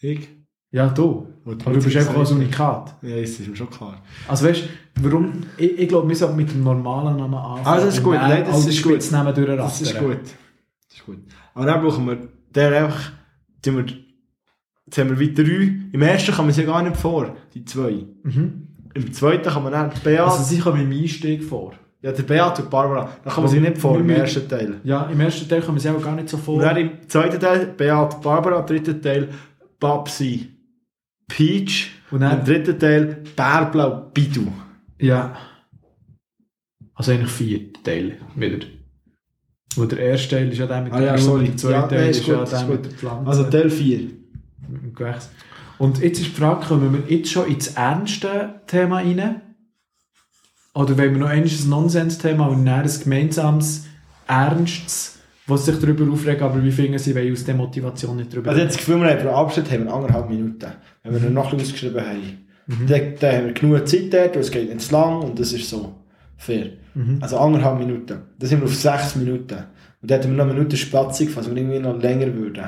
[0.00, 0.28] Ich?
[0.74, 1.28] Ja, du.
[1.44, 2.94] Aber du bist einfach ein Unikat.
[3.02, 4.02] Ja, das ist mir schon klar.
[4.26, 4.62] Also weißt
[4.96, 5.44] du, warum?
[5.56, 7.64] Ich, ich glaube, wir sollten mit dem normalen Namen anfangen.
[7.64, 8.14] Ah, das ist gut.
[8.14, 8.92] Nein, das die ist gut.
[8.94, 9.58] Spitznamen durchrattern.
[9.58, 10.18] Das ist gut.
[10.22, 11.18] Das ist gut.
[11.54, 12.18] Aber dann brauchen wir
[12.52, 13.12] der einfach,
[13.62, 13.84] tun wir,
[14.86, 15.74] jetzt haben wir weiter drei.
[15.92, 18.04] Im ersten kann man sie gar nicht vor, die zwei.
[18.24, 18.66] Mhm.
[18.94, 21.74] Im zweiten kann man dann die Beat, Also sie kommen im Einstieg vor.
[22.02, 24.80] ja, der Beat und Barbara, da kann man sie nicht vor im ersten Teil.
[24.82, 26.56] Ja, im ersten Teil kommen sie auch gar nicht so vor.
[26.56, 29.28] Und dann im zweiten Teil Beat, Barbara, dritten Teil
[29.78, 30.53] Babsi,
[31.36, 34.46] Peach Und und dann- im dritten Teil Bärblau, Bidu.
[35.00, 35.36] Ja.
[36.94, 38.66] Also eigentlich vier Teile wieder.
[39.76, 41.46] Wo der erste Teil ist ja der mit Ah ja, Blumen, sorry.
[41.46, 43.28] der zweite Ja, Teil ist, ist ja der ist mit der Pflanze.
[43.28, 43.98] Also Teil 4.
[44.68, 45.30] mit dem Gewächs.
[45.78, 49.40] Und jetzt ist die Frage, kommen wir jetzt schon ins ernste Thema rein?
[50.74, 53.86] Oder wollen wir noch ein Nonsens-Thema und dann ein gemeinsames,
[54.28, 58.50] ernstes, was sich darüber aufregt, aber wie finden sie, weil aus der Motivation nicht darüber
[58.50, 60.66] Also jetzt das Gefühl, wir haben pro Abschnitt haben wir anderthalb Minuten.
[61.02, 61.34] Wenn wir Mhm.
[61.34, 62.46] noch ein ausgeschrieben haben.
[62.88, 65.68] Dann, dann haben wir genug Zeit dort, es geht nicht zu lang und das ist
[65.68, 65.94] so
[66.38, 66.70] fair.
[66.94, 67.18] Mhm.
[67.20, 68.22] Also anderthalb Minuten.
[68.38, 69.54] Dann sind wir auf sechs Minuten.
[70.00, 72.64] Und dann hätten wir noch eine Minute Spatzung, falls wir irgendwie noch länger würden.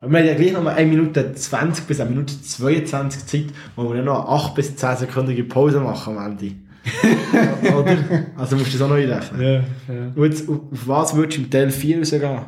[0.00, 3.46] Aber wir haben ja gleich noch mal 1 Minute 20 bis 1 Minute 22 Zeit,
[3.74, 6.52] wo wir ja noch 8 bis 10 sekündige Pause machen am Ende.
[6.84, 8.26] Oder?
[8.36, 9.40] Also musst du das auch noch einrechnen.
[9.40, 10.12] Ja, ja.
[10.14, 12.44] Und jetzt, auf auf was würdest du im Teil 4 rausgehen?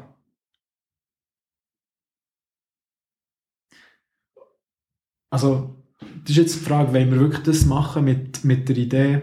[5.30, 9.22] Also, das ist jetzt die Frage, wollen wir wirklich das machen mit, mit der Idee,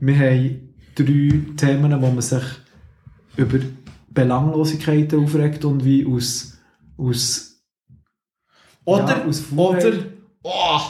[0.00, 2.42] wir haben drei Themen, wo man sich
[3.36, 3.58] über
[4.08, 6.58] Belanglosigkeiten aufregt und wie aus,
[6.96, 7.62] aus
[8.84, 9.92] Oder, Ja, aus oder,
[10.42, 10.80] oh,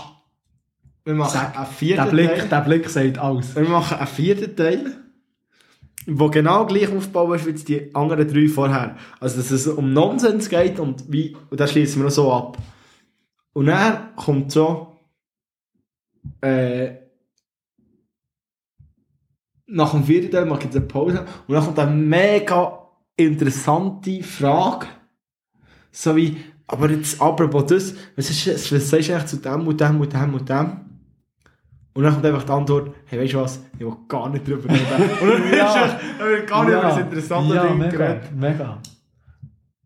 [1.05, 2.49] wir machen Sag, einen der vierten Blick, Teil.
[2.49, 3.57] der Blick sagt alles.
[3.57, 4.97] Wir machen einen vierten Teil,
[6.07, 8.97] der genau gleich aufgebaut ist wie die anderen drei vorher.
[9.21, 12.59] Also, dass es um Nonsens geht und wie, und das schließen wir noch so ab.
[13.53, 14.97] Und dann kommt so,
[16.41, 16.93] äh,
[19.67, 22.79] nach dem vierten Teil mache ich jetzt eine Pause und dann kommt eine mega
[23.17, 24.87] interessante Frage.
[25.91, 29.81] So wie, aber jetzt, apropos das, was, ist, was sagst du eigentlich zu dem und
[29.81, 30.92] dem und dem und dem?
[31.95, 34.65] Und dann kommt einfach die Antwort, hey, weißt du was, ich will gar nicht drüber
[34.73, 35.19] reden.
[35.21, 35.67] Und dann Ja.
[35.85, 38.33] ist es- dann wird gar nicht über das interessante ja, Ding mega, geredet.
[38.35, 38.79] mega.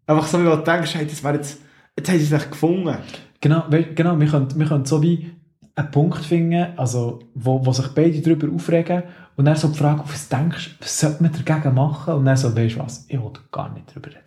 [0.06, 1.60] Einfach so, wie du denkst, hey, das wäre jetzt,
[1.96, 2.96] jetzt haben sie es echt gefunden.
[3.40, 3.64] Genau,
[3.94, 5.32] genau wir, können, wir können so wie
[5.74, 9.02] einen Punkt finden, also, wo, wo sich beide darüber aufregen
[9.36, 12.14] und dann so die Frage, was denkst du, was sollte man dagegen machen?
[12.14, 14.20] Und dann so, weißt du was, ich will gar nicht darüber reden.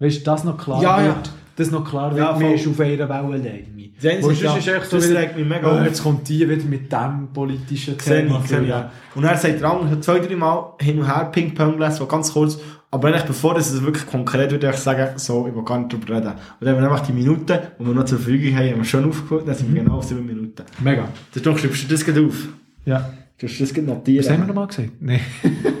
[0.00, 1.16] Weißt du, das noch klar Ja, ja.
[1.56, 2.52] Wird, das noch klar wird, Ja, man voll.
[2.54, 3.90] ist auf einer Wellenlänge.
[4.20, 5.84] Sonst ja, ist echt so das regt mich mega auf.
[5.84, 8.42] jetzt kommt die wieder mit dem politischen Thema.
[8.44, 8.90] ich, ich, ja.
[9.14, 12.32] Und dann sagt der andere zwei, drei Mal hin und her Ping-Pong gelesen, so ganz
[12.32, 12.58] kurz.
[12.90, 15.92] Aber eigentlich, bevor das wirklich konkret wird, würde ich sagen, so, ich will gar nicht
[15.92, 16.28] drüber reden.
[16.28, 18.84] Und dann haben wir einfach die Minuten, die wir noch zur Verfügung haben, haben wir
[18.84, 20.62] schon aufgeholt, dann sind wir genau auf sieben Minuten.
[20.80, 21.08] Mega.
[21.32, 22.48] Das doch, schreibst du das gerade auf.
[22.84, 23.10] Ja.
[23.38, 24.24] Du hast das gerade notieren.
[24.24, 24.90] Was haben wir nochmal gesagt?
[25.00, 25.20] Nein.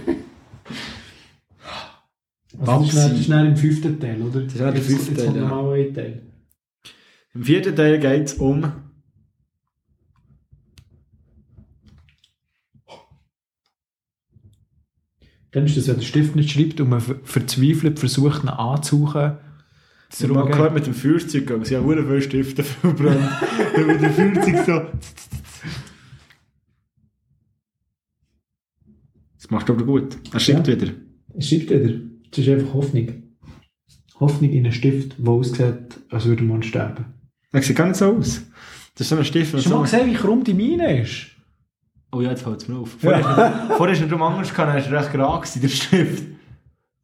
[2.58, 4.42] Also das, ist dann, dann im fünften Teil, oder?
[4.42, 5.48] Das ist dann der fünfte jetzt Teil, kommt ja.
[5.48, 6.22] nochmal ein Teil.
[7.34, 8.72] Im vierten Teil geht es um
[15.50, 19.38] Dann ist das, wenn der Stift nicht schreibt und man ver- verzweifelt versucht, ihn anzusuchen.
[20.12, 23.30] Ich mal gehört mit dem Feuerzeug, aber sie haben sehr viele Stifte verbrannt.
[23.74, 24.98] Dann mit dem Feuerzeug so.
[29.36, 30.18] Das machst du aber gut.
[30.32, 30.92] Er schreibt wieder.
[31.36, 32.13] Es schreibt wieder.
[32.34, 33.12] Es ist einfach Hoffnung.
[34.18, 37.04] Hoffnung in einen Stift, der aussieht, als würde man sterben.
[37.52, 38.42] Das sieht gar nicht so aus.
[38.94, 39.54] Das ist so ein Stift.
[39.54, 41.26] Hast du mal gesehen, wie krumm die Mine ist?
[42.10, 42.90] Oh ja, jetzt fällt es mir auf.
[42.98, 43.86] Vorher ja.
[43.86, 46.24] ist es nicht drum anders gehabt, dann war er recht gerade gewesen, der Stift.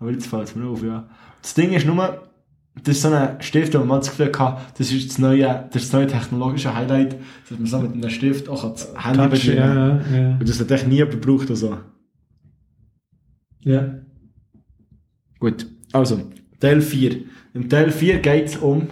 [0.01, 1.09] Aber jetzt fällt es mir auf, ja.
[1.43, 2.29] Das Ding ist nur,
[2.75, 5.69] das ist so ein Stift, wo man mal das Gefühl hatte, das ist das neue,
[5.73, 7.17] das, ist das neue technologische Highlight,
[7.49, 10.05] dass man so mit einem Stift auch das Handy Touch, bedienen kann.
[10.13, 10.31] ja, ja.
[10.39, 11.79] Und das hat echt nie jemand gebraucht oder so.
[13.61, 13.95] ja.
[15.41, 16.21] Gut, also,
[16.61, 17.23] Teil 4.
[17.55, 18.89] Im Teil 4 geht es um...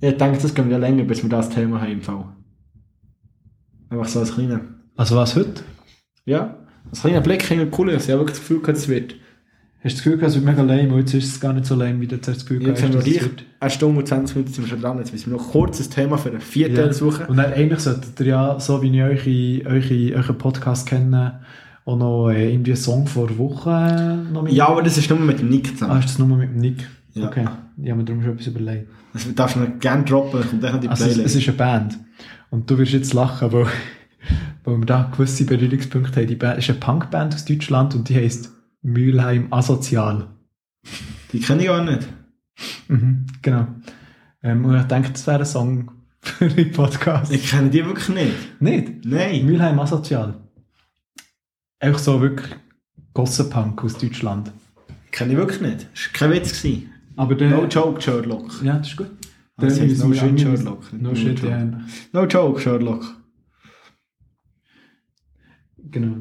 [0.00, 2.24] Ich denke, das gehen wir länger, bis wir das Thema haben im Fall.
[3.88, 4.60] Einfach so als kleiner...
[4.96, 5.62] Also was heute?
[6.24, 6.58] Ja,
[6.90, 8.00] als kleiner Blick hinter die Kulissen.
[8.00, 9.14] Ich habe wirklich das Gefühl, es wird...
[9.82, 11.74] Hast du das Gefühl, es wird mega lame und jetzt ist es gar nicht so
[11.74, 13.30] lame, wie du das Gefühl Jetzt haben wir gleich
[13.60, 14.98] eine Stunde und 20 Minuten sind wir schon dran.
[14.98, 17.26] Jetzt müssen wir noch kurz ein Thema für einen vierten Teil suchen.
[17.26, 21.40] Und dann eigentlich solltet ihr ja, so wie ich eure, eure, euren Podcast kenne,
[21.88, 24.56] auch noch äh, irgendwie einen Song vor Woche äh, nominieren.
[24.56, 25.98] Ja, aber das ist nur mit dem Nick Ah, zusammen.
[26.00, 26.86] ist das nur mit dem Nick?
[27.14, 27.26] Ja.
[27.28, 27.46] Okay.
[27.82, 28.88] Ich habe mir darum schon etwas überlegt.
[29.12, 31.36] Das darfst du noch gerne droppen, kommt dann die Also es, Playlist.
[31.36, 31.98] es ist eine Band.
[32.50, 33.66] Und du wirst jetzt lachen, weil,
[34.64, 36.26] weil wir da gewisse Berührungspunkte haben.
[36.28, 38.52] Die Band ist eine Punkband aus Deutschland und die heisst
[38.82, 40.28] Mülheim Asozial.
[41.32, 42.06] die kenne ich gar nicht.
[42.88, 43.66] Mhm, genau.
[44.42, 45.90] Ähm, und ich denke, das wäre ein Song
[46.20, 47.32] für den Podcast.
[47.32, 48.60] Ich kenne die wirklich nicht.
[48.60, 49.04] Nicht?
[49.04, 49.46] Nein.
[49.46, 50.34] Mülheim Asozial.
[51.80, 52.54] Einfach so wirklich
[53.14, 54.52] Gossenpunk aus Deutschland.
[55.10, 55.88] Kenne ich wirklich nicht.
[55.92, 56.62] Das war kein Witz.
[56.62, 56.92] Gewesen.
[57.16, 57.50] Aber der...
[57.50, 58.62] No joke, Sherlock.
[58.62, 59.10] Ja, das ist gut.
[59.56, 60.92] Das Dann heisst müssen no shit, Sherlock.
[60.92, 61.84] No No shit, joke.
[62.12, 63.04] No joke, Sherlock.
[65.90, 66.16] Genau.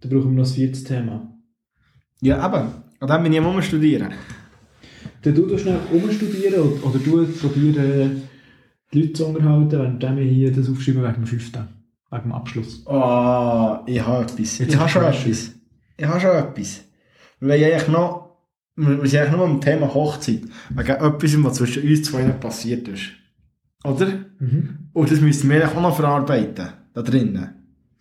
[0.00, 1.34] Da brauchen wir noch das vierte Thema.
[2.22, 2.68] Ja, eben.
[3.00, 4.12] An dem bin ich am studieren.
[5.22, 8.22] Dann du schnell umstudieren oder, oder du probieren,
[8.92, 11.68] die Leute zu unterhalten, während wir hier das aufschreiben wegen dem fünften.
[12.10, 12.82] Wegen dem Abschluss.
[12.86, 14.58] Oh, ich habe etwas.
[14.58, 15.54] Jetzt ich habe schon etwas.
[15.96, 16.84] Ich habe schon etwas.
[17.38, 18.30] Wir wollen eigentlich noch...
[18.76, 20.42] Wir sind eigentlich nur am Thema Hochzeit.
[20.70, 23.10] Wegen etwas, was zwischen uns zwei passiert ist.
[23.84, 24.06] Oder?
[24.38, 24.90] Mhm.
[24.92, 26.68] Und das müssen wir auch noch verarbeiten.
[26.92, 27.50] Da drinnen.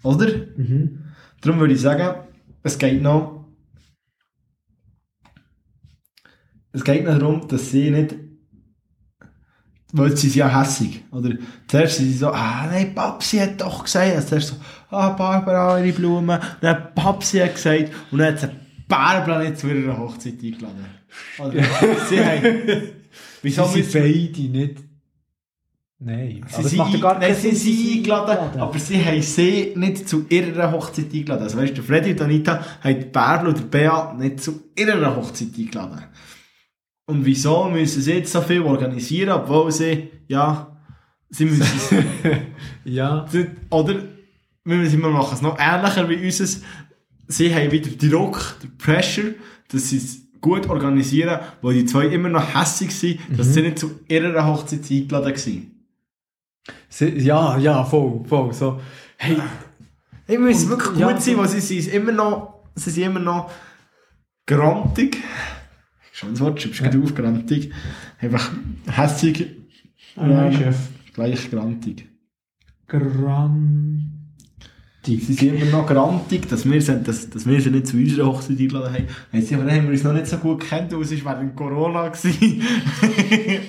[0.04, 0.28] Oder?
[0.58, 1.04] Mhm.
[1.42, 2.28] Darum würde ich sagen,
[2.64, 3.46] es geht noch...
[6.72, 8.16] Es geht noch darum, dass sie nicht
[9.92, 11.04] weil sie sind ja hässig.
[11.12, 11.32] Oder
[11.68, 14.16] zuerst sind sie so, ah nein, Papsi hat doch gesagt.
[14.16, 14.56] Also zuerst so,
[14.96, 16.40] ah Barbara, ihre Blumen.
[16.40, 18.50] Und dann Papsi hat gesagt, und dann hat sie
[18.88, 20.86] Barbara nicht zu ihrer Hochzeit eingeladen.
[21.40, 21.64] Oder
[22.10, 22.44] sie haben,
[23.42, 24.76] wieso Sie sind beide nicht...
[26.02, 26.46] Nein.
[26.48, 30.26] Sie sind, macht gar nein, sie sind sie eingeladen, aber sie haben sie nicht zu
[30.30, 31.44] ihrer Hochzeit eingeladen.
[31.44, 36.06] Also weißt du, Freddy und Anita haben Bärbel oder Bea nicht zu ihrer Hochzeit eingeladen.
[37.10, 40.78] Und wieso müssen sie jetzt so viel organisieren, obwohl sie, ja,
[41.30, 41.66] sie müssen
[42.86, 43.26] Ja.
[43.72, 43.96] oder,
[44.64, 46.62] wir müssen wir machen es noch ähnlicher wie unseres.
[47.28, 49.34] Sie haben wieder Druck, den Pressure,
[49.72, 53.80] dass sie es gut organisieren, weil die zwei immer noch hässig sind, dass sie nicht
[53.80, 55.72] zu ihrer Hochzeit eingeladen waren.
[56.90, 58.54] Sie, ja, ja, voll, voll.
[58.54, 58.80] So,
[59.18, 59.38] hey,
[60.28, 63.20] Ich muss wirklich gut ja, sein, weil sie, sie, sind immer noch, sie sind immer
[63.20, 63.50] noch
[64.46, 65.18] grantig.
[66.20, 67.04] Schönes Wort, schreibst du Ja.
[67.06, 67.72] auf, grantig.
[68.20, 68.52] Einfach
[68.92, 69.48] hässig,
[70.18, 70.76] nein, Chef.
[71.14, 72.10] gleich grantig.
[72.88, 74.04] Grantig.
[75.06, 78.26] Sie sind immer noch grantig, dass wir, sind, dass, dass wir sie nicht zu unserer
[78.28, 79.06] Hochzeit eingeladen haben.
[79.32, 81.56] Haben sie, aber haben wir uns noch nicht so gut gekannt, weil es war während
[81.56, 82.12] Corona.
[82.12, 83.62] Wir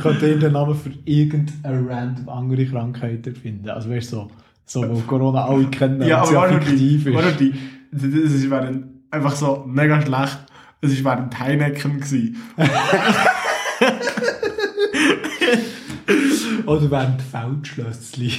[0.00, 3.68] könnten irgendeinen Namen für irgendeine random andere Krankheit erfinden.
[3.68, 4.30] Also weißt du, so,
[4.64, 7.16] so wo Corona alle kennen, ja, aber warte affektiv die, ist.
[7.16, 7.52] warte die,
[7.90, 10.38] das ist während, einfach so mega schlecht.
[10.82, 12.00] Es war Heineken.
[12.00, 12.36] gewesen.
[16.66, 18.32] Oder während Feldschlössli.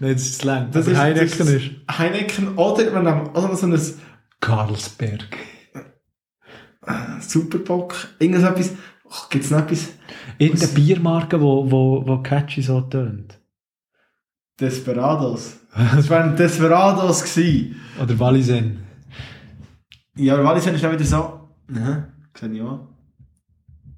[0.00, 0.70] Nein, das ist lang.
[0.72, 1.70] Das ist Heineken das ist.
[1.88, 3.80] Heineken oder, wir oder so ein
[4.40, 5.36] Karlsberg.
[7.20, 8.72] Superbock, irgendetwas.
[9.04, 9.90] Oh, Gibt es noch etwas?
[10.38, 13.38] Irgendeine Biermarke, wo, wo, wo catchy so tönt.
[14.60, 15.58] Desperados.
[15.94, 17.76] Das waren Desperados gewesen.
[18.02, 18.86] Oder Walisen.
[20.16, 21.35] Ja, aber Wallis ist dann wieder so.
[21.74, 22.06] Ja,
[22.38, 22.88] sehe ich auch.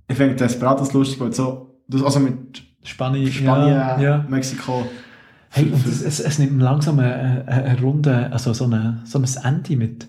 [0.09, 3.31] Ich finde Desperados lustig, weil so, das- also mit Spanien.
[3.31, 4.27] Spanien, Ja, ja.
[4.29, 4.87] Mexiko.
[5.51, 7.15] Hey, und es, es, es nimmt langsam eine,
[7.47, 10.07] eine, eine Runde, also so, eine, so ein Ende mit.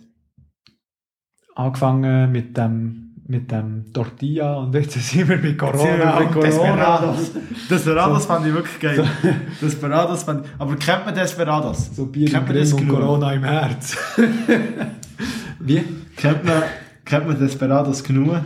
[1.56, 6.18] Angefangen mit dem, mit dem Tortilla und jetzt sind wir mit Corona.
[6.18, 7.32] Sind mit und Desperados.
[7.70, 8.28] Desperados So.
[8.30, 9.06] fand ich wirklich geil.
[9.62, 11.96] Desperados fand ich, aber kennt man Desperados?
[11.96, 12.88] So Bier Kennt man das und?
[12.88, 13.98] Corona im Herz.
[15.60, 15.84] Wie?
[16.16, 16.64] Kennt man,
[17.10, 18.42] kennt man Desperados genug?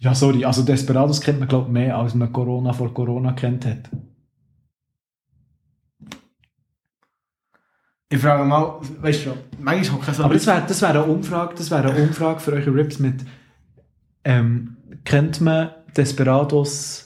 [0.00, 3.64] Ja, sorry, also Desperados kennt man glaube ich mehr, als man Corona vor Corona kennt
[3.64, 3.88] hat.
[8.08, 11.54] Ich frage mal, weißt du, manchmal ich so Aber das wäre das wär eine Umfrage,
[11.54, 13.24] das wäre eine Umfrage für eure Rips mit
[14.24, 17.01] ähm, kennt man Desperados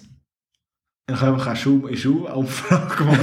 [1.08, 3.20] Ich habe einfach eine Schule, eine Schulumfrage gemacht.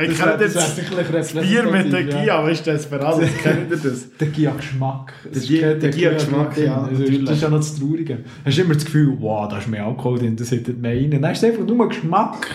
[0.00, 4.16] ich kenne jetzt sicherlich Bier mit der Gia, weißt du, Desperados, kennt ihr das?
[4.16, 5.12] Der Gia-Geschmack.
[5.32, 6.64] Es Der ist Gia- Gia-Geschmack, drin.
[6.66, 7.24] ja, Das ist, natürlich.
[7.24, 8.18] das ist ja noch das Traurige.
[8.44, 11.08] Hast du immer das Gefühl, wow, da ist mehr Alkohol drin, das hättet mehr rein.
[11.10, 12.46] Nein, es ist einfach nur Geschmack.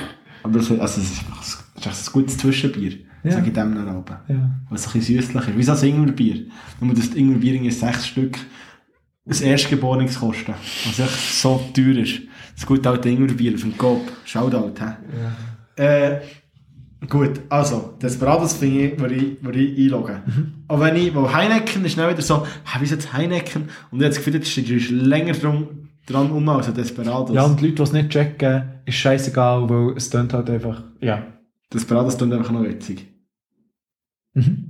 [0.43, 2.93] Aber das, also, das ist einfach ein- das ein gutes Zwischenbier,
[3.26, 3.31] Ja.
[3.34, 4.15] sage ich dem noch oben.
[4.30, 4.52] Ja.
[4.69, 5.57] Was ein bisschen süßlich ist.
[5.57, 6.45] Wie so ein Ingwerbier.
[6.80, 8.38] Nur, dass das Ingwerbier irgendwie sechs Stück
[9.26, 10.53] das Erstgeborenes kosten.
[10.85, 12.22] Was echt so teuer ist.
[12.56, 14.02] Das gute alte Ingwerbier dem Coop.
[14.23, 15.81] Shoutout, hä?
[15.81, 16.22] Äh,
[17.10, 20.22] gut, also, Desperados finde ich, würde ich, würde ich einloggen.
[20.26, 20.53] Mhm.
[20.68, 23.64] Aber wenn ich, weil Heineken ist dann wieder so, hä, wie ist jetzt Heineken?
[23.91, 27.35] Und ich habe das Gefühl, jetzt ist länger drum, dran um als ein Desperados.
[27.35, 30.84] ja, und die Leute, die es nicht checken, ist scheißegal, weil es tönt halt einfach,
[31.02, 31.26] ja.
[31.73, 33.07] Desperados tun einfach noch witzig.
[34.34, 34.65] Mhm.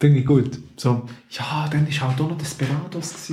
[0.00, 0.58] Finde ich gut.
[0.76, 3.32] So, ja, dann war halt auch noch Desperados.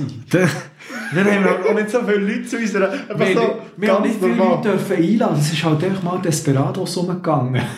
[1.14, 4.02] Dann, haben wir auch nicht so viele Leute zu unserer, einfach Wir, so, wir haben
[4.02, 4.56] nicht viele normal.
[4.56, 7.62] Leute dürfen einladen, es ist halt einfach mal Desperados umgegangen.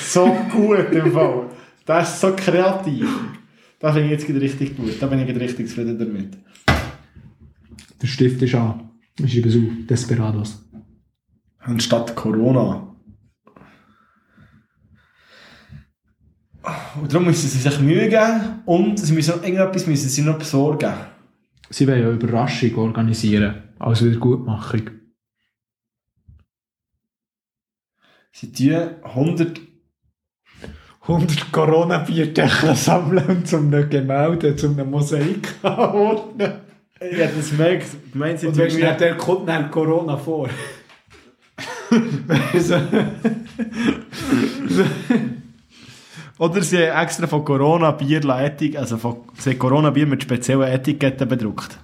[0.00, 1.50] So gut im Fall.
[1.86, 3.06] Das ist so kreativ.
[3.78, 5.00] Das finde ich jetzt richtig gut.
[5.00, 6.36] Da bin ich richtig zufrieden damit.
[8.02, 8.90] Der Stift ist an.
[9.18, 9.86] Ich schreibe es auf.
[9.88, 10.64] Desperados.
[11.60, 12.89] Anstatt Corona.
[17.00, 20.38] Und darum müssen sie sich Mühe geben und sie müssen noch irgendetwas müssen sie noch
[20.38, 20.92] besorgen.
[21.70, 23.62] Sie wollen eine Überraschung organisieren.
[23.78, 24.90] Als Wiedergutmachung.
[28.32, 29.60] Sie tun 100
[31.02, 36.52] 100 Corona-Bierdeckel sammeln und zum einem Gemälde, zum einem Mosaik anordnen.
[37.00, 40.50] Ja, das merkt, meint sie Und weißt du, der kommt dann Corona vor.
[42.58, 42.76] so.
[46.40, 50.72] Oder sie haben extra von Corona Bier Etik, also von sie Corona Bier mit speziellen
[50.72, 51.78] Etiketten bedruckt.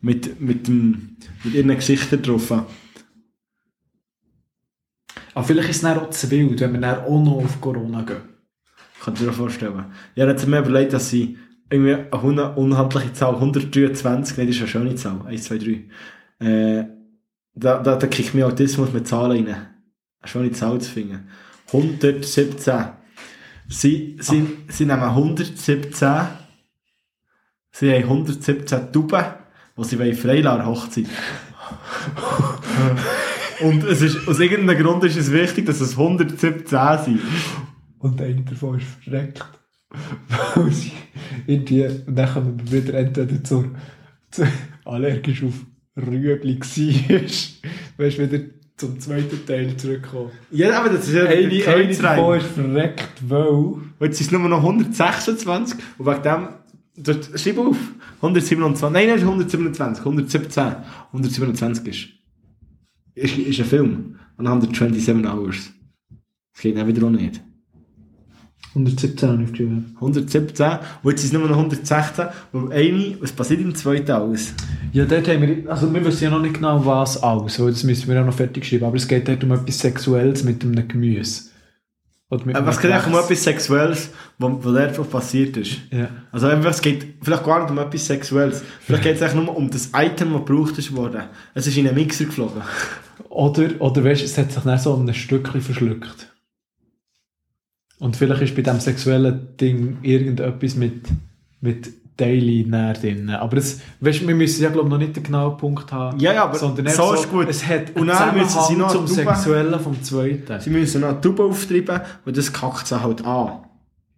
[0.00, 2.52] Mit, mit, dem, mit ihren Gesichtern drauf.
[5.34, 8.02] Aber vielleicht ist es dann auch zu wild, wenn wir dann auch noch auf Corona
[8.02, 8.22] gehen.
[9.02, 9.86] Kannst du dir vorstellen?
[10.14, 11.36] Ja, jetzt haben wir überlegt, dass sie
[11.68, 16.46] irgendwie eine unhandliche Zahl, 123, nein, das ist eine schöne Zahl, 1, 2, 3.
[16.46, 16.84] Äh,
[17.54, 19.56] da, da, da kriegt mir Autismus mit Zahlen rein.
[20.20, 21.26] Eine schöne Zahl zu finden.
[21.72, 22.95] 117.
[23.68, 26.14] Sie, sie, sie nehmen 117,
[27.72, 29.24] sie haben 117 Tuben,
[29.76, 31.06] die sie wollen freilassen Hochzeit.
[33.60, 36.64] Und es ist, aus irgendeinem Grund ist es wichtig, dass es 117
[37.04, 37.20] sind.
[37.98, 39.44] Und einer davon ist verreckt.
[40.54, 40.92] Weil sie
[41.46, 43.74] irgendwie, und dann kommen wir wieder entweder zur,
[44.30, 44.46] zur
[44.84, 45.54] allergisch auf
[45.96, 47.20] Rüebli war.
[47.96, 48.44] Weißt du, wieder
[48.76, 50.30] zum zweiten Teil zurückkommen.
[50.50, 53.46] Ja, aber das ist ja Eine, eine davon ist verreckt, weil...
[53.46, 56.48] Und jetzt sind es nur noch 126 und wegen dem,
[57.36, 57.76] schreib auf,
[58.16, 60.76] 127, nein, nein, es ist 127, 117,
[61.12, 62.08] 127 ist,
[63.14, 65.72] ist, ist ein Film, 127 Hours.
[66.52, 67.42] Das geht dann wieder auch nicht.
[68.76, 69.92] 117 habe ich geschrieben.
[69.94, 70.66] 117,
[71.02, 74.52] und jetzt sind es nur noch 116, und eine, was passiert im zweiten alles?
[74.92, 77.84] Ja, dort haben wir, also wir wissen ja noch nicht genau, was alles, weil das
[77.84, 80.86] müssen wir ja noch fertig schreiben, aber es geht dort um etwas Sexuelles mit einem
[80.86, 81.44] Gemüse.
[82.28, 85.78] Oder mit Äh, einem Was geht eigentlich um etwas Sexuelles, was, dort passiert ist?
[85.90, 86.08] Ja.
[86.32, 88.62] Also einfach, es geht vielleicht gar nicht um etwas Sexuelles.
[88.80, 91.22] Vielleicht geht es eigentlich nur um das Item, das gebraucht ist worden.
[91.54, 92.60] Es ist in einen Mixer geflogen.
[93.30, 96.35] Oder, oder weißt, es hat sich dann so um ein Stückchen verschluckt.
[97.98, 101.06] Und vielleicht ist bei diesem sexuellen Ding irgendetwas mit,
[101.60, 103.30] mit Daily näher drin.
[103.30, 106.18] Aber es, weißt, wir müssen ja glaube noch nicht den genauen Punkt haben.
[106.18, 107.46] Ja, ja, aber sondern so ist gut.
[107.48, 110.60] Es hat Und dann müssen sie noch zum Sexuellen vom Zweiten.
[110.60, 113.60] Sie müssen noch eine Tube auftreiben und das kackt sie halt an.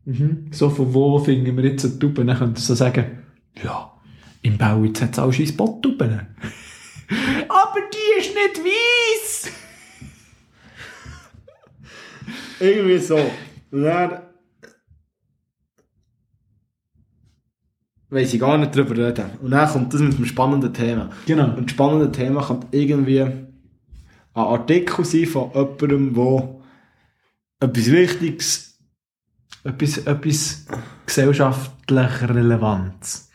[0.05, 0.47] Mhm.
[0.53, 2.25] So von wo finden wir jetzt eine Tube?
[2.25, 3.05] Dann könnt ihr so sagen,
[3.63, 3.93] ja,
[4.43, 6.11] im Bauitz hat es auch scheiß Botttuben.
[7.49, 9.53] Aber die ist nicht weiss!
[12.61, 13.19] Irgendwie so.
[13.71, 14.23] Dann...
[18.11, 19.31] Weiss ich gar nicht drüber reden.
[19.43, 21.11] Und dann kommt das mit dem spannenden Thema.
[21.27, 21.55] Genau.
[21.55, 23.53] Und das spannende Thema kann irgendwie ein
[24.33, 28.69] Artikel sein von jemandem, der etwas Wichtiges
[29.65, 30.67] Etwas, etwas
[31.05, 33.29] gesellschaftlich Relevanz.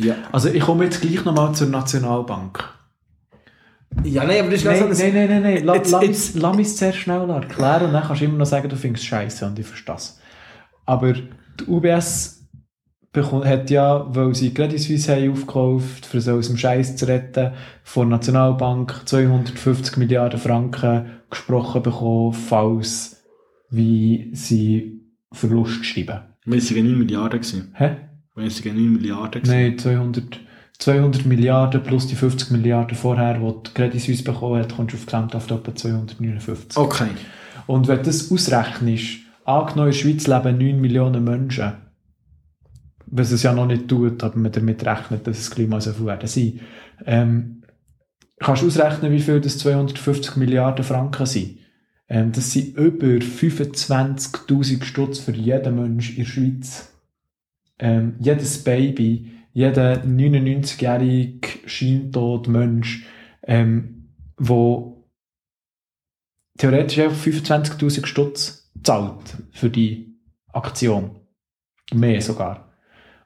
[0.00, 0.16] Ja.
[0.32, 2.75] Also ich komme jetzt gleich nochmal zur Nationalbank.
[4.04, 5.64] Ja, nein, aber das ist Nein, ganz nein, nein, nein, nein.
[5.64, 8.46] La, jetzt- mich- lass mich es sehr schnell erklären und dann kannst du immer noch
[8.46, 10.20] sagen, du findest es scheiße und ich verstehe das.
[10.84, 12.46] Aber die UBS
[13.12, 17.08] bekommt, hat ja, weil sie Credit Suisse haben aufgekauft, für sie aus dem Scheiß zu
[17.08, 17.52] retten,
[17.82, 23.24] von der Nationalbank 250 Milliarden Franken gesprochen bekommen, falls
[23.70, 25.00] wie sie
[25.32, 26.20] Verlust geschrieben.
[26.44, 27.40] Wir waren 9 Milliarden.
[27.40, 27.72] Gewesen.
[27.74, 27.96] Hä?
[28.36, 29.42] Wir waren 9 Milliarden.
[29.42, 29.60] gewesen.
[29.60, 30.40] Nein, 200,
[30.78, 34.98] 200 Milliarden plus die 50 Milliarden vorher, die die Credit Suisse bekommen hat, kommst du
[34.98, 36.76] auf Gesamthaft etwa 259.
[36.76, 37.08] Okay.
[37.66, 41.72] Und wenn du das ausrechnest, angenommen in der Schweiz leben 9 Millionen Menschen,
[43.06, 45.92] was es ja noch nicht tut, aber man damit rechnet, dass es gleich mal so
[45.92, 46.60] viel werden sein,
[47.06, 47.62] ähm,
[48.38, 51.58] kannst du ausrechnen, wie viel das 250 Milliarden Franken sind.
[52.08, 56.92] Ähm, das sind über 25'000 Stutz für jeden Mensch in der Schweiz.
[57.78, 63.06] Ähm, jedes Baby, jeder 99-jährige scheintot Mensch,
[63.42, 65.08] ähm, wo
[66.58, 70.20] theoretisch einfach 25'000 Stutz zahlt für die
[70.52, 71.20] Aktion.
[71.94, 72.70] Mehr sogar.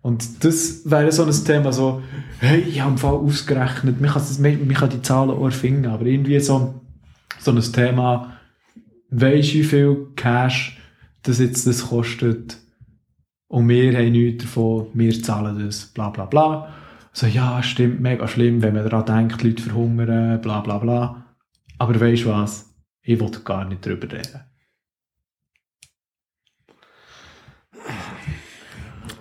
[0.02, 2.00] Und das wäre so ein Thema, so,
[2.38, 6.38] hey, ich habe im Fall ausgerechnet, mich kann, kann die Zahlen auch erfinden, aber irgendwie
[6.38, 6.80] so,
[7.40, 8.36] so ein Thema,
[9.10, 10.78] weisst wie viel Cash
[11.24, 12.56] das jetzt das kostet
[13.50, 16.72] und wir haben nichts davon, wir zahlen das, bla bla bla.
[17.12, 21.34] So, ja, stimmt, mega schlimm, wenn man daran denkt, Leute verhungern, bla bla bla.
[21.76, 22.72] Aber weisst du was?
[23.02, 24.40] Ich will gar nicht drüber reden.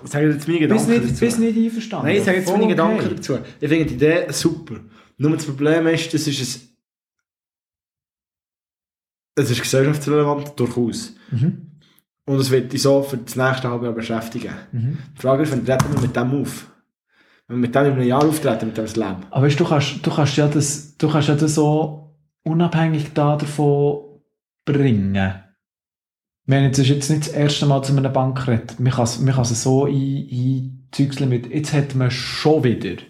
[0.03, 1.19] Ich sage jetzt meine Bist Gedanken nicht, dazu.
[1.25, 2.05] bist nicht einverstanden?
[2.05, 2.71] Nein, ich sage jetzt meine okay.
[2.71, 3.39] Gedanken dazu.
[3.59, 4.75] Ich finde die Idee super.
[5.17, 6.69] Nur das Problem ist, das ist ein...
[9.35, 11.15] Es ist gesellschaftsrelevant, durchaus.
[11.31, 11.68] Mhm.
[12.29, 14.53] Und es wird dich so für das nächste halbe Jahr beschäftigen.
[14.71, 14.99] Mhm.
[15.17, 16.71] Die Frage ist, wann treten wir mit dem auf?
[17.47, 19.25] Wenn wir mit dem in einem Jahr auftreten, mit dem Slam.
[19.31, 23.13] Aber weißt, du, du kannst, du kannst ja das, du kannst ja das so unabhängig
[23.15, 24.21] da davon
[24.63, 25.15] bringen.
[25.15, 28.79] Ich meine, jetzt ist jetzt nicht das erste Mal zu einer Bank redet.
[28.79, 30.29] Man kann es man es so ein-
[30.91, 33.01] einzügeln mit, jetzt hat man schon wieder.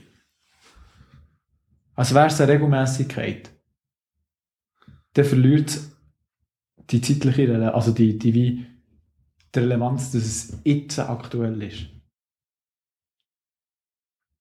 [1.95, 3.49] Als wäre es eine Regelmäßigkeit.
[5.11, 5.91] Dann verliert es
[6.89, 8.78] die zeitliche also die, die wie
[9.55, 11.88] die Relevanz, dass es jetzt aktuell ist.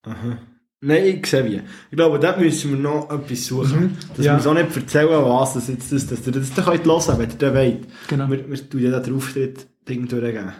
[0.06, 0.38] Aha.
[0.80, 1.56] Nein, ich sehe wie.
[1.90, 3.80] Ich glaube, dort müssen wir noch etwas suchen.
[3.80, 3.96] Mhm.
[4.16, 4.36] Dass Ja.
[4.36, 7.30] wir so nicht erzählen, was das jetzt ist, dass ihr das dann könnt hören, wenn
[7.30, 7.88] ihr das wollt.
[8.08, 8.30] Genau.
[8.30, 10.52] Wir, wir tun ja da den Auftritt Ding durchgeben.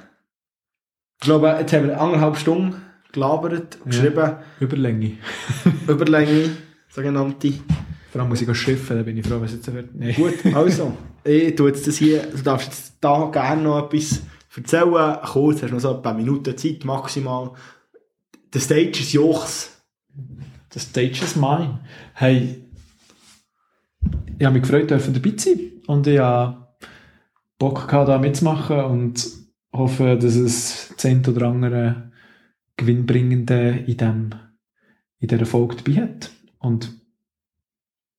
[1.21, 2.77] Ich glaube, jetzt haben wir anderthalb Stunden
[3.13, 5.19] gelabert, geschrieben, Überlänge.
[5.89, 6.51] Überlänge,
[6.89, 7.53] sogenannte.
[8.11, 9.95] Vor allem muss ich schiffen, da bin ich froh, was jetzt wird.
[9.95, 10.13] Nee.
[10.13, 14.23] Gut, also, ich tue jetzt das hier, du darfst jetzt da gerne noch etwas
[14.59, 17.53] erzählen, kurz, hast noch so ein paar Minuten Zeit maximal.
[18.53, 19.83] The stage is yours.
[20.73, 21.81] The stage is mine.
[22.15, 22.65] Hey,
[24.39, 26.69] ich habe mich gefreut, dürfen dabei zu sein und ich habe
[27.59, 29.27] Bock gehabt, da mitzumachen und
[29.73, 32.13] hoffe, dass es zehn oder andere
[32.77, 34.31] Gewinnbringende in, dem,
[35.19, 36.31] in dieser Folge dabei hat.
[36.59, 36.93] Und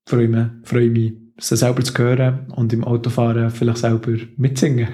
[0.06, 4.90] freue mich, freue mich, sie selber zu hören und im Autofahren vielleicht selber mitsingen.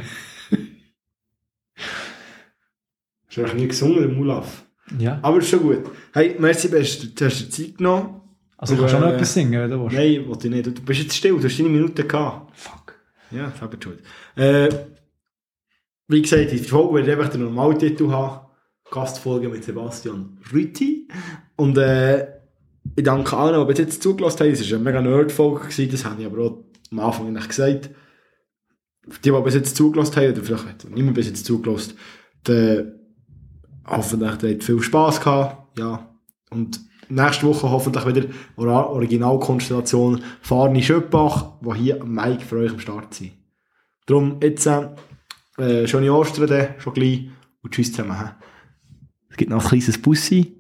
[3.36, 4.64] Hast du eigentlich nie gesungen, der Mulaf?
[4.98, 5.20] Ja.
[5.22, 5.80] Aber ist schon gut.
[6.14, 8.22] Hey, merci, du hast dir Zeit genommen.
[8.56, 9.98] Also, du kannst schon noch äh, etwas singen, wenn du willst.
[9.98, 10.68] Nein, wollte ich nicht.
[10.68, 12.58] Du bist jetzt still, du hast deine Minuten gehabt.
[12.58, 12.96] Fuck.
[13.32, 14.00] Ja, selber schuld.
[14.38, 14.70] Äh,
[16.08, 18.48] wie gesagt, die Folge wird einfach den Normaltitel haben.
[18.90, 21.10] Gastfolge mit Sebastian Rütti.
[21.58, 22.28] Und äh,
[22.96, 24.52] ich danke allen, die bis jetzt zugelassen haben.
[24.52, 27.90] Es war eine mega Nerd-Folge, das habe ich aber auch am Anfang eigentlich gesagt.
[29.08, 31.96] Die, die bis jetzt zugelassen haben, oder vielleicht hat niemand bis jetzt zugelassen,
[32.48, 32.96] die
[33.88, 35.78] hoffentlich hat viel Spass gehabt.
[35.80, 36.10] Ja.
[36.50, 36.80] Und
[37.10, 38.26] nächste Woche hoffentlich wieder
[38.58, 43.32] Originalkonstellation Farni Schöppach, wo hier Mike für euch am Start sind.
[44.06, 47.30] Darum jetzt äh, schöne Ostern, dann, schon gleich
[47.62, 48.32] und tschüss zusammen.
[49.30, 50.56] Es gibt noch ein kleines Bussi,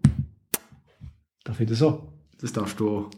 [1.45, 2.11] Darf ich das so?
[2.41, 3.09] das darfst du auch.